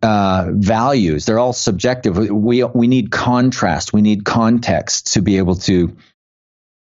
uh, 0.02 0.50
values. 0.52 1.24
They're 1.24 1.38
all 1.38 1.52
subjective. 1.52 2.16
We 2.16 2.62
we 2.64 2.86
need 2.86 3.10
contrast. 3.10 3.92
We 3.92 4.02
need 4.02 4.24
context 4.24 5.14
to 5.14 5.22
be 5.22 5.38
able 5.38 5.56
to 5.56 5.96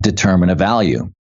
determine 0.02 0.50
a 0.50 0.56
value. 0.56 1.12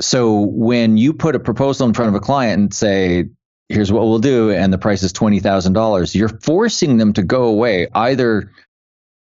So 0.00 0.40
when 0.40 0.96
you 0.96 1.12
put 1.12 1.36
a 1.36 1.40
proposal 1.40 1.86
in 1.86 1.94
front 1.94 2.08
of 2.08 2.14
a 2.14 2.20
client 2.20 2.60
and 2.60 2.74
say, 2.74 3.26
"Here's 3.68 3.92
what 3.92 4.02
we'll 4.02 4.18
do," 4.18 4.50
and 4.50 4.72
the 4.72 4.78
price 4.78 5.02
is 5.02 5.12
twenty 5.12 5.40
thousand 5.40 5.72
dollars, 5.72 6.14
you're 6.14 6.28
forcing 6.28 6.98
them 6.98 7.12
to 7.14 7.22
go 7.22 7.44
away 7.44 7.88
either 7.94 8.50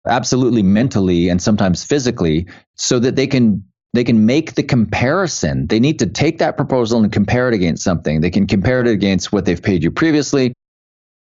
absolutely 0.07 0.63
mentally 0.63 1.29
and 1.29 1.43
sometimes 1.43 1.85
physically, 1.85 2.47
so 2.77 2.99
that 2.99 3.17
they 3.17 3.27
can 3.27 3.65
they 3.93 4.05
can 4.05 4.25
make 4.25 4.55
the 4.55 4.63
comparison. 4.63 5.67
They 5.67 5.81
need 5.81 5.99
to 5.99 6.07
take 6.07 6.39
that 6.39 6.57
proposal 6.57 7.03
and 7.03 7.13
compare 7.13 7.49
it 7.49 7.55
against 7.55 7.83
something. 7.83 8.21
They 8.21 8.31
can 8.31 8.47
compare 8.47 8.81
it 8.81 8.87
against 8.87 9.33
what 9.33 9.45
they've 9.45 9.61
paid 9.61 9.83
you 9.83 9.91
previously. 9.91 10.55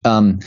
Um, 0.04 0.40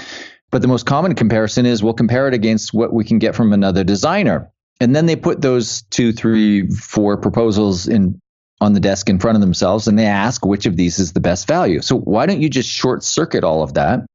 but 0.51 0.61
the 0.61 0.67
most 0.67 0.85
common 0.85 1.15
comparison 1.15 1.65
is 1.65 1.81
we'll 1.81 1.93
compare 1.93 2.27
it 2.27 2.33
against 2.33 2.73
what 2.73 2.93
we 2.93 3.03
can 3.03 3.19
get 3.19 3.35
from 3.35 3.53
another 3.53 3.83
designer. 3.83 4.51
And 4.79 4.95
then 4.95 5.05
they 5.05 5.15
put 5.15 5.41
those 5.41 5.83
two, 5.83 6.11
three, 6.11 6.67
four 6.69 7.17
proposals 7.17 7.87
in 7.87 8.19
on 8.61 8.73
the 8.73 8.79
desk 8.79 9.09
in 9.09 9.19
front 9.19 9.35
of 9.35 9.41
themselves 9.41 9.87
and 9.87 9.97
they 9.97 10.05
ask 10.05 10.45
which 10.45 10.67
of 10.67 10.77
these 10.77 10.99
is 10.99 11.13
the 11.13 11.19
best 11.19 11.47
value. 11.47 11.81
So 11.81 11.97
why 11.97 12.27
don't 12.27 12.41
you 12.41 12.49
just 12.49 12.69
short 12.69 13.03
circuit 13.03 13.43
all 13.43 13.63
of 13.63 13.73
that 13.73 14.05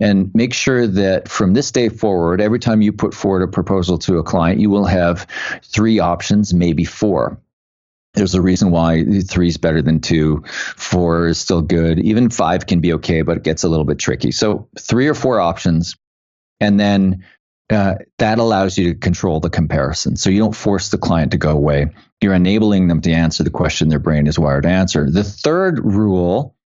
and 0.00 0.34
make 0.34 0.54
sure 0.54 0.86
that 0.86 1.28
from 1.28 1.52
this 1.52 1.70
day 1.70 1.90
forward, 1.90 2.40
every 2.40 2.58
time 2.58 2.80
you 2.80 2.94
put 2.94 3.12
forward 3.12 3.42
a 3.42 3.48
proposal 3.48 3.98
to 3.98 4.16
a 4.16 4.22
client, 4.22 4.58
you 4.58 4.70
will 4.70 4.86
have 4.86 5.26
three 5.62 5.98
options, 5.98 6.54
maybe 6.54 6.84
four. 6.84 7.38
There's 8.14 8.34
a 8.34 8.42
reason 8.42 8.70
why 8.70 9.04
three 9.22 9.48
is 9.48 9.56
better 9.56 9.82
than 9.82 10.00
two. 10.00 10.42
Four 10.46 11.28
is 11.28 11.38
still 11.38 11.62
good. 11.62 12.00
Even 12.00 12.30
five 12.30 12.66
can 12.66 12.80
be 12.80 12.94
okay, 12.94 13.22
but 13.22 13.36
it 13.36 13.44
gets 13.44 13.62
a 13.62 13.68
little 13.68 13.84
bit 13.84 13.98
tricky. 13.98 14.32
So 14.32 14.68
three 14.78 15.08
or 15.08 15.14
four 15.14 15.40
options. 15.40 15.96
And 16.60 16.78
then 16.78 17.24
uh, 17.70 17.94
that 18.18 18.38
allows 18.38 18.76
you 18.76 18.92
to 18.92 18.98
control 18.98 19.38
the 19.38 19.48
comparison. 19.48 20.16
So 20.16 20.28
you 20.28 20.40
don't 20.40 20.56
force 20.56 20.88
the 20.88 20.98
client 20.98 21.30
to 21.32 21.38
go 21.38 21.50
away. 21.50 21.90
You're 22.20 22.34
enabling 22.34 22.88
them 22.88 23.00
to 23.02 23.12
answer 23.12 23.44
the 23.44 23.50
question 23.50 23.88
their 23.88 24.00
brain 24.00 24.26
is 24.26 24.38
wired 24.38 24.64
to 24.64 24.68
answer. 24.68 25.08
The 25.08 25.24
third 25.24 25.78
rule 25.84 26.56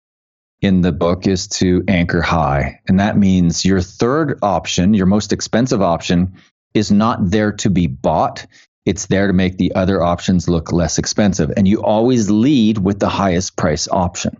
in 0.61 0.81
the 0.81 0.91
book 0.91 1.27
is 1.27 1.47
to 1.47 1.83
anchor 1.87 2.21
high. 2.21 2.81
And 2.87 2.99
that 2.99 3.17
means 3.17 3.63
your 3.63 3.81
third 3.81 4.39
option, 4.41 4.95
your 4.95 5.05
most 5.05 5.31
expensive 5.31 5.81
option, 5.81 6.33
is 6.73 6.91
not 6.91 7.29
there 7.29 7.51
to 7.51 7.69
be 7.69 7.85
bought. 7.87 8.47
It's 8.85 9.07
there 9.07 9.27
to 9.27 9.33
make 9.33 9.57
the 9.57 9.73
other 9.75 10.01
options 10.01 10.47
look 10.47 10.71
less 10.71 10.97
expensive. 10.99 11.51
And 11.57 11.67
you 11.67 11.83
always 11.83 12.29
lead 12.29 12.77
with 12.77 12.99
the 12.99 13.09
highest 13.09 13.57
price 13.57 13.87
option. 13.87 14.37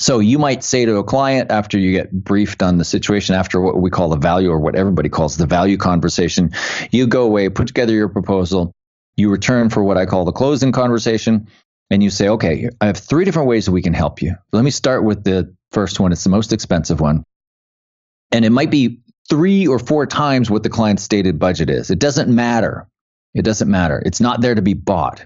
So 0.00 0.18
you 0.18 0.38
might 0.38 0.64
say 0.64 0.84
to 0.84 0.96
a 0.96 1.04
client 1.04 1.50
after 1.50 1.78
you 1.78 1.92
get 1.92 2.10
briefed 2.10 2.62
on 2.62 2.78
the 2.78 2.84
situation, 2.84 3.34
after 3.34 3.60
what 3.60 3.80
we 3.80 3.90
call 3.90 4.08
the 4.08 4.16
value 4.16 4.50
or 4.50 4.58
what 4.58 4.74
everybody 4.74 5.08
calls 5.08 5.36
the 5.36 5.46
value 5.46 5.76
conversation, 5.76 6.52
you 6.90 7.06
go 7.06 7.24
away, 7.24 7.48
put 7.50 7.68
together 7.68 7.92
your 7.92 8.08
proposal, 8.08 8.72
you 9.16 9.30
return 9.30 9.70
for 9.70 9.84
what 9.84 9.98
I 9.98 10.06
call 10.06 10.24
the 10.24 10.32
closing 10.32 10.72
conversation, 10.72 11.46
and 11.90 12.02
you 12.02 12.08
say, 12.10 12.30
okay, 12.30 12.70
I 12.80 12.86
have 12.86 12.96
three 12.96 13.24
different 13.26 13.48
ways 13.48 13.66
that 13.66 13.72
we 13.72 13.82
can 13.82 13.92
help 13.92 14.22
you. 14.22 14.34
Let 14.50 14.64
me 14.64 14.70
start 14.70 15.04
with 15.04 15.24
the 15.24 15.54
first 15.72 16.00
one. 16.00 16.10
It's 16.10 16.24
the 16.24 16.30
most 16.30 16.52
expensive 16.52 17.00
one. 17.00 17.22
And 18.32 18.46
it 18.46 18.50
might 18.50 18.70
be 18.70 19.02
three 19.28 19.66
or 19.66 19.78
four 19.78 20.06
times 20.06 20.50
what 20.50 20.62
the 20.62 20.70
client's 20.70 21.02
stated 21.02 21.38
budget 21.38 21.68
is. 21.68 21.90
It 21.90 21.98
doesn't 21.98 22.34
matter. 22.34 22.88
It 23.34 23.42
doesn't 23.42 23.70
matter. 23.70 24.02
It's 24.04 24.20
not 24.20 24.40
there 24.40 24.54
to 24.54 24.62
be 24.62 24.74
bought. 24.74 25.24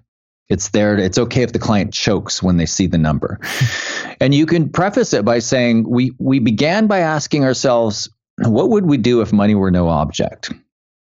It's 0.48 0.68
there. 0.68 0.96
To, 0.96 1.02
it's 1.02 1.18
okay 1.18 1.42
if 1.42 1.52
the 1.52 1.58
client 1.58 1.92
chokes 1.92 2.42
when 2.42 2.56
they 2.56 2.66
see 2.66 2.86
the 2.86 2.98
number. 2.98 3.40
and 4.20 4.34
you 4.34 4.46
can 4.46 4.68
preface 4.68 5.12
it 5.12 5.24
by 5.24 5.40
saying, 5.40 5.88
we, 5.88 6.12
we 6.18 6.38
began 6.38 6.86
by 6.86 7.00
asking 7.00 7.44
ourselves, 7.44 8.08
what 8.38 8.70
would 8.70 8.86
we 8.86 8.96
do 8.96 9.22
if 9.22 9.32
money 9.32 9.54
were 9.54 9.70
no 9.70 9.88
object? 9.88 10.52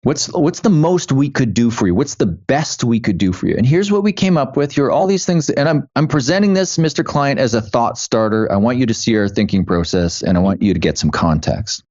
What's 0.05 0.31
what's 0.33 0.61
the 0.61 0.69
most 0.69 1.13
we 1.13 1.31
could 1.31 1.55
do 1.55 1.71
for 1.71 1.87
you? 1.87 1.95
What's 1.95 2.17
the 2.17 2.27
best 2.27 2.85
we 2.85 3.01
could 3.01 3.17
do 3.17 3.33
for 3.33 3.47
you? 3.47 3.57
And 3.57 3.65
here's 3.65 3.91
what 3.91 4.03
we 4.03 4.13
came 4.13 4.37
up 4.37 4.55
with. 4.55 4.71
Here 4.71 4.85
are 4.85 4.93
all 4.93 5.07
these 5.07 5.25
things, 5.25 5.49
and 5.49 5.67
I'm 5.67 5.89
I'm 5.97 6.09
presenting 6.09 6.53
this, 6.53 6.77
Mr. 6.77 7.03
Client, 7.03 7.41
as 7.41 7.55
a 7.55 7.63
thought 7.63 7.97
starter. 7.97 8.53
I 8.53 8.57
want 8.57 8.77
you 8.77 8.85
to 8.85 8.93
see 8.93 9.17
our 9.17 9.29
thinking 9.31 9.65
process, 9.65 10.21
and 10.23 10.37
I 10.37 10.43
want 10.43 10.61
you 10.61 10.75
to 10.75 10.79
get 10.79 10.99
some 10.99 11.11
context. 11.11 11.85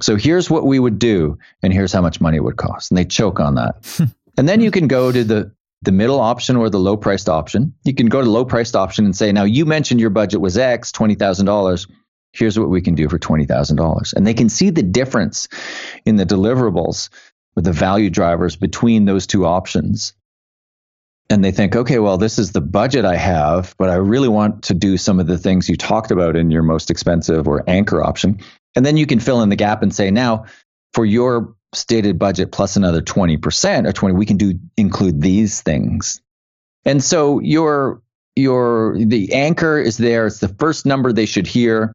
So 0.00 0.16
here's 0.16 0.50
what 0.50 0.66
we 0.66 0.80
would 0.80 0.98
do, 0.98 1.38
and 1.62 1.72
here's 1.72 1.92
how 1.92 2.02
much 2.02 2.20
money 2.20 2.38
it 2.38 2.42
would 2.42 2.56
cost. 2.56 2.90
And 2.90 2.98
they 2.98 3.04
choke 3.04 3.38
on 3.38 3.54
that. 3.54 4.08
and 4.36 4.48
then 4.48 4.60
you 4.60 4.70
can 4.70 4.88
go 4.88 5.12
to 5.12 5.24
the 5.24 5.52
the 5.84 5.92
middle 5.92 6.20
option 6.20 6.54
or 6.56 6.70
the 6.70 6.78
low 6.78 6.96
priced 6.96 7.28
option. 7.28 7.74
You 7.84 7.92
can 7.92 8.06
go 8.06 8.20
to 8.20 8.24
the 8.24 8.30
low 8.30 8.44
priced 8.44 8.76
option 8.76 9.04
and 9.04 9.16
say, 9.16 9.32
now 9.32 9.42
you 9.42 9.66
mentioned 9.66 10.00
your 10.00 10.10
budget 10.10 10.40
was 10.40 10.56
X, 10.56 10.92
twenty 10.92 11.16
thousand 11.16 11.46
dollars 11.46 11.86
here's 12.32 12.58
what 12.58 12.70
we 12.70 12.80
can 12.80 12.94
do 12.94 13.08
for 13.08 13.18
$20,000. 13.18 14.14
And 14.14 14.26
they 14.26 14.34
can 14.34 14.48
see 14.48 14.70
the 14.70 14.82
difference 14.82 15.48
in 16.04 16.16
the 16.16 16.26
deliverables 16.26 17.10
with 17.54 17.64
the 17.64 17.72
value 17.72 18.10
drivers 18.10 18.56
between 18.56 19.04
those 19.04 19.26
two 19.26 19.44
options. 19.44 20.14
And 21.28 21.44
they 21.44 21.52
think, 21.52 21.76
okay, 21.76 21.98
well, 21.98 22.18
this 22.18 22.38
is 22.38 22.52
the 22.52 22.60
budget 22.60 23.04
I 23.04 23.16
have, 23.16 23.74
but 23.78 23.90
I 23.90 23.94
really 23.94 24.28
want 24.28 24.64
to 24.64 24.74
do 24.74 24.96
some 24.96 25.20
of 25.20 25.26
the 25.26 25.38
things 25.38 25.68
you 25.68 25.76
talked 25.76 26.10
about 26.10 26.36
in 26.36 26.50
your 26.50 26.62
most 26.62 26.90
expensive 26.90 27.46
or 27.46 27.64
anchor 27.68 28.02
option. 28.02 28.40
And 28.74 28.84
then 28.84 28.96
you 28.96 29.06
can 29.06 29.20
fill 29.20 29.42
in 29.42 29.48
the 29.48 29.56
gap 29.56 29.82
and 29.82 29.94
say, 29.94 30.10
now 30.10 30.46
for 30.94 31.04
your 31.04 31.54
stated 31.72 32.18
budget 32.18 32.52
plus 32.52 32.76
another 32.76 33.00
20% 33.00 33.86
or 33.86 33.92
20, 33.92 34.14
we 34.14 34.26
can 34.26 34.36
do 34.36 34.58
include 34.76 35.20
these 35.20 35.60
things. 35.60 36.20
And 36.84 37.02
so 37.02 37.40
your 37.40 38.02
your 38.34 38.96
the 38.98 39.32
anchor 39.34 39.78
is 39.78 39.98
there. 39.98 40.26
It's 40.26 40.40
the 40.40 40.48
first 40.48 40.86
number 40.86 41.12
they 41.12 41.26
should 41.26 41.46
hear. 41.46 41.92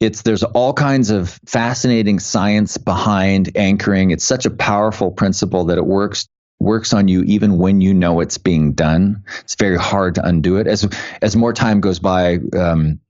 It's 0.00 0.22
there's 0.22 0.42
all 0.42 0.72
kinds 0.72 1.10
of 1.10 1.38
fascinating 1.46 2.18
science 2.18 2.76
behind 2.76 3.56
anchoring. 3.56 4.10
It's 4.10 4.24
such 4.24 4.44
a 4.46 4.50
powerful 4.50 5.12
principle 5.12 5.64
that 5.66 5.78
it 5.78 5.86
works 5.86 6.26
works 6.58 6.92
on 6.92 7.08
you 7.08 7.22
even 7.24 7.58
when 7.58 7.80
you 7.80 7.94
know 7.94 8.20
it's 8.20 8.38
being 8.38 8.72
done. 8.72 9.24
It's 9.40 9.56
very 9.56 9.78
hard 9.78 10.16
to 10.16 10.26
undo 10.26 10.56
it. 10.56 10.66
As 10.66 10.88
as 11.20 11.36
more 11.36 11.52
time 11.52 11.80
goes 11.80 11.98
by, 11.98 12.38
um, 12.56 13.00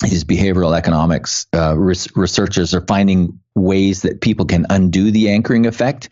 these 0.00 0.24
behavioral 0.24 0.76
economics 0.76 1.46
uh, 1.54 1.76
res- 1.76 2.14
researchers 2.16 2.74
are 2.74 2.80
finding 2.82 3.40
ways 3.54 4.02
that 4.02 4.20
people 4.20 4.46
can 4.46 4.66
undo 4.70 5.10
the 5.10 5.30
anchoring 5.30 5.66
effect, 5.66 6.10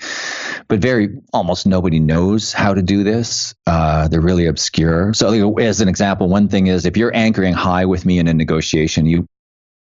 but 0.68 0.80
very 0.80 1.18
almost 1.32 1.66
nobody 1.66 2.00
knows 2.00 2.52
how 2.52 2.74
to 2.74 2.82
do 2.82 3.04
this. 3.04 3.54
Uh, 3.66 4.08
they're 4.08 4.20
really 4.20 4.46
obscure. 4.46 5.14
So, 5.14 5.56
as 5.58 5.80
an 5.80 5.88
example, 5.88 6.28
one 6.28 6.48
thing 6.48 6.66
is 6.66 6.86
if 6.86 6.96
you're 6.96 7.14
anchoring 7.14 7.54
high 7.54 7.84
with 7.84 8.04
me 8.04 8.18
in 8.18 8.26
a 8.26 8.34
negotiation, 8.34 9.06
you 9.06 9.28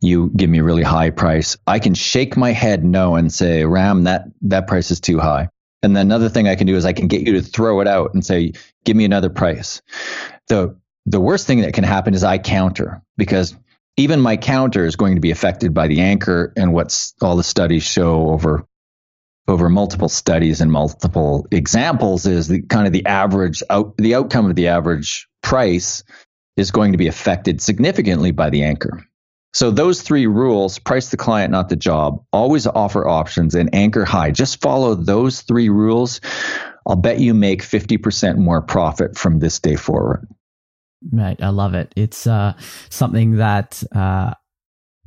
you 0.01 0.30
give 0.36 0.51
me 0.51 0.59
a 0.59 0.64
really 0.64 0.82
high 0.82 1.11
price, 1.11 1.57
I 1.66 1.78
can 1.78 1.94
shake 1.94 2.36
my 2.36 2.53
head 2.53 2.84
no 2.84 3.16
and 3.16 3.32
say, 3.32 3.64
Ram, 3.64 4.05
that, 4.05 4.26
that 4.42 4.66
price 4.66 4.90
is 4.90 5.01
too 5.01 5.18
high. 5.18 5.49
And 5.82 5.97
then 5.97 6.07
another 6.07 6.28
thing 6.28 6.49
I 6.49 6.55
can 6.55 6.66
do 6.66 6.76
is 6.76 6.84
I 6.84 6.92
can 6.92 7.09
get 7.09 7.22
you 7.22 7.34
to 7.34 7.42
throw 7.42 7.80
it 7.80 7.88
out 7.88 8.12
and 8.12 8.24
say, 8.24 8.53
give 8.84 8.97
me 8.97 9.05
another 9.05 9.30
price. 9.30 9.82
The, 10.49 10.76
the 11.07 11.20
worst 11.20 11.47
thing 11.47 11.62
that 11.62 11.74
can 11.74 11.84
happen 11.84 12.14
is 12.14 12.24
I 12.24 12.38
counter 12.38 13.03
because 13.16 13.57
even 13.97 14.20
my 14.20 14.36
counter 14.36 14.84
is 14.84 14.97
going 14.97 15.14
to 15.14 15.20
be 15.20 15.30
affected 15.30 15.72
by 15.72 15.88
the 15.88 16.01
anchor 16.01 16.53
and 16.57 16.72
what 16.72 17.12
all 17.20 17.36
the 17.36 17.44
studies 17.44 17.82
show 17.82 18.30
over 18.30 18.66
over 19.49 19.68
multiple 19.68 20.09
studies 20.09 20.61
and 20.61 20.72
multiple 20.72 21.47
examples 21.53 22.26
is 22.26 22.49
the 22.49 22.62
kind 22.62 22.86
of 22.86 22.92
the 22.92 23.07
average 23.07 23.62
out 23.70 23.97
the 23.97 24.14
outcome 24.14 24.51
of 24.51 24.57
the 24.57 24.68
average 24.68 25.28
price 25.42 26.03
is 26.57 26.70
going 26.70 26.92
to 26.92 26.99
be 26.99 27.07
affected 27.07 27.61
significantly 27.61 28.32
by 28.32 28.51
the 28.51 28.64
anchor. 28.64 29.05
So 29.53 29.70
those 29.70 30.03
three 30.03 30.26
rules, 30.26 30.78
price 30.78 31.11
the 31.11 31.16
client, 31.16 31.51
not 31.51 31.68
the 31.68 31.76
job, 31.76 32.24
always 32.32 32.66
offer 32.66 33.07
options 33.07 33.55
and 33.55 33.74
anchor 33.74 34.05
high. 34.05 34.30
Just 34.30 34.61
follow 34.61 34.94
those 34.94 35.42
three 35.42 35.68
rules. 35.68 36.20
I'll 36.86 36.97
bet 36.97 37.20
you 37.20 37.32
make 37.32 37.62
50% 37.62 38.36
more 38.36 38.61
profit 38.62 39.16
from 39.16 39.38
this 39.38 39.61
day 39.61 39.76
forward. 39.76 40.28
Mate, 41.11 41.42
I 41.42 41.48
love 41.48 41.74
it. 41.74 41.92
It's 41.96 42.26
uh, 42.26 42.54
something 42.90 43.36
that 43.36 43.82
uh, 43.94 44.34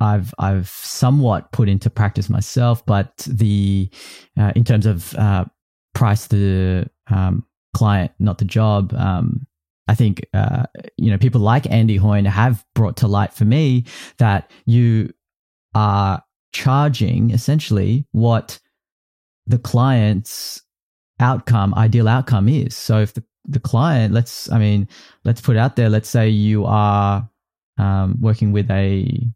I've 0.00 0.34
I've 0.38 0.68
somewhat 0.68 1.52
put 1.52 1.68
into 1.68 1.90
practice 1.90 2.30
myself, 2.30 2.84
but 2.86 3.16
the 3.28 3.90
uh, 4.38 4.52
in 4.56 4.64
terms 4.64 4.86
of 4.86 5.14
uh, 5.14 5.44
price 5.94 6.26
the 6.26 6.88
um, 7.08 7.44
client, 7.74 8.12
not 8.18 8.38
the 8.38 8.44
job, 8.44 8.94
um, 8.94 9.46
I 9.88 9.94
think 9.94 10.26
uh, 10.32 10.64
you 10.96 11.10
know 11.10 11.18
people 11.18 11.40
like 11.40 11.70
Andy 11.70 11.96
Hoyne 11.96 12.24
have 12.24 12.64
brought 12.74 12.96
to 12.98 13.08
light 13.08 13.32
for 13.32 13.44
me 13.44 13.84
that 14.18 14.50
you 14.64 15.12
are 15.74 16.22
charging 16.52 17.30
essentially 17.30 18.06
what 18.12 18.58
the 19.46 19.58
client's 19.58 20.62
outcome, 21.20 21.74
ideal 21.74 22.08
outcome 22.08 22.48
is. 22.48 22.74
So 22.74 23.00
if 23.00 23.14
the, 23.14 23.22
the 23.44 23.60
client, 23.60 24.12
let's, 24.14 24.50
I 24.50 24.58
mean, 24.58 24.88
let's 25.24 25.40
put 25.40 25.56
out 25.56 25.76
there, 25.76 25.88
let's 25.88 26.08
say 26.08 26.28
you 26.28 26.64
are 26.66 27.28
um, 27.78 28.16
working 28.20 28.52
with 28.52 28.70
a 28.70 29.26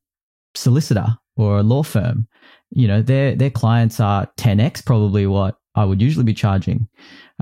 solicitor 0.55 1.07
or 1.37 1.59
a 1.59 1.63
law 1.63 1.83
firm, 1.83 2.29
you 2.71 2.87
know, 2.89 3.03
their, 3.03 3.35
their 3.35 3.51
clients 3.51 4.01
are 4.01 4.27
10x 4.37 4.85
probably 4.85 5.27
what 5.27 5.57
I 5.75 5.85
would 5.85 6.01
usually 6.01 6.25
be 6.25 6.35
charging. 6.35 6.89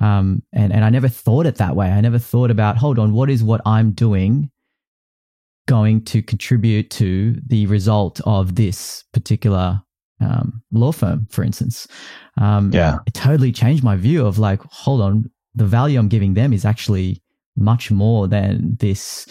Um, 0.00 0.42
and, 0.52 0.72
and 0.72 0.84
I 0.84 0.90
never 0.90 1.08
thought 1.08 1.46
it 1.46 1.56
that 1.56 1.76
way. 1.76 1.88
I 1.90 2.00
never 2.00 2.18
thought 2.18 2.50
about, 2.50 2.78
hold 2.78 2.98
on, 2.98 3.12
what 3.12 3.28
is 3.28 3.42
what 3.42 3.60
I'm 3.66 3.92
doing 3.92 4.50
going 5.68 6.04
to 6.04 6.22
contribute 6.22 6.90
to 6.90 7.36
the 7.46 7.66
result 7.66 8.20
of 8.24 8.54
this 8.54 9.04
particular 9.12 9.82
um, 10.20 10.62
law 10.72 10.92
firm, 10.92 11.26
for 11.30 11.44
instance? 11.44 11.86
Um, 12.38 12.70
yeah. 12.72 12.98
It 13.06 13.14
totally 13.14 13.52
changed 13.52 13.84
my 13.84 13.96
view 13.96 14.26
of 14.26 14.38
like, 14.38 14.62
hold 14.62 15.02
on, 15.02 15.30
the 15.54 15.66
value 15.66 15.98
I'm 15.98 16.08
giving 16.08 16.34
them 16.34 16.52
is 16.52 16.64
actually 16.64 17.22
much 17.56 17.90
more 17.90 18.28
than 18.28 18.76
this 18.80 19.26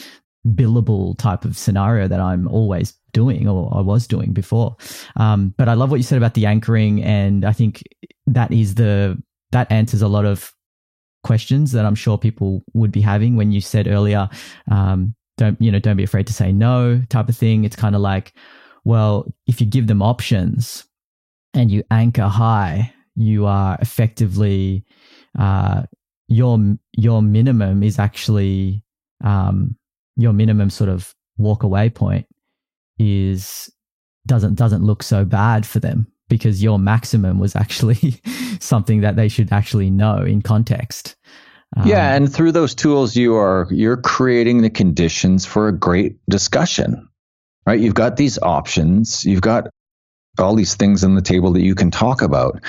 billable 0.47 1.17
type 1.17 1.45
of 1.45 1.57
scenario 1.57 2.07
that 2.07 2.19
I'm 2.19 2.47
always 2.47 2.93
doing 3.13 3.47
or 3.47 3.71
I 3.75 3.81
was 3.81 4.07
doing 4.07 4.33
before. 4.33 4.75
Um, 5.15 5.53
but 5.57 5.69
I 5.69 5.73
love 5.73 5.91
what 5.91 5.97
you 5.97 6.03
said 6.03 6.17
about 6.17 6.33
the 6.33 6.45
anchoring, 6.45 7.03
and 7.03 7.45
I 7.45 7.53
think 7.53 7.83
that 8.27 8.51
is 8.51 8.75
the 8.75 9.21
that 9.51 9.71
answers 9.71 10.01
a 10.01 10.07
lot 10.07 10.25
of 10.25 10.53
questions 11.23 11.71
that 11.73 11.85
I'm 11.85 11.95
sure 11.95 12.17
people 12.17 12.63
would 12.73 12.91
be 12.91 13.01
having 13.01 13.35
when 13.35 13.51
you 13.51 13.61
said 13.61 13.87
earlier, 13.87 14.29
um, 14.69 15.13
don't 15.37 15.61
you 15.61 15.71
know, 15.71 15.79
don't 15.79 15.97
be 15.97 16.03
afraid 16.03 16.27
to 16.27 16.33
say 16.33 16.51
no 16.51 17.01
type 17.09 17.29
of 17.29 17.37
thing. 17.37 17.63
It's 17.63 17.75
kind 17.75 17.95
of 17.95 18.01
like, 18.01 18.33
well, 18.83 19.27
if 19.47 19.59
you 19.59 19.67
give 19.67 19.87
them 19.87 20.01
options 20.01 20.85
and 21.53 21.69
you 21.69 21.83
anchor 21.91 22.27
high, 22.27 22.93
you 23.15 23.45
are 23.45 23.77
effectively 23.81 24.85
uh, 25.37 25.83
your 26.31 26.77
your 26.93 27.21
minimum 27.21 27.83
is 27.83 27.99
actually 27.99 28.83
um, 29.21 29.75
your 30.15 30.31
minimum 30.31 30.69
sort 30.69 30.89
of 30.89 31.13
walk 31.37 31.63
away 31.63 31.89
point 31.89 32.25
is 32.97 33.69
doesn't 34.25 34.55
doesn't 34.55 34.83
look 34.83 35.03
so 35.03 35.25
bad 35.25 35.65
for 35.65 35.79
them 35.79 36.07
because 36.29 36.63
your 36.63 36.79
maximum 36.79 37.37
was 37.37 37.55
actually 37.55 38.21
something 38.59 39.01
that 39.01 39.17
they 39.17 39.27
should 39.27 39.51
actually 39.51 39.89
know 39.89 40.19
in 40.19 40.41
context. 40.41 41.17
Um, 41.75 41.87
yeah, 41.87 42.15
and 42.15 42.33
through 42.33 42.53
those 42.53 42.75
tools, 42.75 43.15
you 43.15 43.35
are 43.35 43.67
you're 43.69 43.97
creating 43.97 44.61
the 44.61 44.69
conditions 44.69 45.45
for 45.45 45.67
a 45.67 45.77
great 45.77 46.17
discussion, 46.29 47.09
right? 47.65 47.79
You've 47.79 47.93
got 47.93 48.15
these 48.15 48.39
options. 48.39 49.25
You've 49.25 49.41
got 49.41 49.67
all 50.39 50.55
these 50.55 50.75
things 50.75 51.03
on 51.03 51.15
the 51.15 51.21
table 51.21 51.51
that 51.53 51.61
you 51.61 51.75
can 51.75 51.91
talk 51.91 52.21
about. 52.21 52.63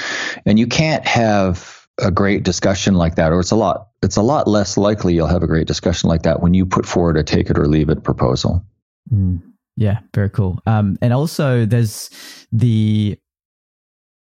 And 0.44 0.58
you 0.58 0.66
can't 0.66 1.06
have 1.06 1.81
a 2.00 2.10
great 2.10 2.42
discussion 2.42 2.94
like 2.94 3.16
that, 3.16 3.32
or 3.32 3.40
it's 3.40 3.50
a 3.50 3.56
lot, 3.56 3.88
it's 4.02 4.16
a 4.16 4.22
lot 4.22 4.48
less 4.48 4.76
likely 4.76 5.14
you'll 5.14 5.26
have 5.26 5.42
a 5.42 5.46
great 5.46 5.66
discussion 5.66 6.08
like 6.08 6.22
that 6.22 6.40
when 6.40 6.54
you 6.54 6.64
put 6.64 6.86
forward 6.86 7.16
a 7.16 7.22
take 7.22 7.50
it 7.50 7.58
or 7.58 7.66
leave 7.66 7.88
it 7.88 8.02
proposal. 8.02 8.64
Mm, 9.12 9.42
yeah, 9.76 10.00
very 10.14 10.30
cool. 10.30 10.60
Um, 10.66 10.96
and 11.02 11.12
also, 11.12 11.66
there's 11.66 12.10
the 12.50 13.18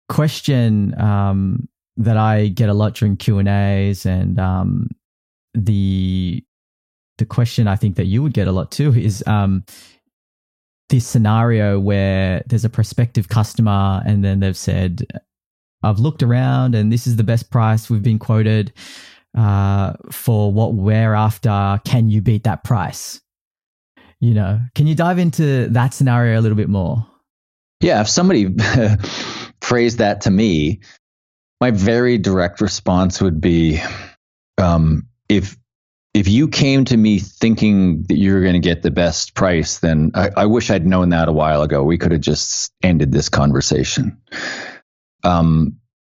question 0.08 1.00
um, 1.00 1.68
that 1.96 2.16
I 2.16 2.48
get 2.48 2.68
a 2.68 2.74
lot 2.74 2.94
during 2.94 3.16
Q 3.16 3.38
and 3.38 3.48
A's, 3.48 4.04
and 4.06 4.38
um, 4.38 4.88
the 5.54 6.44
the 7.18 7.26
question 7.26 7.68
I 7.68 7.76
think 7.76 7.96
that 7.96 8.06
you 8.06 8.22
would 8.22 8.32
get 8.32 8.48
a 8.48 8.52
lot 8.52 8.70
too 8.70 8.94
is 8.94 9.22
um, 9.26 9.64
this 10.88 11.06
scenario 11.06 11.78
where 11.78 12.42
there's 12.46 12.64
a 12.64 12.70
prospective 12.70 13.28
customer, 13.28 14.02
and 14.04 14.24
then 14.24 14.40
they've 14.40 14.56
said, 14.56 15.06
"I've 15.83 15.99
looked 15.99 16.22
around, 16.22 16.74
and 16.74 16.93
this 16.93 17.07
is 17.07 17.16
the 17.16 17.24
best 17.24 17.51
price 17.51 17.91
we've 17.91 18.03
been 18.03 18.18
quoted." 18.18 18.72
Uh, 19.37 19.93
for 20.11 20.53
what 20.53 20.74
we're 20.74 21.14
after, 21.14 21.81
can 21.85 22.11
you 22.11 22.20
beat 22.20 22.45
that 22.45 22.64
price? 22.64 23.20
You 24.18 24.35
know, 24.35 24.61
can 24.74 24.87
you 24.87 24.95
dive 24.95 25.18
into 25.18 25.68
that 25.68 25.95
scenario 25.95 26.39
a 26.39 26.43
little 26.43 26.57
bit 26.57 26.68
more? 26.68 27.07
Yeah, 27.81 28.01
if 28.03 28.09
somebody 28.09 28.55
phrased 29.62 29.99
that 29.99 30.22
to 30.22 30.31
me, 30.31 30.81
my 31.61 31.70
very 31.70 32.18
direct 32.18 32.61
response 32.61 33.20
would 33.20 33.41
be 33.41 33.81
um, 34.59 35.07
if 35.28 35.57
if 36.12 36.26
you 36.28 36.49
came 36.49 36.85
to 36.87 36.97
me 36.97 37.20
thinking 37.20 38.03
that 38.09 38.16
you 38.16 38.35
were 38.35 38.41
going 38.41 38.55
to 38.55 38.59
get 38.59 38.83
the 38.83 38.91
best 38.91 39.35
price, 39.35 39.78
then 39.78 40.11
I, 40.14 40.31
I, 40.37 40.47
wish 40.47 40.68
I'd 40.68 40.85
known 40.85 41.11
that 41.11 41.28
a 41.28 41.33
while 41.33 41.62
ago. 41.62 41.85
We 41.85 41.99
could 41.99 42.11
have 42.11 42.20
just 42.20 42.72
ended 42.83 43.12
this 43.12 43.28
conversation. 43.28 44.20
Um, 45.22 45.76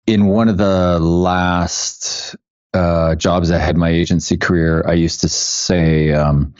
in 0.08 0.28
one 0.28 0.50
of 0.50 0.58
the 0.58 1.00
last 1.00 2.36
uh, 2.74 3.16
jobs 3.16 3.52
I 3.52 3.58
had 3.58 3.78
my 3.78 3.90
agency 3.90 4.38
career, 4.38 4.84
I 4.88 4.94
used 4.94 5.22
to 5.22 5.30
say, 5.30 6.12
um, 6.12 6.54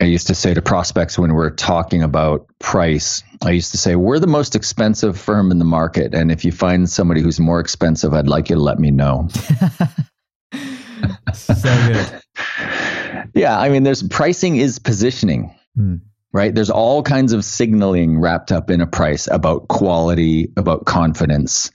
I 0.00 0.04
used 0.04 0.26
to 0.26 0.34
say 0.34 0.54
to 0.54 0.62
prospects 0.62 1.18
when 1.18 1.30
we 1.30 1.36
we're 1.36 1.50
talking 1.50 2.02
about 2.02 2.46
price, 2.58 3.22
I 3.42 3.50
used 3.50 3.72
to 3.72 3.78
say, 3.78 3.96
We're 3.96 4.18
the 4.18 4.26
most 4.26 4.56
expensive 4.56 5.18
firm 5.18 5.50
in 5.50 5.58
the 5.58 5.64
market. 5.64 6.14
And 6.14 6.30
if 6.30 6.44
you 6.44 6.52
find 6.52 6.90
somebody 6.90 7.22
who's 7.22 7.40
more 7.40 7.60
expensive, 7.60 8.12
I'd 8.12 8.26
like 8.26 8.50
you 8.50 8.56
to 8.56 8.62
let 8.62 8.78
me 8.78 8.90
know. 8.90 9.28
so 11.32 11.54
good. 11.62 12.20
Yeah. 13.34 13.58
I 13.58 13.68
mean, 13.68 13.82
there's 13.82 14.02
pricing 14.02 14.56
is 14.56 14.78
positioning, 14.78 15.54
mm. 15.76 16.00
Right? 16.34 16.52
There's 16.52 16.68
all 16.68 17.02
kinds 17.02 17.32
of 17.32 17.44
signaling 17.44 18.18
wrapped 18.18 18.50
up 18.50 18.68
in 18.68 18.80
a 18.80 18.86
price 18.88 19.28
about 19.28 19.68
quality, 19.68 20.52
about 20.56 20.84
confidence. 20.84 21.70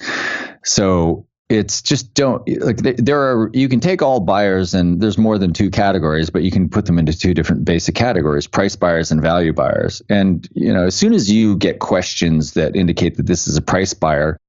So 0.65 1.25
it's 1.47 1.81
just 1.81 2.13
don't 2.13 2.47
like 2.61 2.77
there 2.77 3.21
are 3.21 3.49
you 3.53 3.67
can 3.67 3.79
take 3.79 4.03
all 4.03 4.19
buyers 4.19 4.75
and 4.75 5.01
there's 5.01 5.17
more 5.17 5.39
than 5.39 5.51
two 5.51 5.71
categories 5.71 6.29
but 6.29 6.43
you 6.43 6.51
can 6.51 6.69
put 6.69 6.85
them 6.85 6.99
into 6.99 7.17
two 7.17 7.33
different 7.33 7.65
basic 7.65 7.95
categories 7.95 8.45
price 8.45 8.75
buyers 8.75 9.11
and 9.11 9.19
value 9.19 9.51
buyers 9.51 10.03
and 10.09 10.47
you 10.53 10.71
know 10.71 10.85
as 10.85 10.93
soon 10.93 11.11
as 11.11 11.31
you 11.31 11.57
get 11.57 11.79
questions 11.79 12.53
that 12.53 12.75
indicate 12.75 13.17
that 13.17 13.25
this 13.25 13.47
is 13.47 13.57
a 13.57 13.63
price 13.63 13.95
buyer 13.95 14.39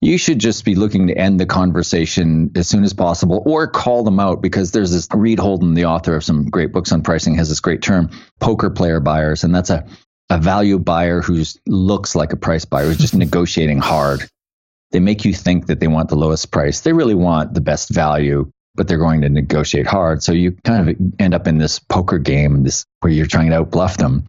you 0.00 0.16
should 0.16 0.38
just 0.38 0.64
be 0.64 0.74
looking 0.74 1.08
to 1.08 1.16
end 1.16 1.38
the 1.38 1.46
conversation 1.46 2.50
as 2.56 2.68
soon 2.68 2.84
as 2.84 2.92
possible 2.92 3.42
or 3.44 3.68
call 3.68 4.02
them 4.02 4.18
out 4.18 4.40
because 4.40 4.70
there's 4.70 4.92
this 4.92 5.08
Reed 5.12 5.38
Holden, 5.38 5.74
the 5.74 5.84
author 5.84 6.16
of 6.16 6.24
some 6.24 6.46
great 6.46 6.72
books 6.72 6.92
on 6.92 7.02
pricing, 7.02 7.34
has 7.34 7.48
this 7.48 7.60
great 7.60 7.82
term, 7.82 8.10
poker 8.40 8.70
player 8.70 9.00
buyers. 9.00 9.44
And 9.44 9.54
that's 9.54 9.70
a, 9.70 9.86
a 10.30 10.38
value 10.38 10.78
buyer 10.78 11.20
who 11.20 11.42
looks 11.66 12.14
like 12.14 12.32
a 12.32 12.36
price 12.36 12.64
buyer, 12.64 12.86
who's 12.86 12.98
just 12.98 13.14
negotiating 13.16 13.78
hard 13.78 14.26
they 14.90 15.00
make 15.00 15.24
you 15.24 15.32
think 15.32 15.66
that 15.66 15.80
they 15.80 15.88
want 15.88 16.08
the 16.08 16.16
lowest 16.16 16.50
price. 16.50 16.80
They 16.80 16.92
really 16.92 17.14
want 17.14 17.54
the 17.54 17.60
best 17.60 17.90
value, 17.90 18.50
but 18.74 18.88
they're 18.88 18.98
going 18.98 19.20
to 19.22 19.28
negotiate 19.28 19.86
hard. 19.86 20.22
So 20.22 20.32
you 20.32 20.52
kind 20.64 20.88
of 20.88 20.96
end 21.18 21.34
up 21.34 21.46
in 21.46 21.58
this 21.58 21.78
poker 21.78 22.18
game, 22.18 22.64
this 22.64 22.84
where 23.00 23.12
you're 23.12 23.26
trying 23.26 23.50
to 23.50 23.64
outbluff 23.64 23.96
them. 23.96 24.26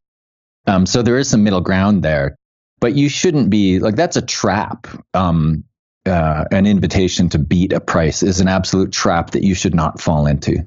Um, 0.68 0.86
so 0.86 1.02
there 1.02 1.18
is 1.18 1.30
some 1.30 1.44
middle 1.44 1.62
ground 1.62 2.04
there, 2.04 2.36
but 2.82 2.96
you 2.96 3.08
shouldn't 3.08 3.50
be 3.50 3.80
like 3.80 3.96
that's 3.96 4.18
a 4.18 4.22
trap. 4.22 4.88
Um, 5.14 5.64
uh, 6.06 6.46
an 6.52 6.66
invitation 6.66 7.30
to 7.30 7.38
beat 7.38 7.74
a 7.74 7.80
price 7.80 8.24
is 8.24 8.42
an 8.42 8.48
absolute 8.48 8.92
trap 8.92 9.32
that 9.32 9.44
you 9.44 9.54
should 9.54 9.76
not 9.76 10.02
fall 10.02 10.26
into. 10.26 10.66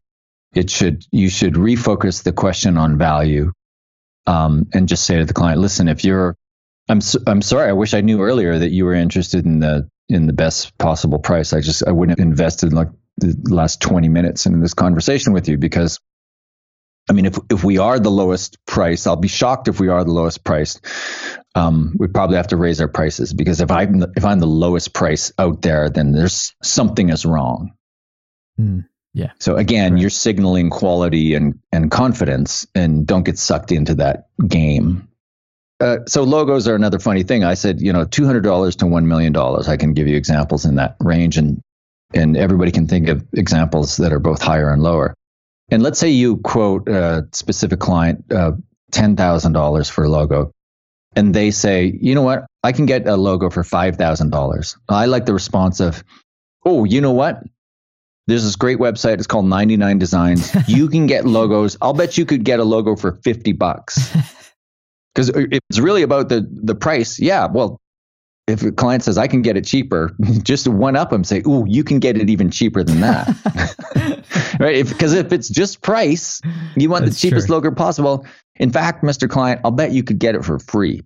It 0.55 0.71
should 0.71 1.05
you 1.11 1.29
should 1.29 1.55
refocus 1.55 2.23
the 2.23 2.33
question 2.33 2.79
on 2.79 2.97
value, 2.97 3.53
um, 4.27 4.69
and 4.73 4.89
just 4.89 5.05
say 5.05 5.19
to 5.19 5.25
the 5.25 5.35
client, 5.35 5.61
"Listen, 5.61 5.89
if 5.89 6.05
you're 6.05 6.37
I'm 6.89 7.01
I'm 7.27 7.43
sorry. 7.43 7.69
I 7.69 7.73
wish 7.73 7.95
I 7.95 8.03
knew 8.03 8.23
earlier 8.23 8.59
that 8.59 8.71
you 8.71 8.85
were 8.85 8.95
interested 8.95 9.47
in 9.47 9.59
the 9.59 9.89
in 10.09 10.27
the 10.27 10.33
best 10.33 10.77
possible 10.79 11.19
price. 11.19 11.53
I 11.53 11.61
just 11.61 11.87
I 11.87 11.93
wouldn't 11.93 12.19
have 12.19 12.27
invested 12.27 12.73
like 12.73 12.89
the 13.17 13.37
last 13.49 13.81
20 13.81 14.09
minutes 14.09 14.47
in 14.47 14.61
this 14.61 14.75
conversation 14.75 15.33
with 15.33 15.49
you 15.49 15.57
because 15.57 15.99
I 17.09 17.15
mean 17.15 17.27
if 17.27 17.39
if 17.51 17.65
we 17.65 17.79
are 17.79 17.99
the 17.99 18.11
lowest 18.11 18.59
price, 18.67 19.07
I'll 19.07 19.17
be 19.17 19.29
shocked 19.29 19.69
if 19.69 19.81
we 19.81 19.89
are 19.89 20.05
the 20.05 20.13
lowest 20.13 20.45
price. 20.45 20.81
Um, 21.55 21.95
we 21.99 22.09
probably 22.09 22.37
have 22.37 22.49
to 22.49 22.57
raise 22.57 22.81
our 22.81 22.89
prices 22.89 23.33
because 23.33 23.61
if 23.61 23.71
I'm 23.71 24.01
the, 24.01 24.13
if 24.17 24.25
I'm 24.25 24.41
the 24.41 24.47
lowest 24.47 24.93
price 24.93 25.33
out 25.39 25.63
there, 25.63 25.89
then 25.89 26.13
there's 26.13 26.53
something 26.63 27.11
is 27.11 27.25
wrong. 27.25 27.75
Mm, 28.59 28.87
yeah. 29.13 29.31
So 29.39 29.57
again, 29.57 29.93
right. 29.93 30.01
you're 30.01 30.11
signaling 30.11 30.71
quality 30.71 31.35
and 31.35 31.61
and 31.71 31.91
confidence, 31.91 32.67
and 32.75 33.07
don't 33.07 33.25
get 33.25 33.39
sucked 33.39 33.71
into 33.71 33.97
that 33.97 34.29
game. 34.47 35.09
Uh, 35.81 35.99
so 36.07 36.25
logos 36.25 36.67
are 36.67 36.75
another 36.75 36.99
funny 36.99 37.23
thing. 37.23 37.45
I 37.45 37.55
said, 37.55 37.81
you 37.81 37.93
know, 37.93 38.05
two 38.05 38.27
hundred 38.27 38.43
dollars 38.43 38.77
to 38.77 38.87
one 38.87 39.07
million 39.07 39.33
dollars. 39.33 39.69
I 39.69 39.77
can 39.77 39.93
give 39.93 40.09
you 40.09 40.17
examples 40.17 40.65
in 40.65 40.77
that 40.77 40.97
range, 41.01 41.37
and 41.37 41.61
and 42.13 42.37
everybody 42.37 42.73
can 42.73 42.89
think 42.89 43.09
of 43.09 43.25
examples 43.33 43.97
that 43.99 44.13
are 44.13 44.21
both 44.21 44.43
higher 44.43 44.73
and 44.73 44.83
lower. 44.83 45.15
And 45.71 45.83
let's 45.83 45.99
say 45.99 46.11
you 46.11 46.39
quote 46.39 46.89
a 46.89 47.29
specific 47.33 47.81
client 47.81 48.25
uh, 48.33 48.53
ten 48.91 49.17
thousand 49.17 49.53
dollars 49.53 49.89
for 49.89 50.05
a 50.05 50.09
logo, 50.09 50.53
and 51.17 51.35
they 51.35 51.51
say, 51.51 51.97
you 52.01 52.15
know 52.15 52.23
what, 52.23 52.47
I 52.63 52.73
can 52.73 52.87
get 52.87 53.07
a 53.07 53.17
logo 53.17 53.51
for 53.51 53.65
five 53.65 53.97
thousand 53.97 54.31
dollars. 54.31 54.77
I 54.89 55.07
like 55.07 55.27
the 55.27 55.35
response 55.35 55.81
of, 55.81 56.03
oh, 56.65 56.85
you 56.85 57.01
know 57.01 57.13
what, 57.13 57.43
there's 58.27 58.45
this 58.45 58.57
great 58.57 58.79
website. 58.79 59.15
It's 59.15 59.27
called 59.27 59.47
99 59.47 59.99
Designs. 59.99 60.55
You 60.69 60.89
can 60.89 61.07
get 61.07 61.27
logos. 61.27 61.77
I'll 61.83 61.93
bet 61.93 62.17
you 62.17 62.25
could 62.25 62.45
get 62.45 62.59
a 62.59 62.65
logo 62.65 62.97
for 62.97 63.13
50 63.13 63.53
bucks. 63.53 64.15
Because 65.15 65.31
it's 65.37 65.79
really 65.79 66.03
about 66.03 66.29
the 66.29 66.45
the 66.51 66.75
price, 66.75 67.21
yeah, 67.21 67.47
well, 67.47 67.81
if 68.49 68.65
a 68.65 68.73
client 68.73 69.05
says 69.05 69.17
I 69.17 69.29
can 69.29 69.43
get 69.43 69.57
it 69.57 69.65
cheaper, 69.65 70.11
just 70.43 70.67
one 70.67 70.97
up 70.97 71.11
them 71.11 71.23
say, 71.23 71.41
"Ooh, 71.47 71.65
you 71.69 71.85
can 71.85 72.01
get 72.01 72.17
it 72.17 72.29
even 72.29 72.51
cheaper 72.51 72.83
than 72.83 73.01
that." 73.01 74.57
right? 74.59 74.85
Because 74.87 75.13
if, 75.13 75.27
if, 75.27 75.33
it's 75.33 75.49
just 75.49 75.83
price, 75.83 76.41
you 76.77 76.91
want 76.91 77.05
That's 77.05 77.21
the 77.21 77.29
cheapest 77.29 77.47
true. 77.47 77.55
logo 77.55 77.71
possible. 77.71 78.27
In 78.57 78.71
fact, 78.71 79.03
Mr. 79.03 79.29
Client, 79.29 79.61
I'll 79.65 79.71
bet 79.71 79.93
you 79.93 80.03
could 80.03 80.19
get 80.19 80.35
it 80.35 80.45
for 80.45 80.59
free. 80.59 81.03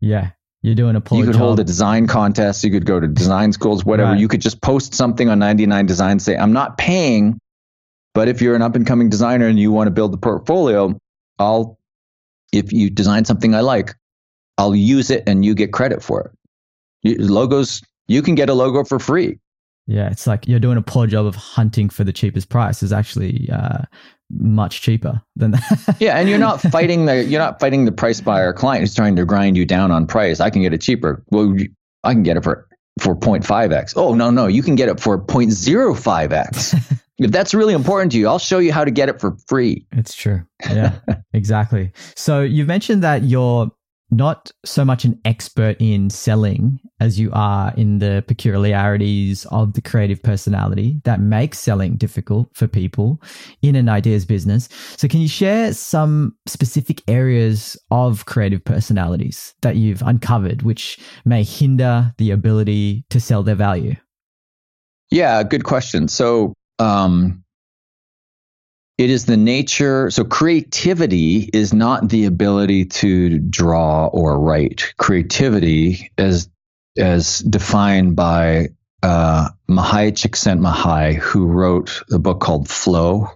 Yeah. 0.00 0.30
You're 0.62 0.74
doing 0.74 0.94
a 0.94 1.00
poor. 1.00 1.18
You 1.18 1.24
could 1.24 1.34
job. 1.34 1.42
hold 1.42 1.60
a 1.60 1.64
design 1.64 2.06
contest. 2.06 2.62
You 2.62 2.70
could 2.70 2.84
go 2.84 3.00
to 3.00 3.08
design 3.08 3.52
schools, 3.52 3.84
whatever. 3.84 4.10
Right. 4.10 4.20
You 4.20 4.28
could 4.28 4.42
just 4.42 4.60
post 4.60 4.94
something 4.94 5.28
on 5.28 5.38
99 5.38 5.86
Design, 5.86 6.18
say, 6.18 6.36
I'm 6.36 6.52
not 6.52 6.76
paying, 6.76 7.40
but 8.14 8.28
if 8.28 8.42
you're 8.42 8.54
an 8.54 8.62
up 8.62 8.76
and 8.76 8.86
coming 8.86 9.08
designer 9.08 9.46
and 9.46 9.58
you 9.58 9.72
want 9.72 9.86
to 9.86 9.90
build 9.90 10.12
the 10.12 10.18
portfolio, 10.18 10.98
I'll 11.38 11.78
if 12.52 12.72
you 12.72 12.90
design 12.90 13.24
something 13.24 13.54
I 13.54 13.60
like, 13.60 13.94
I'll 14.58 14.74
use 14.74 15.10
it 15.10 15.22
and 15.26 15.44
you 15.44 15.54
get 15.54 15.72
credit 15.72 16.02
for 16.02 16.22
it. 16.22 16.30
You, 17.02 17.26
logos, 17.26 17.82
you 18.08 18.22
can 18.22 18.34
get 18.34 18.50
a 18.50 18.54
logo 18.54 18.84
for 18.84 18.98
free. 18.98 19.38
Yeah, 19.86 20.10
it's 20.10 20.26
like 20.26 20.46
you're 20.46 20.60
doing 20.60 20.76
a 20.76 20.82
poor 20.82 21.06
job 21.06 21.26
of 21.26 21.34
hunting 21.34 21.88
for 21.88 22.04
the 22.04 22.12
cheapest 22.12 22.48
price. 22.48 22.82
Is 22.82 22.92
actually 22.92 23.48
uh, 23.50 23.82
much 24.30 24.82
cheaper 24.82 25.20
than 25.36 25.52
that. 25.52 25.96
yeah, 26.00 26.18
and 26.18 26.28
you're 26.28 26.38
not 26.38 26.60
fighting 26.60 27.06
the 27.06 27.24
you're 27.24 27.40
not 27.40 27.60
fighting 27.60 27.84
the 27.84 27.92
price 27.92 28.20
buyer 28.20 28.52
client 28.52 28.82
who's 28.82 28.94
trying 28.94 29.16
to 29.16 29.24
grind 29.24 29.56
you 29.56 29.66
down 29.66 29.90
on 29.90 30.06
price. 30.06 30.40
I 30.40 30.50
can 30.50 30.62
get 30.62 30.72
it 30.72 30.80
cheaper. 30.80 31.22
Well, 31.30 31.56
I 32.04 32.12
can 32.12 32.22
get 32.22 32.36
it 32.36 32.44
for 32.44 32.66
for 32.98 33.16
0.5x. 33.16 33.94
Oh 33.96 34.14
no, 34.14 34.30
no, 34.30 34.46
you 34.46 34.62
can 34.62 34.74
get 34.74 34.88
it 34.88 35.00
for 35.00 35.18
0.05x. 35.18 36.98
If 37.20 37.32
that's 37.32 37.52
really 37.52 37.74
important 37.74 38.12
to 38.12 38.18
you, 38.18 38.26
I'll 38.26 38.38
show 38.38 38.58
you 38.58 38.72
how 38.72 38.82
to 38.82 38.90
get 38.90 39.10
it 39.10 39.20
for 39.20 39.36
free. 39.46 39.86
It's 39.92 40.14
true. 40.14 40.42
Yeah, 40.62 40.98
exactly. 41.34 41.92
So 42.16 42.40
you've 42.40 42.66
mentioned 42.66 43.02
that 43.02 43.24
you're 43.24 43.70
not 44.10 44.50
so 44.64 44.84
much 44.84 45.04
an 45.04 45.20
expert 45.24 45.76
in 45.80 46.10
selling 46.10 46.80
as 46.98 47.18
you 47.18 47.30
are 47.32 47.72
in 47.76 47.98
the 47.98 48.24
peculiarities 48.26 49.46
of 49.46 49.72
the 49.74 49.80
creative 49.80 50.22
personality 50.22 51.00
that 51.04 51.20
makes 51.20 51.58
selling 51.58 51.96
difficult 51.96 52.48
for 52.54 52.66
people 52.66 53.20
in 53.62 53.76
an 53.76 53.88
ideas 53.88 54.24
business. 54.24 54.68
So, 54.96 55.08
can 55.08 55.20
you 55.20 55.28
share 55.28 55.72
some 55.72 56.36
specific 56.46 57.02
areas 57.08 57.76
of 57.90 58.26
creative 58.26 58.64
personalities 58.64 59.54
that 59.62 59.76
you've 59.76 60.02
uncovered 60.02 60.62
which 60.62 60.98
may 61.24 61.42
hinder 61.42 62.12
the 62.18 62.30
ability 62.30 63.04
to 63.10 63.20
sell 63.20 63.42
their 63.42 63.54
value? 63.54 63.94
Yeah, 65.10 65.42
good 65.42 65.64
question. 65.64 66.08
So, 66.08 66.54
um, 66.78 67.44
it 69.00 69.08
is 69.08 69.24
the 69.24 69.38
nature. 69.38 70.10
So 70.10 70.24
creativity 70.24 71.48
is 71.54 71.72
not 71.72 72.10
the 72.10 72.26
ability 72.26 72.84
to 72.84 73.38
draw 73.38 74.08
or 74.08 74.38
write. 74.38 74.92
Creativity, 74.98 76.12
as 76.18 76.50
as 76.98 77.38
defined 77.38 78.14
by 78.14 78.68
uh, 79.02 79.48
Mihaly 79.66 80.12
Csikszentmihalyi, 80.12 81.14
who 81.14 81.46
wrote 81.46 82.02
a 82.12 82.18
book 82.18 82.40
called 82.40 82.68
Flow, 82.68 83.28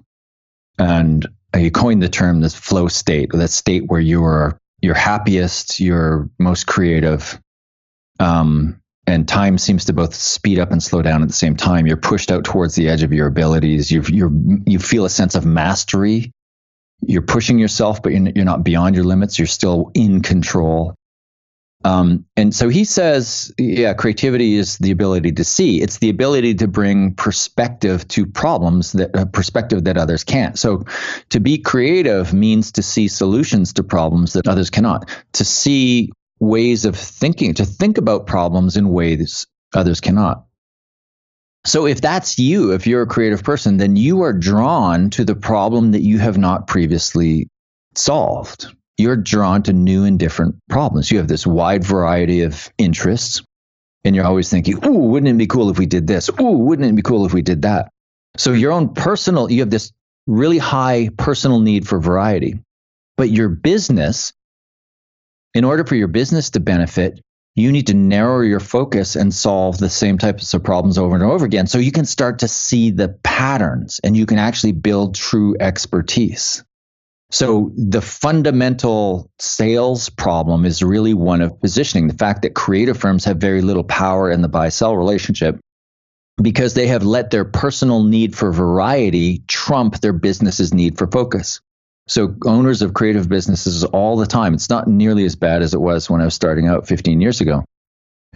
and 0.78 1.26
he 1.56 1.70
coined 1.70 2.02
the 2.02 2.10
term 2.10 2.42
this 2.42 2.54
flow 2.54 2.88
state, 2.88 3.30
that 3.32 3.48
state 3.48 3.84
where 3.86 4.00
you 4.00 4.22
are 4.22 4.58
your 4.82 4.94
happiest, 4.94 5.80
your 5.80 6.28
most 6.38 6.66
creative. 6.66 7.40
Um, 8.20 8.82
and 9.06 9.28
time 9.28 9.58
seems 9.58 9.86
to 9.86 9.92
both 9.92 10.14
speed 10.14 10.58
up 10.58 10.72
and 10.72 10.82
slow 10.82 11.02
down 11.02 11.22
at 11.22 11.28
the 11.28 11.34
same 11.34 11.56
time. 11.56 11.86
You're 11.86 11.96
pushed 11.96 12.30
out 12.30 12.44
towards 12.44 12.74
the 12.74 12.88
edge 12.88 13.02
of 13.02 13.12
your 13.12 13.26
abilities. 13.26 13.90
You 13.90 14.02
you 14.08 14.62
you 14.66 14.78
feel 14.78 15.04
a 15.04 15.10
sense 15.10 15.34
of 15.34 15.44
mastery. 15.44 16.32
You're 17.00 17.22
pushing 17.22 17.58
yourself, 17.58 18.02
but 18.02 18.12
you're, 18.12 18.28
you're 18.34 18.44
not 18.44 18.64
beyond 18.64 18.94
your 18.94 19.04
limits. 19.04 19.38
You're 19.38 19.46
still 19.46 19.90
in 19.94 20.22
control. 20.22 20.94
Um, 21.84 22.24
and 22.34 22.54
so 22.54 22.70
he 22.70 22.84
says, 22.84 23.52
yeah, 23.58 23.92
creativity 23.92 24.54
is 24.54 24.78
the 24.78 24.90
ability 24.90 25.32
to 25.32 25.44
see. 25.44 25.82
It's 25.82 25.98
the 25.98 26.08
ability 26.08 26.54
to 26.54 26.66
bring 26.66 27.14
perspective 27.14 28.08
to 28.08 28.24
problems 28.24 28.92
that 28.92 29.14
uh, 29.14 29.26
perspective 29.26 29.84
that 29.84 29.98
others 29.98 30.24
can't. 30.24 30.58
So 30.58 30.84
to 31.28 31.40
be 31.40 31.58
creative 31.58 32.32
means 32.32 32.72
to 32.72 32.82
see 32.82 33.08
solutions 33.08 33.74
to 33.74 33.82
problems 33.82 34.32
that 34.32 34.48
others 34.48 34.70
cannot. 34.70 35.10
To 35.34 35.44
see 35.44 36.10
ways 36.46 36.84
of 36.84 36.96
thinking, 36.96 37.54
to 37.54 37.64
think 37.64 37.98
about 37.98 38.26
problems 38.26 38.76
in 38.76 38.88
ways 38.88 39.46
others 39.74 40.00
cannot. 40.00 40.44
So 41.66 41.86
if 41.86 42.00
that's 42.00 42.38
you, 42.38 42.72
if 42.72 42.86
you're 42.86 43.02
a 43.02 43.06
creative 43.06 43.42
person, 43.42 43.78
then 43.78 43.96
you 43.96 44.22
are 44.22 44.32
drawn 44.32 45.10
to 45.10 45.24
the 45.24 45.34
problem 45.34 45.92
that 45.92 46.02
you 46.02 46.18
have 46.18 46.36
not 46.36 46.66
previously 46.66 47.48
solved. 47.94 48.66
You're 48.98 49.16
drawn 49.16 49.62
to 49.64 49.72
new 49.72 50.04
and 50.04 50.18
different 50.18 50.56
problems. 50.68 51.10
You 51.10 51.18
have 51.18 51.28
this 51.28 51.46
wide 51.46 51.82
variety 51.82 52.42
of 52.42 52.70
interests, 52.76 53.42
and 54.04 54.14
you're 54.14 54.26
always 54.26 54.50
thinking, 54.50 54.84
ooh, 54.86 55.08
wouldn't 55.08 55.34
it 55.34 55.38
be 55.38 55.46
cool 55.46 55.70
if 55.70 55.78
we 55.78 55.86
did 55.86 56.06
this? 56.06 56.28
Ooh, 56.40 56.58
wouldn't 56.58 56.88
it 56.88 56.94
be 56.94 57.02
cool 57.02 57.24
if 57.24 57.32
we 57.32 57.42
did 57.42 57.62
that? 57.62 57.88
So 58.36 58.52
your 58.52 58.72
own 58.72 58.92
personal, 58.92 59.50
you 59.50 59.60
have 59.60 59.70
this 59.70 59.90
really 60.26 60.58
high 60.58 61.10
personal 61.16 61.60
need 61.60 61.88
for 61.88 61.98
variety. 61.98 62.60
But 63.16 63.30
your 63.30 63.48
business 63.48 64.32
in 65.54 65.64
order 65.64 65.84
for 65.84 65.94
your 65.94 66.08
business 66.08 66.50
to 66.50 66.60
benefit, 66.60 67.20
you 67.54 67.70
need 67.70 67.86
to 67.86 67.94
narrow 67.94 68.40
your 68.40 68.60
focus 68.60 69.14
and 69.14 69.32
solve 69.32 69.78
the 69.78 69.88
same 69.88 70.18
types 70.18 70.54
of 70.54 70.64
problems 70.64 70.98
over 70.98 71.14
and 71.14 71.22
over 71.22 71.44
again 71.44 71.68
so 71.68 71.78
you 71.78 71.92
can 71.92 72.04
start 72.04 72.40
to 72.40 72.48
see 72.48 72.90
the 72.90 73.08
patterns 73.22 74.00
and 74.02 74.16
you 74.16 74.26
can 74.26 74.38
actually 74.38 74.72
build 74.72 75.14
true 75.14 75.56
expertise. 75.60 76.64
So 77.30 77.72
the 77.76 78.02
fundamental 78.02 79.30
sales 79.38 80.08
problem 80.08 80.64
is 80.64 80.82
really 80.82 81.14
one 81.14 81.40
of 81.40 81.60
positioning. 81.60 82.08
The 82.08 82.14
fact 82.14 82.42
that 82.42 82.54
creative 82.54 82.98
firms 82.98 83.24
have 83.24 83.38
very 83.38 83.62
little 83.62 83.84
power 83.84 84.30
in 84.30 84.42
the 84.42 84.48
buy 84.48 84.68
sell 84.68 84.96
relationship 84.96 85.58
because 86.40 86.74
they 86.74 86.88
have 86.88 87.04
let 87.04 87.30
their 87.30 87.44
personal 87.44 88.02
need 88.02 88.36
for 88.36 88.52
variety 88.52 89.44
trump 89.46 90.00
their 90.00 90.12
business's 90.12 90.74
need 90.74 90.98
for 90.98 91.06
focus. 91.06 91.60
So 92.06 92.34
owners 92.44 92.82
of 92.82 92.92
creative 92.92 93.28
businesses 93.28 93.84
all 93.84 94.16
the 94.16 94.26
time, 94.26 94.54
it's 94.54 94.68
not 94.68 94.86
nearly 94.86 95.24
as 95.24 95.36
bad 95.36 95.62
as 95.62 95.72
it 95.72 95.80
was 95.80 96.10
when 96.10 96.20
I 96.20 96.24
was 96.24 96.34
starting 96.34 96.68
out 96.68 96.86
15 96.86 97.20
years 97.20 97.40
ago 97.40 97.64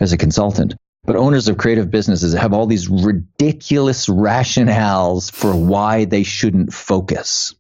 as 0.00 0.12
a 0.12 0.16
consultant. 0.16 0.74
But 1.04 1.16
owners 1.16 1.48
of 1.48 1.58
creative 1.58 1.90
businesses 1.90 2.34
have 2.34 2.52
all 2.52 2.66
these 2.66 2.88
ridiculous 2.88 4.06
rationales 4.06 5.30
for 5.30 5.54
why 5.54 6.04
they 6.04 6.22
shouldn't 6.22 6.72
focus, 6.72 7.54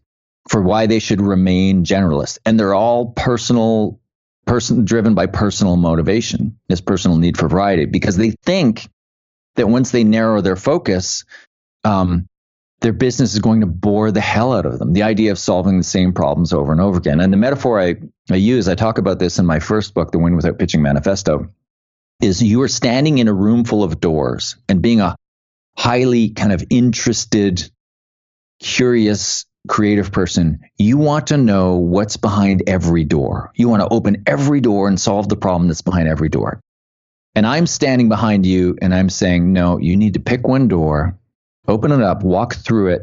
for 0.48 0.62
why 0.62 0.86
they 0.86 0.98
should 0.98 1.20
remain 1.20 1.84
generalists. 1.84 2.38
And 2.44 2.58
they're 2.58 2.74
all 2.74 3.06
personal, 3.12 4.00
person 4.46 4.84
driven 4.84 5.14
by 5.14 5.26
personal 5.26 5.76
motivation, 5.76 6.58
this 6.68 6.80
personal 6.80 7.18
need 7.18 7.36
for 7.36 7.48
variety, 7.48 7.84
because 7.84 8.16
they 8.16 8.30
think 8.44 8.88
that 9.56 9.68
once 9.68 9.90
they 9.90 10.04
narrow 10.04 10.40
their 10.40 10.56
focus, 10.56 11.24
um, 11.84 12.26
their 12.80 12.92
business 12.92 13.34
is 13.34 13.40
going 13.40 13.60
to 13.60 13.66
bore 13.66 14.10
the 14.10 14.20
hell 14.20 14.52
out 14.52 14.66
of 14.66 14.78
them. 14.78 14.92
The 14.92 15.02
idea 15.02 15.32
of 15.32 15.38
solving 15.38 15.78
the 15.78 15.84
same 15.84 16.12
problems 16.12 16.52
over 16.52 16.70
and 16.70 16.80
over 16.80 16.98
again. 16.98 17.20
And 17.20 17.32
the 17.32 17.36
metaphor 17.36 17.80
I, 17.80 17.96
I 18.30 18.36
use, 18.36 18.68
I 18.68 18.74
talk 18.74 18.98
about 18.98 19.18
this 19.18 19.38
in 19.38 19.46
my 19.46 19.58
first 19.58 19.94
book, 19.94 20.12
The 20.12 20.18
Win 20.18 20.36
Without 20.36 20.58
Pitching 20.58 20.82
Manifesto, 20.82 21.48
is 22.22 22.42
you 22.42 22.62
are 22.62 22.68
standing 22.68 23.18
in 23.18 23.28
a 23.28 23.32
room 23.32 23.64
full 23.64 23.82
of 23.82 24.00
doors 24.00 24.56
and 24.68 24.80
being 24.80 25.00
a 25.00 25.16
highly 25.76 26.30
kind 26.30 26.52
of 26.52 26.64
interested, 26.70 27.68
curious, 28.60 29.44
creative 29.68 30.12
person, 30.12 30.60
you 30.76 30.98
want 30.98 31.28
to 31.28 31.36
know 31.36 31.76
what's 31.76 32.16
behind 32.16 32.62
every 32.66 33.04
door. 33.04 33.52
You 33.54 33.68
want 33.68 33.82
to 33.82 33.88
open 33.88 34.22
every 34.26 34.60
door 34.60 34.88
and 34.88 35.00
solve 35.00 35.28
the 35.28 35.36
problem 35.36 35.68
that's 35.68 35.82
behind 35.82 36.08
every 36.08 36.28
door. 36.28 36.60
And 37.34 37.46
I'm 37.46 37.66
standing 37.66 38.08
behind 38.08 38.46
you 38.46 38.76
and 38.80 38.94
I'm 38.94 39.10
saying, 39.10 39.52
no, 39.52 39.78
you 39.78 39.96
need 39.96 40.14
to 40.14 40.20
pick 40.20 40.46
one 40.46 40.68
door 40.68 41.17
open 41.68 41.92
it 41.92 42.00
up, 42.00 42.22
walk 42.22 42.54
through 42.54 42.88
it, 42.88 43.02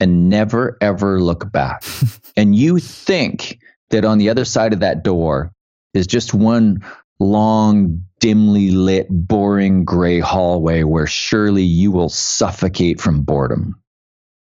and 0.00 0.30
never 0.30 0.78
ever 0.80 1.20
look 1.20 1.50
back. 1.52 1.84
and 2.36 2.54
you 2.54 2.78
think 2.78 3.58
that 3.90 4.04
on 4.04 4.18
the 4.18 4.30
other 4.30 4.44
side 4.44 4.72
of 4.72 4.80
that 4.80 5.02
door 5.04 5.52
is 5.92 6.06
just 6.06 6.32
one 6.32 6.84
long, 7.20 8.04
dimly 8.20 8.70
lit, 8.70 9.06
boring 9.10 9.84
gray 9.84 10.20
hallway 10.20 10.82
where 10.82 11.06
surely 11.06 11.62
you 11.62 11.92
will 11.92 12.08
suffocate 12.08 13.00
from 13.00 13.22
boredom. 13.22 13.80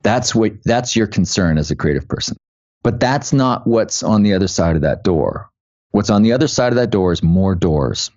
That's 0.02 0.34
what 0.34 0.52
that's 0.64 0.96
your 0.96 1.06
concern 1.06 1.58
as 1.58 1.70
a 1.70 1.76
creative 1.76 2.08
person. 2.08 2.36
But 2.82 3.00
that's 3.00 3.32
not 3.32 3.66
what's 3.66 4.02
on 4.02 4.22
the 4.22 4.34
other 4.34 4.48
side 4.48 4.76
of 4.76 4.82
that 4.82 5.02
door. 5.02 5.50
What's 5.90 6.10
on 6.10 6.22
the 6.22 6.32
other 6.32 6.48
side 6.48 6.72
of 6.72 6.76
that 6.76 6.90
door 6.90 7.12
is 7.12 7.22
more 7.22 7.54
doors. 7.54 8.10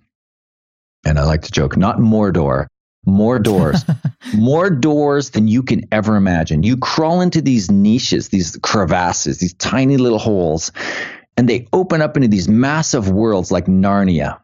And 1.04 1.18
I 1.18 1.24
like 1.24 1.42
to 1.42 1.50
joke, 1.50 1.76
not 1.76 1.98
more 1.98 2.30
door, 2.30 2.68
more 3.04 3.38
doors, 3.38 3.84
more 4.34 4.70
doors 4.70 5.30
than 5.30 5.48
you 5.48 5.62
can 5.62 5.86
ever 5.92 6.16
imagine. 6.16 6.62
You 6.62 6.76
crawl 6.76 7.20
into 7.20 7.40
these 7.40 7.70
niches, 7.70 8.28
these 8.28 8.56
crevasses, 8.58 9.38
these 9.38 9.54
tiny 9.54 9.96
little 9.96 10.18
holes, 10.18 10.72
and 11.36 11.48
they 11.48 11.66
open 11.72 12.02
up 12.02 12.16
into 12.16 12.28
these 12.28 12.48
massive 12.48 13.10
worlds 13.10 13.50
like 13.50 13.66
Narnia. 13.66 14.38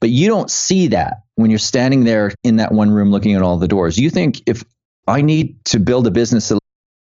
But 0.00 0.10
you 0.10 0.28
don't 0.28 0.50
see 0.50 0.88
that 0.88 1.24
when 1.34 1.50
you're 1.50 1.58
standing 1.58 2.04
there 2.04 2.32
in 2.44 2.56
that 2.56 2.72
one 2.72 2.90
room 2.90 3.10
looking 3.10 3.34
at 3.34 3.42
all 3.42 3.56
the 3.56 3.68
doors. 3.68 3.98
You 3.98 4.10
think 4.10 4.42
if 4.46 4.62
I 5.06 5.22
need 5.22 5.64
to 5.66 5.80
build 5.80 6.06
a 6.06 6.10
business 6.10 6.48
that 6.50 6.58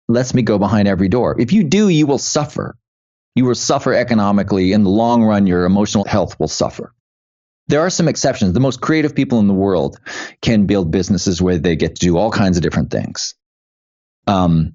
lets 0.09 0.33
me 0.33 0.41
go 0.41 0.57
behind 0.57 0.87
every 0.87 1.07
door, 1.07 1.39
if 1.39 1.53
you 1.53 1.63
do, 1.63 1.87
you 1.89 2.07
will 2.07 2.17
suffer. 2.17 2.75
You 3.35 3.45
will 3.45 3.55
suffer 3.55 3.93
economically. 3.93 4.73
In 4.73 4.83
the 4.83 4.89
long 4.89 5.23
run, 5.23 5.47
your 5.47 5.65
emotional 5.65 6.05
health 6.05 6.39
will 6.39 6.47
suffer. 6.47 6.93
There 7.67 7.81
are 7.81 7.89
some 7.89 8.07
exceptions. 8.07 8.53
The 8.53 8.59
most 8.59 8.81
creative 8.81 9.15
people 9.15 9.39
in 9.39 9.47
the 9.47 9.53
world 9.53 9.99
can 10.41 10.65
build 10.65 10.91
businesses 10.91 11.41
where 11.41 11.57
they 11.57 11.75
get 11.75 11.95
to 11.95 12.05
do 12.05 12.17
all 12.17 12.31
kinds 12.31 12.57
of 12.57 12.63
different 12.63 12.91
things. 12.91 13.35
Um, 14.27 14.73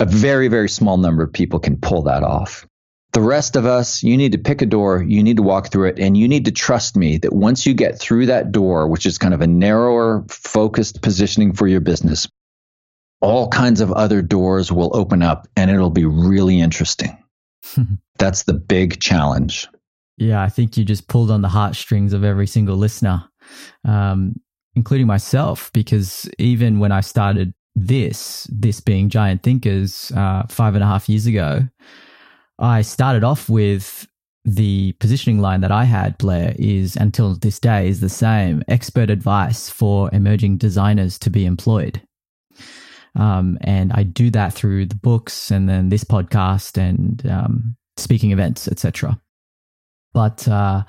a 0.00 0.06
very, 0.06 0.48
very 0.48 0.68
small 0.68 0.96
number 0.96 1.22
of 1.22 1.32
people 1.32 1.58
can 1.58 1.76
pull 1.76 2.02
that 2.02 2.22
off. 2.22 2.66
The 3.12 3.20
rest 3.22 3.56
of 3.56 3.64
us, 3.64 4.02
you 4.02 4.16
need 4.16 4.32
to 4.32 4.38
pick 4.38 4.60
a 4.60 4.66
door, 4.66 5.02
you 5.02 5.22
need 5.22 5.38
to 5.38 5.42
walk 5.42 5.70
through 5.70 5.88
it, 5.88 5.98
and 5.98 6.16
you 6.16 6.28
need 6.28 6.44
to 6.46 6.52
trust 6.52 6.96
me 6.96 7.16
that 7.18 7.32
once 7.32 7.64
you 7.64 7.72
get 7.72 7.98
through 7.98 8.26
that 8.26 8.52
door, 8.52 8.88
which 8.88 9.06
is 9.06 9.16
kind 9.16 9.32
of 9.32 9.40
a 9.40 9.46
narrower, 9.46 10.24
focused 10.28 11.00
positioning 11.00 11.54
for 11.54 11.66
your 11.66 11.80
business, 11.80 12.28
all 13.22 13.48
kinds 13.48 13.80
of 13.80 13.90
other 13.90 14.20
doors 14.20 14.70
will 14.70 14.94
open 14.94 15.22
up 15.22 15.48
and 15.56 15.70
it'll 15.70 15.88
be 15.88 16.04
really 16.04 16.60
interesting. 16.60 17.16
That's 18.18 18.42
the 18.42 18.52
big 18.52 19.00
challenge. 19.00 19.68
Yeah, 20.18 20.42
I 20.42 20.48
think 20.48 20.76
you 20.76 20.84
just 20.84 21.08
pulled 21.08 21.30
on 21.30 21.42
the 21.42 21.48
heartstrings 21.48 22.12
of 22.12 22.24
every 22.24 22.46
single 22.46 22.76
listener, 22.76 23.24
um, 23.84 24.40
including 24.74 25.06
myself, 25.06 25.70
because 25.72 26.28
even 26.38 26.78
when 26.78 26.90
I 26.90 27.02
started 27.02 27.52
this, 27.74 28.48
this 28.50 28.80
being 28.80 29.10
Giant 29.10 29.42
Thinkers 29.42 30.10
uh, 30.12 30.44
five 30.48 30.74
and 30.74 30.82
a 30.82 30.86
half 30.86 31.08
years 31.08 31.26
ago, 31.26 31.68
I 32.58 32.80
started 32.80 33.24
off 33.24 33.50
with 33.50 34.08
the 34.46 34.92
positioning 35.00 35.40
line 35.40 35.60
that 35.60 35.72
I 35.72 35.84
had, 35.84 36.16
Blair, 36.16 36.54
is 36.58 36.96
until 36.96 37.34
this 37.34 37.60
day 37.60 37.88
is 37.88 38.00
the 38.00 38.08
same 38.08 38.62
expert 38.68 39.10
advice 39.10 39.68
for 39.68 40.08
emerging 40.14 40.56
designers 40.56 41.18
to 41.18 41.30
be 41.30 41.44
employed. 41.44 42.00
Um, 43.16 43.58
and 43.60 43.92
I 43.92 44.04
do 44.04 44.30
that 44.30 44.54
through 44.54 44.86
the 44.86 44.94
books 44.94 45.50
and 45.50 45.68
then 45.68 45.88
this 45.90 46.04
podcast 46.04 46.78
and 46.78 47.26
um, 47.26 47.76
speaking 47.98 48.30
events, 48.30 48.68
etc 48.68 49.20
but 50.16 50.48
uh, 50.48 50.82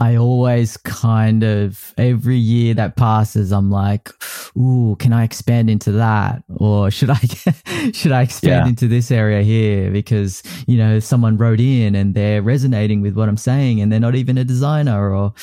I 0.00 0.16
always 0.16 0.76
kind 0.78 1.44
of 1.44 1.94
every 1.96 2.38
year 2.38 2.74
that 2.74 2.96
passes, 2.96 3.52
I'm 3.52 3.70
like, 3.70 4.10
"Ooh, 4.56 4.96
can 4.98 5.12
I 5.12 5.22
expand 5.22 5.70
into 5.70 5.92
that, 5.92 6.42
or 6.48 6.90
should 6.90 7.10
I 7.10 7.18
should 7.92 8.10
I 8.10 8.22
expand 8.22 8.64
yeah. 8.64 8.68
into 8.68 8.88
this 8.88 9.12
area 9.12 9.42
here?" 9.42 9.92
Because 9.92 10.42
you 10.66 10.76
know, 10.76 10.98
someone 10.98 11.36
wrote 11.36 11.60
in 11.60 11.94
and 11.94 12.16
they're 12.16 12.42
resonating 12.42 13.00
with 13.00 13.14
what 13.14 13.28
I'm 13.28 13.36
saying, 13.36 13.80
and 13.80 13.92
they're 13.92 14.00
not 14.00 14.16
even 14.16 14.36
a 14.36 14.44
designer, 14.44 15.14
or, 15.14 15.34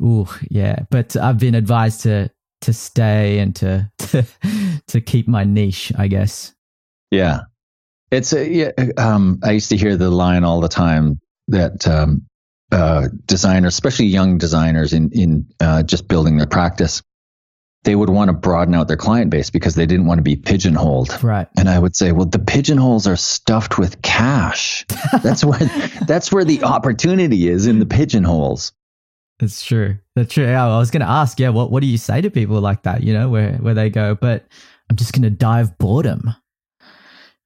ooh, 0.00 0.28
yeah. 0.48 0.84
But 0.90 1.16
I've 1.16 1.40
been 1.40 1.56
advised 1.56 2.02
to 2.02 2.30
to 2.60 2.72
stay 2.72 3.40
and 3.40 3.56
to 3.56 3.90
to 3.98 4.24
to 4.86 5.00
keep 5.00 5.26
my 5.26 5.42
niche, 5.42 5.90
I 5.98 6.06
guess. 6.06 6.54
Yeah, 7.10 7.40
It's 8.12 8.32
a, 8.32 8.48
yeah, 8.48 8.70
um, 8.96 9.40
I 9.42 9.50
used 9.50 9.70
to 9.70 9.76
hear 9.76 9.96
the 9.96 10.10
line 10.10 10.44
all 10.44 10.60
the 10.60 10.68
time 10.68 11.18
that 11.48 11.86
um, 11.88 12.26
uh, 12.72 13.08
designers, 13.26 13.74
especially 13.74 14.06
young 14.06 14.38
designers 14.38 14.92
in, 14.92 15.10
in 15.12 15.46
uh, 15.60 15.82
just 15.82 16.08
building 16.08 16.36
their 16.36 16.46
practice, 16.46 17.02
they 17.84 17.96
would 17.96 18.10
want 18.10 18.28
to 18.28 18.32
broaden 18.34 18.74
out 18.74 18.88
their 18.88 18.96
client 18.96 19.30
base 19.30 19.50
because 19.50 19.74
they 19.74 19.86
didn't 19.86 20.06
want 20.06 20.18
to 20.18 20.22
be 20.22 20.36
pigeonholed. 20.36 21.22
Right. 21.22 21.48
And 21.56 21.68
I 21.68 21.78
would 21.78 21.96
say, 21.96 22.12
well, 22.12 22.26
the 22.26 22.38
pigeonholes 22.38 23.06
are 23.06 23.16
stuffed 23.16 23.78
with 23.78 24.02
cash. 24.02 24.84
That's 25.22 25.42
where 25.42 25.58
that's 26.06 26.30
where 26.30 26.44
the 26.44 26.62
opportunity 26.62 27.48
is 27.48 27.66
in 27.66 27.78
the 27.78 27.86
pigeonholes. 27.86 28.72
That's 29.38 29.64
true. 29.64 29.96
That's 30.14 30.34
true. 30.34 30.46
I 30.46 30.78
was 30.78 30.90
going 30.90 31.00
to 31.00 31.08
ask, 31.08 31.40
yeah, 31.40 31.48
what, 31.48 31.70
what 31.72 31.80
do 31.80 31.86
you 31.86 31.96
say 31.96 32.20
to 32.20 32.30
people 32.30 32.60
like 32.60 32.82
that, 32.82 33.02
you 33.02 33.14
know, 33.14 33.30
where, 33.30 33.54
where 33.54 33.72
they 33.72 33.88
go, 33.88 34.14
but 34.14 34.46
I'm 34.90 34.96
just 34.96 35.12
going 35.12 35.22
to 35.22 35.30
dive 35.30 35.78
boredom. 35.78 36.34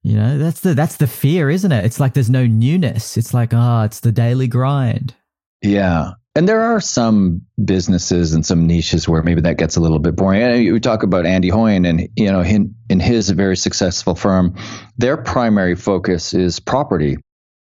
You 0.05 0.15
know, 0.17 0.37
that's 0.37 0.59
the, 0.59 0.75
that's 0.75 0.97
the 0.97 1.07
fear, 1.07 1.49
isn't 1.49 1.71
it? 1.71 1.83
It's 1.83 1.99
like 1.99 2.13
there's 2.13 2.29
no 2.29 2.45
newness. 2.45 3.17
It's 3.17 3.33
like, 3.33 3.55
ah, 3.55 3.81
oh, 3.81 3.85
it's 3.85 4.01
the 4.01 4.11
daily 4.11 4.47
grind. 4.47 5.15
Yeah. 5.63 6.11
And 6.35 6.47
there 6.47 6.61
are 6.61 6.79
some 6.79 7.41
businesses 7.63 8.31
and 8.31 8.45
some 8.45 8.67
niches 8.67 9.09
where 9.09 9.23
maybe 9.23 9.41
that 9.41 9.57
gets 9.57 9.77
a 9.77 9.79
little 9.79 9.97
bit 9.97 10.15
boring. 10.15 10.43
And 10.43 10.71
we 10.71 10.79
talk 10.79 11.01
about 11.01 11.25
Andy 11.25 11.49
Hoyne 11.49 11.85
and, 11.85 12.07
you 12.15 12.31
know, 12.31 12.41
in, 12.41 12.75
in 12.87 12.99
his 12.99 13.31
very 13.31 13.57
successful 13.57 14.13
firm, 14.13 14.53
their 14.95 15.17
primary 15.17 15.75
focus 15.75 16.35
is 16.35 16.59
property, 16.59 17.17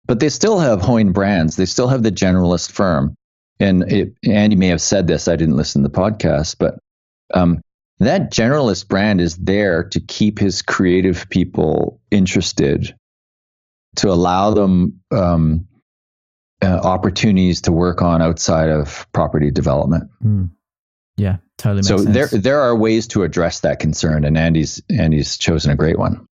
but 0.05 0.19
they 0.19 0.27
still 0.27 0.59
have 0.59 0.81
Hoyne 0.81 1.13
brands. 1.13 1.55
They 1.55 1.65
still 1.65 1.87
have 1.87 2.03
the 2.03 2.11
generalist 2.11 2.69
firm 2.69 3.15
and 3.61 3.89
it, 3.89 4.13
Andy 4.25 4.57
may 4.57 4.67
have 4.67 4.81
said 4.81 5.07
this. 5.07 5.29
I 5.29 5.37
didn't 5.37 5.55
listen 5.55 5.83
to 5.83 5.87
the 5.87 5.97
podcast, 5.97 6.57
but 6.59 6.79
um, 7.33 7.61
that 7.99 8.31
generalist 8.31 8.87
brand 8.87 9.21
is 9.21 9.37
there 9.37 9.83
to 9.89 9.99
keep 9.99 10.39
his 10.39 10.61
creative 10.61 11.29
people 11.29 12.01
interested, 12.11 12.95
to 13.97 14.11
allow 14.11 14.51
them 14.51 14.99
um, 15.11 15.67
uh, 16.61 16.79
opportunities 16.83 17.61
to 17.61 17.71
work 17.71 18.01
on 18.01 18.21
outside 18.21 18.69
of 18.69 19.07
property 19.13 19.51
development. 19.51 20.09
Mm. 20.23 20.51
Yeah, 21.17 21.37
totally. 21.57 21.83
so 21.83 21.97
sense. 21.97 22.13
there 22.13 22.27
there 22.27 22.59
are 22.59 22.75
ways 22.75 23.07
to 23.07 23.23
address 23.23 23.61
that 23.61 23.79
concern, 23.79 24.25
and 24.25 24.37
Andy's 24.37 24.81
Andy's 24.89 25.37
chosen 25.37 25.71
a 25.71 25.75
great 25.75 25.97
one. 25.97 26.27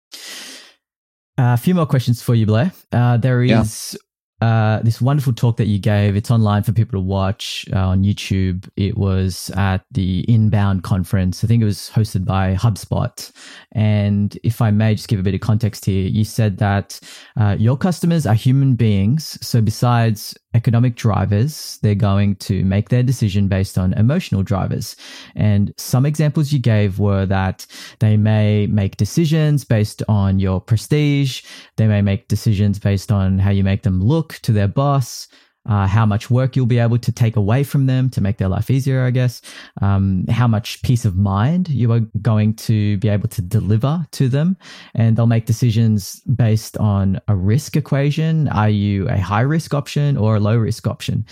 Uh, 1.37 1.53
a 1.53 1.57
few 1.57 1.75
more 1.75 1.85
questions 1.85 2.21
for 2.21 2.33
you, 2.33 2.45
Blair. 2.45 2.71
Uh, 2.91 3.17
there 3.17 3.43
is 3.43 3.97
uh, 4.41 4.79
this 4.81 4.99
wonderful 4.99 5.33
talk 5.33 5.57
that 5.57 5.67
you 5.67 5.77
gave. 5.77 6.15
It's 6.15 6.31
online 6.31 6.63
for 6.63 6.71
people 6.71 6.99
to 6.99 7.05
watch 7.05 7.65
uh, 7.71 7.89
on 7.89 8.03
YouTube. 8.03 8.67
It 8.75 8.97
was 8.97 9.51
at 9.55 9.85
the 9.91 10.25
Inbound 10.27 10.83
conference. 10.83 11.43
I 11.43 11.47
think 11.47 11.61
it 11.61 11.65
was 11.65 11.91
hosted 11.93 12.25
by 12.25 12.55
HubSpot. 12.55 13.31
And 13.73 14.37
if 14.43 14.61
I 14.61 14.71
may 14.71 14.95
just 14.95 15.07
give 15.07 15.19
a 15.19 15.23
bit 15.23 15.35
of 15.35 15.41
context 15.41 15.85
here, 15.85 16.07
you 16.07 16.23
said 16.23 16.57
that 16.57 16.99
uh, 17.37 17.55
your 17.59 17.77
customers 17.77 18.25
are 18.25 18.33
human 18.33 18.75
beings. 18.75 19.37
So 19.45 19.61
besides 19.61 20.35
economic 20.53 20.95
drivers, 20.95 21.79
they're 21.81 21.95
going 21.95 22.35
to 22.35 22.63
make 22.65 22.89
their 22.89 23.03
decision 23.03 23.47
based 23.47 23.77
on 23.77 23.93
emotional 23.93 24.43
drivers. 24.43 24.95
And 25.35 25.73
some 25.77 26.05
examples 26.05 26.51
you 26.51 26.59
gave 26.59 26.99
were 26.99 27.25
that 27.25 27.65
they 27.99 28.17
may 28.17 28.67
make 28.67 28.97
decisions 28.97 29.63
based 29.63 30.03
on 30.07 30.39
your 30.39 30.59
prestige. 30.59 31.43
They 31.77 31.87
may 31.87 32.01
make 32.01 32.27
decisions 32.27 32.79
based 32.79 33.11
on 33.11 33.39
how 33.39 33.51
you 33.51 33.63
make 33.63 33.83
them 33.83 34.01
look 34.01 34.39
to 34.43 34.51
their 34.51 34.67
boss 34.67 35.27
uh, 35.67 35.87
how 35.87 36.05
much 36.05 36.29
work 36.29 36.55
you'll 36.55 36.65
be 36.65 36.79
able 36.79 36.97
to 36.97 37.11
take 37.11 37.35
away 37.35 37.63
from 37.63 37.85
them 37.85 38.09
to 38.09 38.21
make 38.21 38.37
their 38.37 38.47
life 38.47 38.69
easier, 38.71 39.03
I 39.03 39.11
guess, 39.11 39.41
um, 39.81 40.25
how 40.29 40.47
much 40.47 40.81
peace 40.81 41.05
of 41.05 41.17
mind 41.17 41.69
you 41.69 41.91
are 41.91 42.01
going 42.21 42.55
to 42.55 42.97
be 42.97 43.09
able 43.09 43.29
to 43.29 43.41
deliver 43.41 44.05
to 44.11 44.27
them. 44.27 44.57
And 44.95 45.15
they'll 45.15 45.27
make 45.27 45.45
decisions 45.45 46.19
based 46.21 46.77
on 46.77 47.19
a 47.27 47.35
risk 47.35 47.75
equation. 47.75 48.47
Are 48.47 48.69
you 48.69 49.07
a 49.07 49.17
high 49.17 49.41
risk 49.41 49.73
option 49.73 50.17
or 50.17 50.35
a 50.35 50.39
low 50.39 50.57
risk 50.57 50.87
option? 50.87 51.25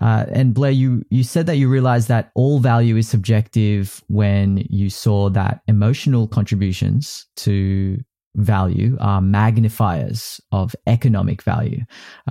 Uh, 0.00 0.26
and 0.30 0.54
Blair, 0.54 0.72
you, 0.72 1.04
you 1.10 1.22
said 1.22 1.46
that 1.46 1.56
you 1.56 1.68
realized 1.68 2.08
that 2.08 2.32
all 2.34 2.58
value 2.58 2.96
is 2.96 3.08
subjective 3.08 4.02
when 4.08 4.66
you 4.70 4.90
saw 4.90 5.28
that 5.30 5.60
emotional 5.68 6.26
contributions 6.26 7.26
to 7.36 8.02
value 8.36 8.96
are 9.00 9.20
magnifiers 9.20 10.40
of 10.52 10.74
economic 10.86 11.42
value, 11.42 11.82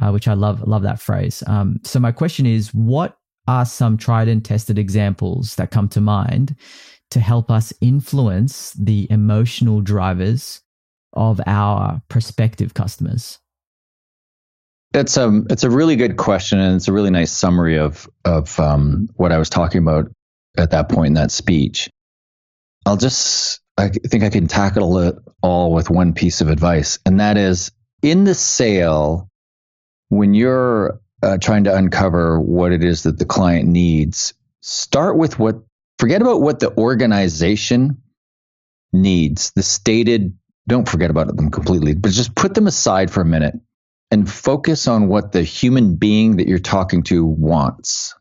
uh, 0.02 0.12
which 0.12 0.28
I 0.28 0.34
love 0.34 0.68
love 0.68 0.84
that 0.84 1.00
phrase. 1.00 1.44
Um, 1.48 1.80
so 1.84 2.00
my 2.00 2.12
question 2.12 2.46
is, 2.46 2.74
what 2.74 3.18
are 3.48 3.66
some 3.66 3.98
tried 3.98 4.28
and 4.28 4.44
tested 4.44 4.80
examples 4.80 5.56
that 5.56 5.72
come 5.72 5.90
to 5.90 6.02
mind 6.02 6.56
to 7.12 7.20
help 7.20 7.52
us 7.52 7.74
influence 7.82 8.74
the 8.74 9.08
emotional 9.10 9.82
drivers 9.82 10.62
of 11.14 11.40
our 11.46 12.02
prospective 12.10 12.74
customers? 12.74 13.40
It's 14.94 15.18
a 15.18 15.26
um, 15.26 15.48
it's 15.50 15.64
a 15.64 15.70
really 15.70 15.96
good 15.96 16.18
question, 16.18 16.60
and 16.60 16.76
it's 16.76 16.88
a 16.88 16.94
really 16.94 17.10
nice 17.10 17.32
summary 17.32 17.78
of 17.78 18.08
of 18.26 18.60
um, 18.60 19.10
what 19.16 19.32
I 19.32 19.38
was 19.38 19.50
talking 19.50 19.80
about 19.80 20.12
at 20.58 20.72
that 20.72 20.90
point 20.90 21.08
in 21.08 21.14
that 21.16 21.32
speech. 21.32 21.90
I'll 22.86 22.98
just 22.98 23.60
I 23.78 23.90
think 23.90 24.24
I 24.24 24.30
can 24.30 24.48
tackle 24.48 25.00
it 25.00 25.16
all 25.42 25.74
with 25.74 25.90
one 25.90 26.14
piece 26.14 26.42
of 26.42 26.50
advice, 26.50 27.00
and 27.06 27.20
that 27.20 27.38
is 27.38 27.72
in 28.02 28.24
the 28.24 28.36
sale, 28.36 29.30
when 30.10 30.34
you're 30.34 31.00
uh, 31.24 31.38
trying 31.38 31.64
to 31.64 31.76
uncover 31.76 32.40
what 32.40 32.72
it 32.72 32.84
is 32.84 33.04
that 33.04 33.18
the 33.18 33.26
client 33.26 33.68
needs, 33.68 34.34
start 34.62 35.18
with 35.18 35.40
what, 35.40 35.56
forget 35.98 36.22
about 36.22 36.42
what 36.42 36.60
the 36.60 36.76
organization 36.78 38.02
needs, 38.92 39.52
the 39.56 39.64
stated, 39.64 40.38
don't 40.68 40.88
forget 40.88 41.10
about 41.10 41.36
them 41.36 41.50
completely, 41.50 41.96
but 41.96 42.12
just 42.12 42.36
put 42.36 42.54
them 42.54 42.68
aside 42.68 43.10
for 43.10 43.22
a 43.22 43.26
minute 43.26 43.56
and 44.12 44.30
focus 44.30 44.88
on 44.88 45.08
what 45.08 45.32
the 45.32 45.42
human 45.42 45.96
being 45.96 46.38
that 46.38 46.48
you're 46.48 46.60
talking 46.60 47.04
to 47.04 47.26
wants 47.26 48.14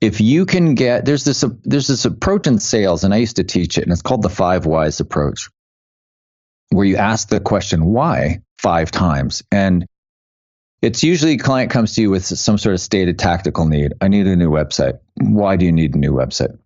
if 0.00 0.20
you 0.20 0.46
can 0.46 0.74
get 0.74 1.04
there's 1.04 1.24
this 1.24 1.44
there's 1.64 1.88
this 1.88 2.04
approach 2.04 2.46
in 2.46 2.58
sales 2.58 3.04
and 3.04 3.12
i 3.12 3.18
used 3.18 3.36
to 3.36 3.44
teach 3.44 3.78
it 3.78 3.84
and 3.84 3.92
it's 3.92 4.02
called 4.02 4.22
the 4.22 4.30
five 4.30 4.66
whys 4.66 5.00
approach 5.00 5.48
where 6.70 6.86
you 6.86 6.96
ask 6.96 7.28
the 7.28 7.40
question 7.40 7.84
why? 7.84 8.40
five 8.60 8.90
times. 8.90 9.42
And 9.50 9.86
it's 10.82 11.02
usually 11.02 11.32
a 11.32 11.38
client 11.38 11.70
comes 11.70 11.94
to 11.94 12.02
you 12.02 12.10
with 12.10 12.24
some 12.24 12.58
sort 12.58 12.74
of 12.74 12.80
stated 12.80 13.18
tactical 13.18 13.66
need. 13.66 13.94
I 14.00 14.08
need 14.08 14.26
a 14.26 14.36
new 14.36 14.50
website. 14.50 14.98
Why 15.14 15.56
do 15.56 15.64
you 15.64 15.72
need 15.72 15.94
a 15.94 15.98
new 15.98 16.12
website? 16.12 16.56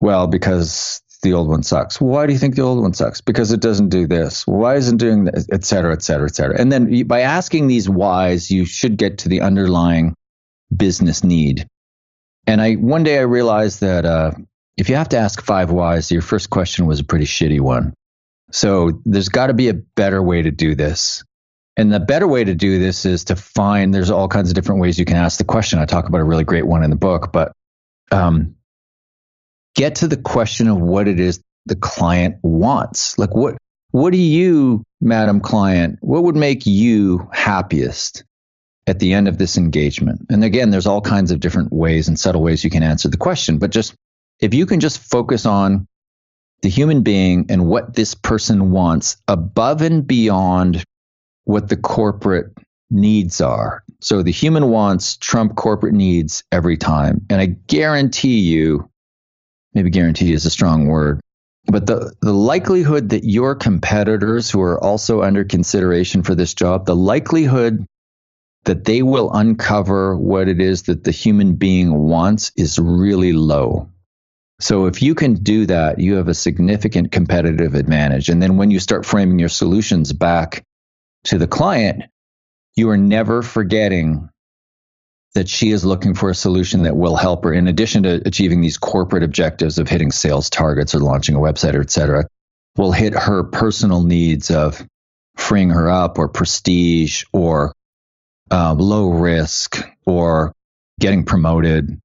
Well 0.00 0.26
because 0.26 1.00
the 1.22 1.34
old 1.34 1.48
one 1.48 1.62
sucks. 1.62 2.00
Why 2.00 2.26
do 2.26 2.32
you 2.32 2.38
think 2.38 2.56
the 2.56 2.62
old 2.62 2.82
one 2.82 2.92
sucks? 2.92 3.20
Because 3.20 3.52
it 3.52 3.60
doesn't 3.60 3.90
do 3.90 4.08
this. 4.08 4.46
Why 4.46 4.74
isn't 4.74 4.96
doing 4.96 5.24
this 5.24 5.46
et 5.52 5.64
cetera 5.64 5.92
et 5.92 6.02
cetera 6.02 6.26
et 6.26 6.34
cetera. 6.34 6.60
And 6.60 6.72
then 6.72 7.06
by 7.06 7.20
asking 7.20 7.68
these 7.68 7.88
whys 7.88 8.50
you 8.50 8.64
should 8.64 8.96
get 8.96 9.18
to 9.18 9.28
the 9.28 9.40
underlying 9.40 10.14
business 10.76 11.22
need 11.22 11.66
and 12.46 12.60
I 12.60 12.74
one 12.74 13.02
day 13.02 13.18
I 13.18 13.22
realized 13.22 13.80
that 13.80 14.04
uh, 14.04 14.32
if 14.76 14.88
you 14.88 14.96
have 14.96 15.10
to 15.10 15.18
ask 15.18 15.42
five 15.42 15.70
whys, 15.70 16.10
your 16.10 16.22
first 16.22 16.50
question 16.50 16.86
was 16.86 17.00
a 17.00 17.04
pretty 17.04 17.26
shitty 17.26 17.60
one. 17.60 17.94
So 18.50 19.00
there's 19.04 19.28
got 19.28 19.46
to 19.46 19.54
be 19.54 19.68
a 19.68 19.74
better 19.74 20.22
way 20.22 20.42
to 20.42 20.50
do 20.50 20.74
this. 20.74 21.24
And 21.76 21.92
the 21.92 22.00
better 22.00 22.28
way 22.28 22.44
to 22.44 22.54
do 22.54 22.78
this 22.78 23.06
is 23.06 23.24
to 23.24 23.36
find 23.36 23.94
there's 23.94 24.10
all 24.10 24.28
kinds 24.28 24.50
of 24.50 24.54
different 24.54 24.82
ways 24.82 24.98
you 24.98 25.06
can 25.06 25.16
ask 25.16 25.38
the 25.38 25.44
question. 25.44 25.78
I 25.78 25.86
talk 25.86 26.06
about 26.06 26.20
a 26.20 26.24
really 26.24 26.44
great 26.44 26.66
one 26.66 26.84
in 26.84 26.90
the 26.90 26.96
book, 26.96 27.32
but 27.32 27.52
um, 28.10 28.56
get 29.74 29.96
to 29.96 30.08
the 30.08 30.18
question 30.18 30.68
of 30.68 30.78
what 30.78 31.08
it 31.08 31.18
is 31.18 31.42
the 31.64 31.76
client 31.76 32.36
wants. 32.42 33.18
Like 33.18 33.34
what 33.34 33.56
what 33.92 34.10
do 34.12 34.18
you, 34.18 34.84
Madam 35.00 35.40
Client, 35.40 35.98
what 36.00 36.24
would 36.24 36.36
make 36.36 36.64
you 36.66 37.28
happiest? 37.32 38.24
At 38.86 38.98
the 38.98 39.12
end 39.12 39.28
of 39.28 39.38
this 39.38 39.56
engagement? 39.56 40.26
And 40.30 40.44
again, 40.44 40.70
there's 40.70 40.86
all 40.86 41.00
kinds 41.00 41.30
of 41.30 41.40
different 41.40 41.72
ways 41.72 42.08
and 42.08 42.18
subtle 42.18 42.42
ways 42.42 42.64
you 42.64 42.70
can 42.70 42.82
answer 42.82 43.08
the 43.08 43.16
question, 43.16 43.58
but 43.58 43.70
just 43.70 43.94
if 44.40 44.54
you 44.54 44.66
can 44.66 44.80
just 44.80 44.98
focus 44.98 45.46
on 45.46 45.86
the 46.62 46.68
human 46.68 47.02
being 47.02 47.46
and 47.48 47.66
what 47.66 47.94
this 47.94 48.14
person 48.14 48.70
wants 48.70 49.16
above 49.28 49.82
and 49.82 50.06
beyond 50.06 50.84
what 51.44 51.68
the 51.68 51.76
corporate 51.76 52.52
needs 52.90 53.40
are. 53.40 53.82
So 54.00 54.22
the 54.22 54.32
human 54.32 54.68
wants 54.68 55.16
trump 55.16 55.56
corporate 55.56 55.94
needs 55.94 56.44
every 56.52 56.76
time. 56.76 57.26
And 57.30 57.40
I 57.40 57.46
guarantee 57.46 58.40
you, 58.40 58.88
maybe 59.74 59.90
guarantee 59.90 60.32
is 60.32 60.46
a 60.46 60.50
strong 60.50 60.86
word, 60.86 61.20
but 61.66 61.86
the, 61.86 62.12
the 62.20 62.32
likelihood 62.32 63.10
that 63.10 63.24
your 63.24 63.54
competitors 63.54 64.50
who 64.50 64.60
are 64.60 64.82
also 64.82 65.22
under 65.22 65.44
consideration 65.44 66.22
for 66.22 66.34
this 66.34 66.54
job, 66.54 66.86
the 66.86 66.96
likelihood 66.96 67.86
that 68.64 68.84
they 68.84 69.02
will 69.02 69.32
uncover 69.32 70.16
what 70.16 70.48
it 70.48 70.60
is 70.60 70.82
that 70.84 71.04
the 71.04 71.10
human 71.10 71.54
being 71.54 71.92
wants 71.94 72.52
is 72.56 72.78
really 72.78 73.32
low. 73.32 73.88
So 74.60 74.86
if 74.86 75.02
you 75.02 75.16
can 75.16 75.34
do 75.34 75.66
that, 75.66 75.98
you 75.98 76.14
have 76.14 76.28
a 76.28 76.34
significant 76.34 77.10
competitive 77.10 77.74
advantage. 77.74 78.28
And 78.28 78.40
then 78.40 78.56
when 78.56 78.70
you 78.70 78.78
start 78.78 79.04
framing 79.04 79.40
your 79.40 79.48
solutions 79.48 80.12
back 80.12 80.64
to 81.24 81.38
the 81.38 81.48
client, 81.48 82.04
you 82.76 82.88
are 82.90 82.96
never 82.96 83.42
forgetting 83.42 84.28
that 85.34 85.48
she 85.48 85.70
is 85.70 85.84
looking 85.84 86.14
for 86.14 86.30
a 86.30 86.34
solution 86.34 86.82
that 86.82 86.96
will 86.96 87.16
help 87.16 87.44
her 87.44 87.52
in 87.52 87.66
addition 87.66 88.02
to 88.04 88.22
achieving 88.26 88.60
these 88.60 88.78
corporate 88.78 89.22
objectives 89.22 89.78
of 89.78 89.88
hitting 89.88 90.12
sales 90.12 90.50
targets 90.50 90.94
or 90.94 91.00
launching 91.00 91.34
a 91.34 91.40
website 91.40 91.74
or 91.74 91.80
et 91.80 91.90
cetera 91.90 92.24
will 92.76 92.92
hit 92.92 93.14
her 93.14 93.42
personal 93.42 94.02
needs 94.02 94.50
of 94.50 94.86
freeing 95.36 95.70
her 95.70 95.90
up 95.90 96.18
or 96.18 96.28
prestige 96.28 97.24
or 97.32 97.72
uh, 98.50 98.74
low 98.74 99.08
risk 99.08 99.86
or 100.06 100.52
getting 101.00 101.24
promoted, 101.24 102.00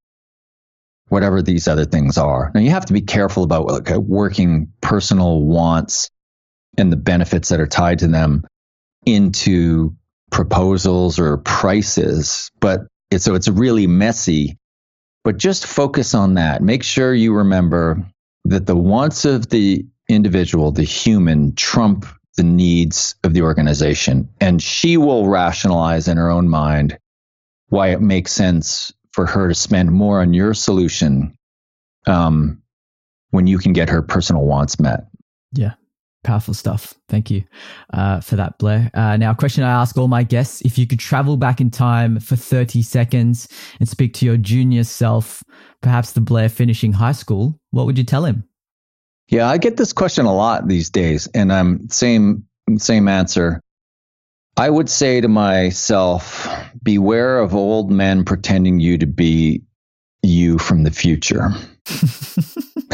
whatever 1.10 1.42
these 1.42 1.68
other 1.68 1.86
things 1.86 2.18
are. 2.18 2.52
Now 2.54 2.62
you 2.62 2.70
have 2.72 2.86
to 2.86 2.94
be 2.94 3.02
careful 3.02 3.44
about 3.44 3.68
like, 3.68 3.90
working 3.98 4.72
personal 4.82 5.42
wants 5.42 6.10
and 6.78 6.92
the 6.92 6.98
benefits 6.98 7.50
that 7.50 7.60
are 7.60 7.68
tied 7.68 8.00
to 8.00 8.08
them 8.08 8.46
into 9.06 9.96
proposals 10.32 11.20
or 11.20 11.38
prices, 11.38 12.52
but 12.60 12.82
it's, 13.10 13.24
so 13.24 13.36
it's 13.36 13.48
really 13.48 13.88
messy. 13.88 14.58
But 15.24 15.38
just 15.38 15.66
focus 15.66 16.14
on 16.14 16.36
that. 16.36 16.62
Make 16.62 16.84
sure 16.84 17.14
you 17.14 17.34
remember 17.34 18.06
that 18.46 18.66
the 18.66 18.76
wants 18.76 19.26
of 19.26 19.50
the 19.50 19.86
individual, 20.08 20.72
the 20.72 20.84
human, 20.84 21.54
trump 21.56 22.06
the 22.38 22.44
needs 22.44 23.16
of 23.24 23.34
the 23.34 23.42
organization. 23.42 24.30
And 24.40 24.62
she 24.62 24.96
will 24.96 25.28
rationalize 25.28 26.08
in 26.08 26.18
her 26.18 26.30
own 26.30 26.48
mind 26.48 26.98
why 27.70 27.90
it 27.90 28.02
makes 28.02 28.32
sense 28.32 28.94
for 29.12 29.26
her 29.26 29.50
to 29.50 29.56
spend 29.56 29.92
more 29.92 30.22
on 30.22 30.34
your 30.34 30.54
solution 30.54 31.36
um, 32.06 32.62
when 33.32 33.48
you 33.48 33.58
can 33.58 33.74
get 33.74 33.90
her 33.90 34.02
personal 34.02 34.44
wants 34.46 34.80
met. 34.80 35.08
Yeah. 35.52 35.74
Powerful 36.24 36.54
stuff. 36.54 36.94
Thank 37.10 37.32
you 37.32 37.44
uh, 37.94 38.20
for 38.22 38.36
that, 38.36 38.58
Blair. 38.58 38.90
Uh, 38.94 39.18
now, 39.18 39.32
a 39.32 39.36
question 39.36 39.64
I 39.64 39.82
ask 39.82 39.98
all 39.98 40.08
my 40.08 40.24
guests 40.24 40.62
if 40.62 40.78
you 40.78 40.86
could 40.86 41.00
travel 41.00 41.38
back 41.38 41.62
in 41.62 41.72
time 41.72 42.20
for 42.20 42.36
30 42.36 42.82
seconds 42.82 43.48
and 43.80 43.88
speak 43.88 44.14
to 44.16 44.26
your 44.26 44.36
junior 44.36 44.84
self, 44.84 45.42
perhaps 45.82 46.12
the 46.12 46.22
Blair 46.22 46.50
finishing 46.50 46.94
high 46.94 47.12
school, 47.14 47.60
what 47.72 47.86
would 47.86 47.98
you 47.98 48.04
tell 48.04 48.26
him? 48.26 48.44
Yeah, 49.30 49.50
I 49.50 49.58
get 49.58 49.78
this 49.78 49.94
question 49.94 50.26
a 50.26 50.34
lot 50.34 50.68
these 50.68 50.90
days, 50.90 51.28
and 51.34 51.52
I'm 51.52 51.90
same 51.90 52.46
same 52.78 53.08
answer. 53.08 53.62
I 54.56 54.70
would 54.70 54.90
say 54.90 55.22
to 55.22 55.28
myself, 55.28 56.48
beware 56.82 57.40
of 57.40 57.54
old 57.54 57.92
men 57.92 58.26
pretending 58.26 58.80
you 58.80 58.98
to 58.98 59.06
be 59.06 59.62
you 60.24 60.58
from 60.58 60.84
the 60.84 60.92
future. 60.92 61.52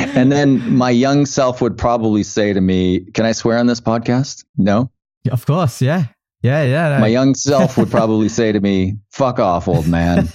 and 0.00 0.30
then 0.30 0.76
my 0.76 0.90
young 0.90 1.26
self 1.26 1.60
would 1.60 1.76
probably 1.76 2.22
say 2.22 2.52
to 2.52 2.60
me, 2.60 3.00
Can 3.12 3.24
I 3.24 3.32
swear 3.32 3.58
on 3.58 3.66
this 3.66 3.80
podcast? 3.80 4.44
No? 4.56 4.90
Of 5.30 5.46
course. 5.46 5.80
Yeah. 5.82 6.06
Yeah. 6.42 6.62
Yeah. 6.62 6.88
No. 6.90 7.00
My 7.00 7.08
young 7.08 7.34
self 7.34 7.76
would 7.76 7.90
probably 7.90 8.28
say 8.40 8.52
to 8.52 8.60
me, 8.60 8.98
Fuck 9.10 9.38
off, 9.38 9.68
old 9.68 9.86
man. 9.86 10.28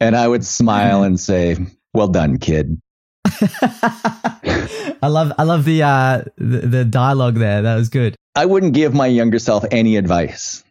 and 0.00 0.16
I 0.16 0.26
would 0.26 0.44
smile 0.44 1.02
and 1.02 1.18
say, 1.18 1.56
Well 1.94 2.08
done, 2.08 2.38
kid. 2.38 2.80
I 3.24 5.08
love 5.08 5.32
I 5.38 5.42
love 5.44 5.64
the, 5.64 5.82
uh, 5.82 6.22
the 6.36 6.58
the 6.66 6.84
dialogue 6.84 7.36
there. 7.36 7.62
That 7.62 7.76
was 7.76 7.88
good. 7.88 8.16
I 8.34 8.46
wouldn't 8.46 8.74
give 8.74 8.94
my 8.94 9.06
younger 9.06 9.38
self 9.38 9.64
any 9.70 9.96
advice. 9.96 10.64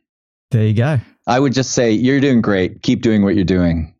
There 0.52 0.66
you 0.66 0.74
go. 0.74 0.99
I 1.28 1.39
would 1.39 1.54
just 1.54 1.72
say, 1.72 1.91
You're 1.91 2.20
doing 2.20 2.41
great. 2.41 2.82
Keep 2.82 3.02
doing 3.02 3.24
what 3.24 3.36
you're 3.36 3.45
doing. 3.45 3.93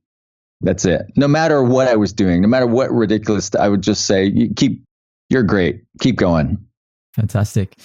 That's 0.62 0.86
it. 0.86 1.02
No 1.16 1.28
matter 1.28 1.64
what 1.64 1.88
I 1.88 1.95
was 1.95 2.14
doing, 2.14 2.41
no 2.41 2.47
matter 2.47 2.68
what 2.68 2.91
ridiculous, 2.91 3.52
I 3.56 3.68
would 3.68 3.82
just 3.82 4.06
say, 4.06 4.26
you 4.26 4.54
keep, 4.54 4.84
you're 5.30 5.43
great. 5.43 5.84
Keep 5.99 6.18
going. 6.18 6.66
Fantastic. 7.14 7.76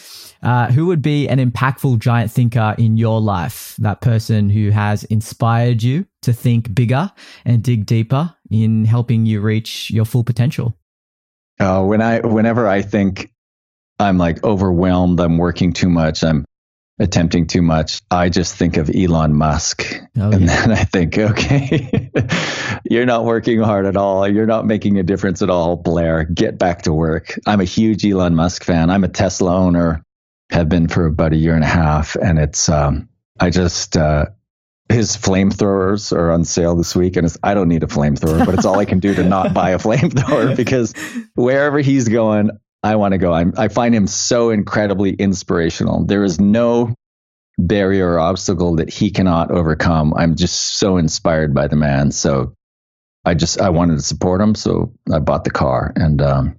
Uh, 0.42 0.70
who 0.70 0.86
would 0.86 1.02
be 1.02 1.28
an 1.28 1.38
impactful 1.38 1.98
giant 1.98 2.30
thinker 2.30 2.74
in 2.78 2.96
your 2.96 3.20
life? 3.20 3.74
That 3.78 4.00
person 4.00 4.48
who 4.48 4.70
has 4.70 5.04
inspired 5.04 5.82
you 5.82 6.06
to 6.22 6.32
think 6.32 6.74
bigger 6.74 7.10
and 7.44 7.62
dig 7.62 7.86
deeper 7.86 8.34
in 8.50 8.84
helping 8.84 9.26
you 9.26 9.40
reach 9.40 9.90
your 9.90 10.04
full 10.04 10.22
potential. 10.22 10.76
Uh, 11.58 11.82
when 11.82 12.02
I, 12.02 12.20
whenever 12.20 12.68
I 12.68 12.82
think 12.82 13.32
I'm 13.98 14.18
like 14.18 14.44
overwhelmed, 14.44 15.18
I'm 15.18 15.38
working 15.38 15.72
too 15.72 15.88
much, 15.88 16.22
I'm 16.22 16.44
attempting 16.98 17.46
too 17.46 17.62
much, 17.62 18.00
I 18.10 18.28
just 18.28 18.54
think 18.54 18.76
of 18.76 18.90
Elon 18.94 19.34
Musk. 19.34 19.84
Oh, 20.16 20.30
and 20.30 20.42
yeah. 20.42 20.66
then 20.66 20.72
I 20.72 20.84
think, 20.84 21.18
okay, 21.18 22.10
you're 22.88 23.06
not 23.06 23.24
working 23.24 23.60
hard 23.60 23.86
at 23.86 23.96
all. 23.96 24.26
You're 24.26 24.46
not 24.46 24.66
making 24.66 24.98
a 24.98 25.02
difference 25.02 25.42
at 25.42 25.50
all, 25.50 25.76
Blair. 25.76 26.24
Get 26.24 26.58
back 26.58 26.82
to 26.82 26.92
work. 26.92 27.38
I'm 27.46 27.60
a 27.60 27.64
huge 27.64 28.04
Elon 28.04 28.34
Musk 28.34 28.64
fan. 28.64 28.90
I'm 28.90 29.04
a 29.04 29.08
Tesla 29.08 29.54
owner, 29.54 30.02
have 30.50 30.68
been 30.68 30.88
for 30.88 31.06
about 31.06 31.32
a 31.32 31.36
year 31.36 31.54
and 31.54 31.64
a 31.64 31.68
half. 31.68 32.16
And 32.16 32.38
it's, 32.38 32.68
um, 32.68 33.08
I 33.38 33.50
just, 33.50 33.96
uh, 33.96 34.26
his 34.88 35.16
flamethrowers 35.16 36.16
are 36.16 36.30
on 36.30 36.44
sale 36.44 36.76
this 36.76 36.94
week, 36.94 37.16
and 37.16 37.34
I 37.42 37.54
don't 37.54 37.68
need 37.68 37.82
a 37.82 37.86
flamethrower, 37.86 38.46
but 38.46 38.54
it's 38.54 38.64
all 38.64 38.78
I 38.78 38.84
can 38.84 39.00
do 39.00 39.14
to 39.14 39.24
not 39.24 39.52
buy 39.52 39.70
a 39.70 39.78
flamethrower 39.80 40.56
because 40.56 40.94
wherever 41.34 41.80
he's 41.80 42.08
going, 42.08 42.50
I 42.86 42.94
want 42.96 43.12
to 43.12 43.18
go. 43.18 43.32
I'm, 43.32 43.52
I 43.56 43.68
find 43.68 43.94
him 43.94 44.06
so 44.06 44.50
incredibly 44.50 45.12
inspirational. 45.12 46.04
There 46.04 46.22
is 46.22 46.40
no 46.40 46.94
barrier 47.58 48.12
or 48.12 48.20
obstacle 48.20 48.76
that 48.76 48.90
he 48.90 49.10
cannot 49.10 49.50
overcome. 49.50 50.14
I'm 50.14 50.36
just 50.36 50.76
so 50.76 50.96
inspired 50.96 51.52
by 51.54 51.66
the 51.66 51.76
man. 51.76 52.12
So 52.12 52.54
I 53.24 53.34
just 53.34 53.60
I 53.60 53.70
wanted 53.70 53.96
to 53.96 54.02
support 54.02 54.40
him, 54.40 54.54
so 54.54 54.92
I 55.12 55.18
bought 55.18 55.42
the 55.42 55.50
car, 55.50 55.92
and 55.96 56.22
um, 56.22 56.56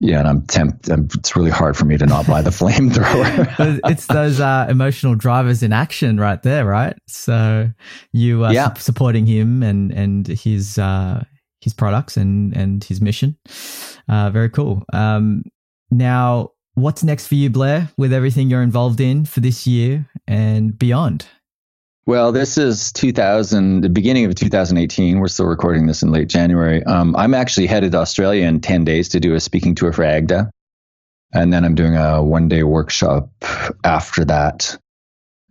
yeah, 0.00 0.18
and 0.18 0.28
I'm 0.28 0.42
tempted. 0.42 1.14
It's 1.14 1.34
really 1.34 1.50
hard 1.50 1.78
for 1.78 1.86
me 1.86 1.96
to 1.96 2.04
not 2.04 2.26
buy 2.26 2.42
the 2.42 2.50
flamethrower. 2.60 3.80
it's 3.90 4.06
those 4.06 4.38
uh, 4.38 4.66
emotional 4.68 5.14
drivers 5.14 5.62
in 5.62 5.72
action, 5.72 6.20
right 6.20 6.42
there, 6.42 6.66
right? 6.66 6.94
So 7.08 7.70
you 8.12 8.44
are 8.44 8.52
yeah. 8.52 8.74
su- 8.74 8.82
supporting 8.82 9.24
him 9.24 9.62
and 9.62 9.90
and 9.92 10.26
his 10.26 10.76
uh, 10.76 11.24
his 11.62 11.74
products 11.74 12.16
and 12.16 12.56
and 12.56 12.84
his 12.84 13.00
mission. 13.00 13.36
Uh, 14.08 14.30
very 14.30 14.50
cool. 14.50 14.82
Um, 14.92 15.44
now, 15.90 16.50
what's 16.74 17.04
next 17.04 17.26
for 17.26 17.34
you, 17.34 17.50
Blair, 17.50 17.90
with 17.96 18.12
everything 18.12 18.50
you're 18.50 18.62
involved 18.62 19.00
in 19.00 19.24
for 19.24 19.40
this 19.40 19.66
year 19.66 20.08
and 20.26 20.78
beyond? 20.78 21.26
Well, 22.04 22.32
this 22.32 22.58
is 22.58 22.90
2000, 22.92 23.82
the 23.82 23.88
beginning 23.88 24.24
of 24.24 24.34
2018. 24.34 25.20
We're 25.20 25.28
still 25.28 25.46
recording 25.46 25.86
this 25.86 26.02
in 26.02 26.10
late 26.10 26.28
January. 26.28 26.82
Um, 26.82 27.14
I'm 27.14 27.32
actually 27.32 27.68
headed 27.68 27.92
to 27.92 27.98
Australia 27.98 28.44
in 28.44 28.60
10 28.60 28.84
days 28.84 29.08
to 29.10 29.20
do 29.20 29.34
a 29.34 29.40
speaking 29.40 29.76
tour 29.76 29.92
for 29.92 30.02
AGDA. 30.02 30.50
And 31.32 31.52
then 31.52 31.64
I'm 31.64 31.76
doing 31.76 31.96
a 31.96 32.22
one 32.22 32.48
day 32.48 32.64
workshop 32.64 33.30
after 33.84 34.24
that 34.24 34.76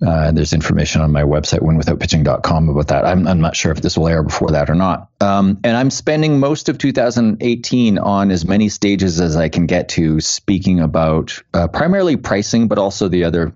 uh, 0.05 0.31
there's 0.31 0.53
information 0.53 1.01
on 1.01 1.11
my 1.11 1.23
website, 1.23 1.59
winwithoutpitching.com, 1.59 2.69
about 2.69 2.87
that. 2.87 3.05
I'm, 3.05 3.27
I'm 3.27 3.39
not 3.39 3.55
sure 3.55 3.71
if 3.71 3.81
this 3.81 3.97
will 3.97 4.07
air 4.07 4.23
before 4.23 4.49
that 4.51 4.69
or 4.69 4.75
not. 4.75 5.09
Um, 5.19 5.59
and 5.63 5.77
I'm 5.77 5.91
spending 5.91 6.39
most 6.39 6.69
of 6.69 6.77
2018 6.77 7.99
on 7.99 8.31
as 8.31 8.45
many 8.45 8.69
stages 8.69 9.21
as 9.21 9.35
I 9.35 9.49
can 9.49 9.67
get 9.67 9.89
to 9.89 10.19
speaking 10.19 10.79
about 10.79 11.41
uh, 11.53 11.67
primarily 11.67 12.17
pricing, 12.17 12.67
but 12.67 12.79
also 12.79 13.07
the 13.07 13.25
other 13.25 13.53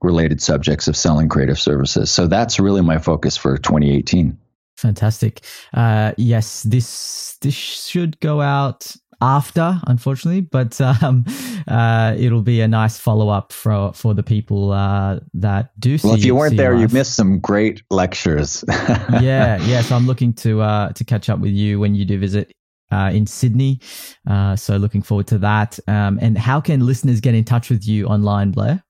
related 0.00 0.40
subjects 0.40 0.88
of 0.88 0.96
selling 0.96 1.28
creative 1.28 1.58
services. 1.58 2.10
So 2.10 2.26
that's 2.26 2.58
really 2.58 2.82
my 2.82 2.98
focus 2.98 3.36
for 3.36 3.58
2018. 3.58 4.38
Fantastic. 4.76 5.40
Uh, 5.72 6.12
yes, 6.16 6.62
this 6.64 7.36
this 7.40 7.54
should 7.54 8.18
go 8.20 8.40
out 8.40 8.94
after, 9.24 9.80
unfortunately, 9.86 10.42
but 10.42 10.78
um, 11.02 11.24
uh, 11.66 12.14
it'll 12.18 12.42
be 12.42 12.60
a 12.60 12.68
nice 12.68 12.98
follow 12.98 13.30
up 13.30 13.52
for 13.52 13.92
for 13.94 14.14
the 14.14 14.22
people 14.22 14.72
uh, 14.72 15.20
that 15.32 15.78
do 15.80 15.96
see. 15.96 16.06
Well, 16.06 16.16
if 16.16 16.24
you 16.24 16.34
weren't 16.34 16.56
there, 16.56 16.74
you 16.74 16.88
missed 16.88 17.14
some 17.14 17.40
great 17.40 17.82
lectures. 17.90 18.64
yeah, 18.70 19.56
yeah. 19.64 19.80
So 19.80 19.96
I'm 19.96 20.06
looking 20.06 20.34
to 20.34 20.60
uh, 20.60 20.92
to 20.92 21.04
catch 21.04 21.30
up 21.30 21.40
with 21.40 21.52
you 21.52 21.80
when 21.80 21.94
you 21.94 22.04
do 22.04 22.18
visit 22.18 22.52
uh, 22.92 23.10
in 23.12 23.26
Sydney. 23.26 23.80
Uh, 24.28 24.56
so 24.56 24.76
looking 24.76 25.02
forward 25.02 25.26
to 25.28 25.38
that. 25.38 25.78
Um, 25.88 26.18
and 26.20 26.36
how 26.36 26.60
can 26.60 26.84
listeners 26.84 27.20
get 27.20 27.34
in 27.34 27.44
touch 27.44 27.70
with 27.70 27.86
you 27.86 28.06
online, 28.06 28.50
Blair? 28.50 28.84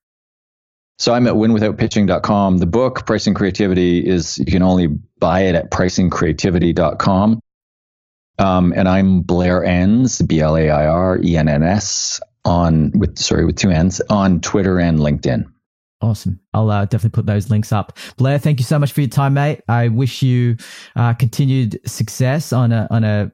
So 0.98 1.12
I'm 1.12 1.26
at 1.26 1.34
winwithoutpitching.com. 1.34 2.58
The 2.58 2.66
book, 2.66 3.04
Pricing 3.04 3.34
Creativity, 3.34 4.06
is 4.06 4.38
you 4.38 4.46
can 4.46 4.62
only 4.62 4.86
buy 5.18 5.40
it 5.40 5.54
at 5.54 5.70
pricingcreativity.com. 5.70 7.40
Um, 8.38 8.72
and 8.76 8.88
I'm 8.88 9.22
Blair 9.22 9.64
Enns, 9.64 10.20
B 10.22 10.40
L 10.40 10.56
A 10.56 10.70
I 10.70 10.86
R 10.86 11.18
E 11.22 11.36
N 11.36 11.48
N 11.48 11.62
S, 11.62 12.20
on 12.44 12.90
with 12.94 13.18
sorry 13.18 13.44
with 13.44 13.56
two 13.56 13.70
N's 13.70 14.00
on 14.10 14.40
Twitter 14.40 14.78
and 14.78 14.98
LinkedIn. 14.98 15.44
Awesome. 16.00 16.38
I'll 16.52 16.70
uh, 16.70 16.84
definitely 16.84 17.16
put 17.16 17.24
those 17.24 17.48
links 17.48 17.72
up. 17.72 17.96
Blair, 18.18 18.38
thank 18.38 18.58
you 18.58 18.64
so 18.64 18.78
much 18.78 18.92
for 18.92 19.00
your 19.00 19.08
time, 19.08 19.34
mate. 19.34 19.62
I 19.68 19.88
wish 19.88 20.22
you 20.22 20.56
uh, 20.96 21.14
continued 21.14 21.80
success 21.86 22.52
on 22.52 22.72
a 22.72 22.86
on 22.90 23.04
a 23.04 23.32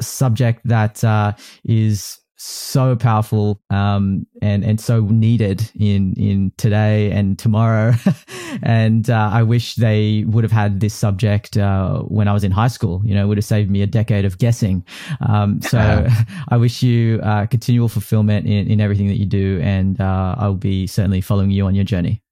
subject 0.00 0.60
that 0.66 1.02
uh, 1.02 1.32
is 1.64 2.21
so 2.42 2.96
powerful 2.96 3.60
um, 3.70 4.26
and 4.40 4.64
and 4.64 4.80
so 4.80 5.00
needed 5.00 5.70
in 5.78 6.14
in 6.14 6.52
today 6.56 7.12
and 7.12 7.38
tomorrow. 7.38 7.94
and 8.62 9.08
uh, 9.08 9.30
I 9.32 9.42
wish 9.42 9.76
they 9.76 10.24
would 10.26 10.42
have 10.42 10.52
had 10.52 10.80
this 10.80 10.94
subject 10.94 11.56
uh, 11.56 12.00
when 12.00 12.26
I 12.26 12.32
was 12.32 12.42
in 12.42 12.50
high 12.50 12.68
school. 12.68 13.00
You 13.04 13.14
know, 13.14 13.24
it 13.24 13.28
would 13.28 13.38
have 13.38 13.44
saved 13.44 13.70
me 13.70 13.82
a 13.82 13.86
decade 13.86 14.24
of 14.24 14.38
guessing. 14.38 14.84
Um, 15.20 15.62
so 15.62 15.78
I 16.48 16.56
wish 16.56 16.82
you 16.82 17.20
uh, 17.22 17.46
continual 17.46 17.88
fulfillment 17.88 18.46
in, 18.46 18.70
in 18.70 18.80
everything 18.80 19.08
that 19.08 19.18
you 19.18 19.26
do, 19.26 19.60
and 19.62 20.00
uh, 20.00 20.34
I'll 20.38 20.54
be 20.54 20.86
certainly 20.86 21.20
following 21.20 21.50
you 21.50 21.66
on 21.66 21.74
your 21.74 21.84
journey. 21.84 22.22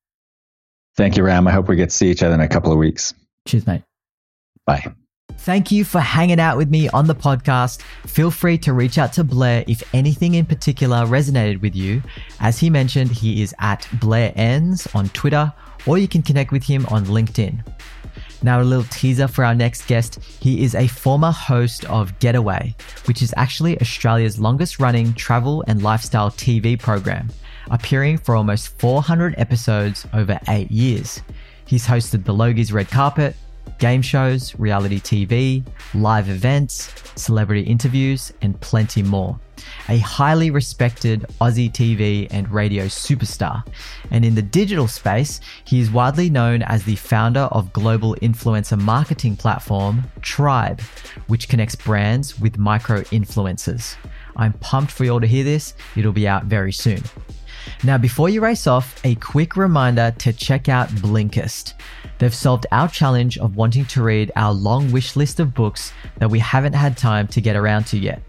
Thank 0.96 1.16
you, 1.16 1.22
Ram. 1.22 1.46
I 1.46 1.52
hope 1.52 1.68
we 1.68 1.76
get 1.76 1.90
to 1.90 1.96
see 1.96 2.10
each 2.10 2.22
other 2.22 2.34
in 2.34 2.40
a 2.40 2.48
couple 2.48 2.72
of 2.72 2.78
weeks. 2.78 3.14
Cheers, 3.46 3.66
mate. 3.66 3.82
Bye. 4.66 4.92
Thank 5.38 5.70
you 5.70 5.84
for 5.84 6.00
hanging 6.00 6.38
out 6.38 6.56
with 6.56 6.70
me 6.70 6.88
on 6.90 7.06
the 7.06 7.14
podcast. 7.14 7.80
Feel 8.06 8.30
free 8.30 8.58
to 8.58 8.72
reach 8.72 8.98
out 8.98 9.12
to 9.14 9.24
Blair 9.24 9.64
if 9.66 9.82
anything 9.94 10.34
in 10.34 10.44
particular 10.46 10.98
resonated 11.06 11.60
with 11.62 11.74
you. 11.74 12.02
As 12.40 12.58
he 12.58 12.70
mentioned, 12.70 13.10
he 13.10 13.42
is 13.42 13.54
at 13.58 13.88
Blair 13.94 14.32
Enns 14.36 14.86
on 14.94 15.08
Twitter, 15.10 15.52
or 15.86 15.98
you 15.98 16.08
can 16.08 16.22
connect 16.22 16.52
with 16.52 16.64
him 16.64 16.84
on 16.86 17.06
LinkedIn. 17.06 17.64
Now, 18.42 18.60
a 18.60 18.64
little 18.64 18.84
teaser 18.84 19.28
for 19.28 19.44
our 19.44 19.54
next 19.54 19.86
guest. 19.86 20.18
He 20.40 20.62
is 20.62 20.74
a 20.74 20.86
former 20.86 21.30
host 21.30 21.84
of 21.86 22.18
Getaway, 22.20 22.74
which 23.04 23.20
is 23.20 23.34
actually 23.36 23.78
Australia's 23.80 24.38
longest 24.38 24.80
running 24.80 25.12
travel 25.12 25.62
and 25.66 25.82
lifestyle 25.82 26.30
TV 26.30 26.78
program, 26.78 27.28
appearing 27.70 28.16
for 28.16 28.36
almost 28.36 28.78
400 28.78 29.34
episodes 29.36 30.06
over 30.14 30.40
eight 30.48 30.70
years. 30.70 31.20
He's 31.66 31.86
hosted 31.86 32.24
the 32.24 32.34
Logies 32.34 32.72
Red 32.72 32.88
Carpet, 32.88 33.36
game 33.80 34.02
shows, 34.02 34.54
reality 34.58 35.00
TV, 35.00 35.64
live 35.94 36.28
events, 36.28 36.92
celebrity 37.16 37.62
interviews, 37.62 38.32
and 38.42 38.60
plenty 38.60 39.02
more. 39.02 39.40
A 39.88 39.98
highly 39.98 40.50
respected 40.50 41.26
Aussie 41.40 41.72
TV 41.72 42.28
and 42.30 42.48
radio 42.50 42.84
superstar. 42.84 43.66
And 44.10 44.24
in 44.24 44.34
the 44.34 44.42
digital 44.42 44.86
space, 44.86 45.40
he 45.64 45.80
is 45.80 45.90
widely 45.90 46.30
known 46.30 46.62
as 46.62 46.84
the 46.84 46.96
founder 46.96 47.48
of 47.52 47.72
global 47.72 48.14
influencer 48.16 48.80
marketing 48.80 49.36
platform 49.36 50.04
Tribe, 50.20 50.80
which 51.26 51.48
connects 51.48 51.74
brands 51.74 52.38
with 52.38 52.58
micro 52.58 53.00
influencers. 53.04 53.96
I'm 54.36 54.52
pumped 54.54 54.92
for 54.92 55.04
you 55.04 55.12
all 55.12 55.20
to 55.20 55.26
hear 55.26 55.44
this. 55.44 55.74
It'll 55.96 56.12
be 56.12 56.28
out 56.28 56.44
very 56.44 56.72
soon. 56.72 57.02
Now, 57.82 57.96
before 57.96 58.28
you 58.28 58.42
race 58.42 58.66
off, 58.66 59.00
a 59.04 59.14
quick 59.14 59.56
reminder 59.56 60.14
to 60.18 60.34
check 60.34 60.68
out 60.68 60.90
Blinkist. 60.90 61.72
They've 62.18 62.34
solved 62.34 62.66
our 62.72 62.88
challenge 62.88 63.38
of 63.38 63.56
wanting 63.56 63.86
to 63.86 64.02
read 64.02 64.30
our 64.36 64.52
long 64.52 64.92
wish 64.92 65.16
list 65.16 65.40
of 65.40 65.54
books 65.54 65.94
that 66.18 66.30
we 66.30 66.38
haven't 66.40 66.74
had 66.74 66.98
time 66.98 67.26
to 67.28 67.40
get 67.40 67.56
around 67.56 67.84
to 67.84 67.98
yet. 67.98 68.20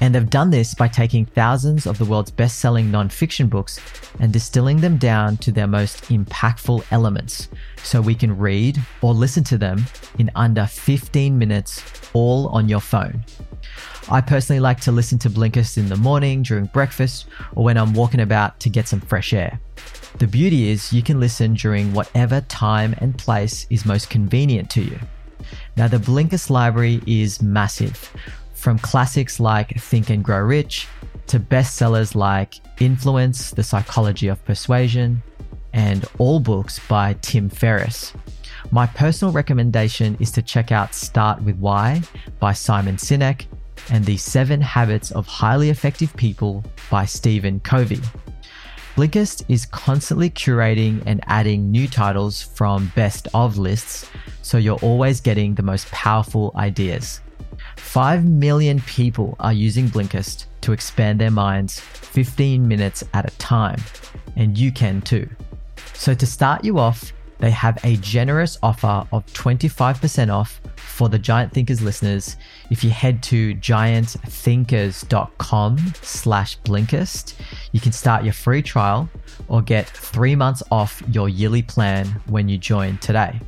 And 0.00 0.14
they've 0.14 0.30
done 0.30 0.50
this 0.50 0.74
by 0.74 0.86
taking 0.86 1.26
thousands 1.26 1.86
of 1.86 1.98
the 1.98 2.04
world's 2.04 2.30
best 2.30 2.60
selling 2.60 2.88
non-fiction 2.92 3.48
books 3.48 3.80
and 4.20 4.32
distilling 4.32 4.80
them 4.80 4.96
down 4.96 5.38
to 5.38 5.50
their 5.50 5.66
most 5.66 6.04
impactful 6.04 6.84
elements 6.92 7.48
so 7.82 8.00
we 8.00 8.14
can 8.14 8.38
read 8.38 8.80
or 9.02 9.12
listen 9.12 9.42
to 9.44 9.58
them 9.58 9.84
in 10.20 10.30
under 10.36 10.66
15 10.66 11.36
minutes, 11.36 11.82
all 12.12 12.46
on 12.48 12.68
your 12.68 12.80
phone. 12.80 13.24
I 14.10 14.20
personally 14.20 14.60
like 14.60 14.80
to 14.80 14.92
listen 14.92 15.18
to 15.20 15.30
Blinkist 15.30 15.76
in 15.76 15.88
the 15.88 15.96
morning, 15.96 16.42
during 16.42 16.66
breakfast, 16.66 17.26
or 17.54 17.64
when 17.64 17.76
I'm 17.76 17.92
walking 17.94 18.20
about 18.20 18.58
to 18.60 18.70
get 18.70 18.88
some 18.88 19.00
fresh 19.00 19.32
air. 19.32 19.60
The 20.18 20.26
beauty 20.26 20.70
is 20.70 20.92
you 20.92 21.02
can 21.02 21.20
listen 21.20 21.54
during 21.54 21.92
whatever 21.92 22.40
time 22.42 22.94
and 22.98 23.16
place 23.16 23.66
is 23.70 23.84
most 23.84 24.10
convenient 24.10 24.70
to 24.70 24.82
you. 24.82 24.98
Now, 25.76 25.88
the 25.88 25.98
Blinkist 25.98 26.50
library 26.50 27.02
is 27.06 27.42
massive, 27.42 28.10
from 28.54 28.78
classics 28.78 29.38
like 29.38 29.80
Think 29.80 30.10
and 30.10 30.24
Grow 30.24 30.40
Rich 30.40 30.88
to 31.28 31.38
bestsellers 31.38 32.14
like 32.14 32.54
Influence, 32.80 33.50
The 33.50 33.62
Psychology 33.62 34.28
of 34.28 34.44
Persuasion, 34.44 35.22
and 35.72 36.04
all 36.18 36.40
books 36.40 36.80
by 36.88 37.14
Tim 37.20 37.48
Ferriss. 37.48 38.12
My 38.70 38.86
personal 38.86 39.32
recommendation 39.32 40.16
is 40.20 40.30
to 40.32 40.42
check 40.42 40.72
out 40.72 40.94
Start 40.94 41.42
with 41.42 41.56
Why 41.58 42.02
by 42.40 42.52
Simon 42.52 42.96
Sinek 42.96 43.46
and 43.90 44.04
The 44.04 44.16
Seven 44.16 44.60
Habits 44.60 45.10
of 45.10 45.26
Highly 45.26 45.70
Effective 45.70 46.14
People 46.16 46.64
by 46.90 47.04
Stephen 47.04 47.60
Covey. 47.60 48.00
Blinkist 48.96 49.44
is 49.48 49.64
constantly 49.66 50.28
curating 50.28 51.02
and 51.06 51.22
adding 51.26 51.70
new 51.70 51.86
titles 51.86 52.42
from 52.42 52.92
best 52.96 53.28
of 53.32 53.56
lists, 53.56 54.10
so 54.42 54.58
you're 54.58 54.80
always 54.80 55.20
getting 55.20 55.54
the 55.54 55.62
most 55.62 55.86
powerful 55.92 56.52
ideas. 56.56 57.20
5 57.76 58.24
million 58.24 58.80
people 58.80 59.36
are 59.38 59.52
using 59.52 59.88
Blinkist 59.88 60.46
to 60.62 60.72
expand 60.72 61.20
their 61.20 61.30
minds 61.30 61.78
15 61.78 62.66
minutes 62.66 63.04
at 63.14 63.32
a 63.32 63.36
time, 63.38 63.80
and 64.36 64.58
you 64.58 64.72
can 64.72 65.00
too. 65.00 65.28
So, 65.94 66.14
to 66.14 66.26
start 66.26 66.64
you 66.64 66.78
off, 66.78 67.12
they 67.38 67.50
have 67.50 67.78
a 67.84 67.96
generous 67.98 68.58
offer 68.62 69.06
of 69.12 69.24
25% 69.26 70.32
off 70.32 70.60
for 70.76 71.08
the 71.08 71.18
Giant 71.18 71.52
Thinkers 71.52 71.80
listeners 71.80 72.36
if 72.70 72.84
you 72.84 72.90
head 72.90 73.22
to 73.22 73.54
giantthinkers.com 73.54 75.78
slash 76.02 76.58
blinkist 76.60 77.34
you 77.72 77.80
can 77.80 77.92
start 77.92 78.24
your 78.24 78.32
free 78.32 78.62
trial 78.62 79.08
or 79.48 79.60
get 79.62 79.88
three 79.88 80.36
months 80.36 80.62
off 80.70 81.02
your 81.10 81.28
yearly 81.28 81.62
plan 81.62 82.06
when 82.26 82.48
you 82.48 82.58
join 82.58 82.98
today. 82.98 83.40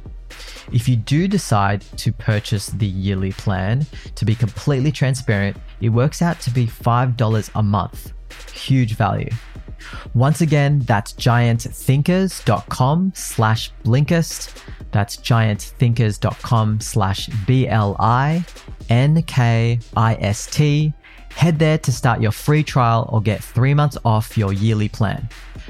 If 0.72 0.88
you 0.88 0.96
do 0.96 1.28
decide 1.28 1.82
to 1.98 2.10
purchase 2.12 2.68
the 2.68 2.86
yearly 2.86 3.32
plan 3.32 3.84
to 4.14 4.24
be 4.24 4.34
completely 4.34 4.92
transparent 4.92 5.58
it 5.80 5.90
works 5.90 6.22
out 6.22 6.40
to 6.40 6.50
be 6.50 6.66
$5 6.66 7.50
a 7.54 7.62
month. 7.62 8.12
Huge 8.52 8.94
value 8.94 9.30
once 10.14 10.40
again 10.40 10.80
that's 10.80 11.12
giantthinkers.com 11.12 13.12
slash 13.14 13.72
blinkist 13.84 14.60
that's 14.92 15.16
giantthinkers.com 15.16 16.80
slash 16.80 17.28
B 17.46 17.68
L 17.68 17.96
I 17.98 18.44
N 18.88 19.22
K 19.22 19.78
I 19.96 20.14
S 20.14 20.46
T. 20.46 20.92
Head 21.30 21.58
there 21.58 21.78
to 21.78 21.92
start 21.92 22.20
your 22.20 22.32
free 22.32 22.62
trial 22.62 23.08
or 23.12 23.20
get 23.20 23.42
three 23.42 23.72
months 23.72 23.96
off 24.04 24.36
your 24.36 24.52
yearly 24.52 24.88
plan. 24.88 25.28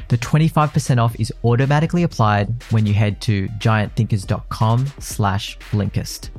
The 0.09 0.19
25% 0.19 0.99
off 0.99 1.15
is 1.21 1.33
automatically 1.45 2.03
applied 2.03 2.63
when 2.71 2.87
you 2.87 2.95
head 2.95 3.21
to 3.23 3.47
giantthinkers.com 3.59 4.87
slash 4.99 5.59
blinkist. 5.71 6.31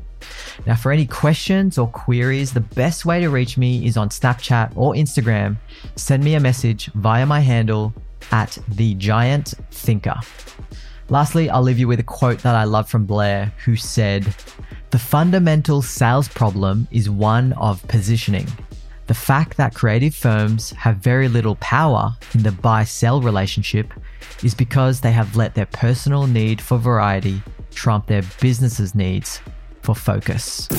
Now, 0.65 0.76
for 0.76 0.91
any 0.91 1.05
questions 1.05 1.78
or 1.78 1.88
queries, 1.88 2.53
the 2.53 2.61
best 2.61 3.05
way 3.05 3.19
to 3.19 3.30
reach 3.30 3.57
me 3.57 3.86
is 3.86 3.97
on 3.97 4.09
Snapchat 4.09 4.74
or 4.76 4.93
Instagram. 4.93 5.57
Send 5.95 6.23
me 6.23 6.36
a 6.36 6.39
message 6.39 6.88
via 6.93 7.25
my 7.25 7.39
handle 7.39 7.93
at 8.32 8.57
the 8.67 8.95
giant 8.95 9.53
thinker. 9.71 10.19
Lastly, 11.09 11.49
I'll 11.49 11.61
leave 11.61 11.79
you 11.79 11.88
with 11.88 11.99
a 11.99 12.03
quote 12.03 12.39
that 12.39 12.55
I 12.55 12.63
love 12.63 12.89
from 12.89 13.05
Blair, 13.05 13.53
who 13.65 13.75
said, 13.75 14.34
The 14.91 14.99
fundamental 14.99 15.82
sales 15.82 16.29
problem 16.29 16.88
is 16.91 17.09
one 17.09 17.53
of 17.53 17.86
positioning. 17.88 18.47
The 19.07 19.13
fact 19.13 19.57
that 19.57 19.75
creative 19.75 20.15
firms 20.15 20.69
have 20.71 20.97
very 20.97 21.27
little 21.27 21.55
power 21.55 22.15
in 22.34 22.43
the 22.43 22.53
buy 22.53 22.86
sell 22.86 23.21
relationship 23.21 23.93
is 24.41 24.55
because 24.55 25.01
they 25.01 25.11
have 25.11 25.36
let 25.36 25.53
their 25.53 25.65
personal 25.65 26.27
need 26.27 26.61
for 26.61 26.77
variety 26.77 27.41
trump 27.71 28.07
their 28.07 28.23
business's 28.39 28.95
needs 28.95 29.41
for 29.82 29.95
focus. 29.95 30.69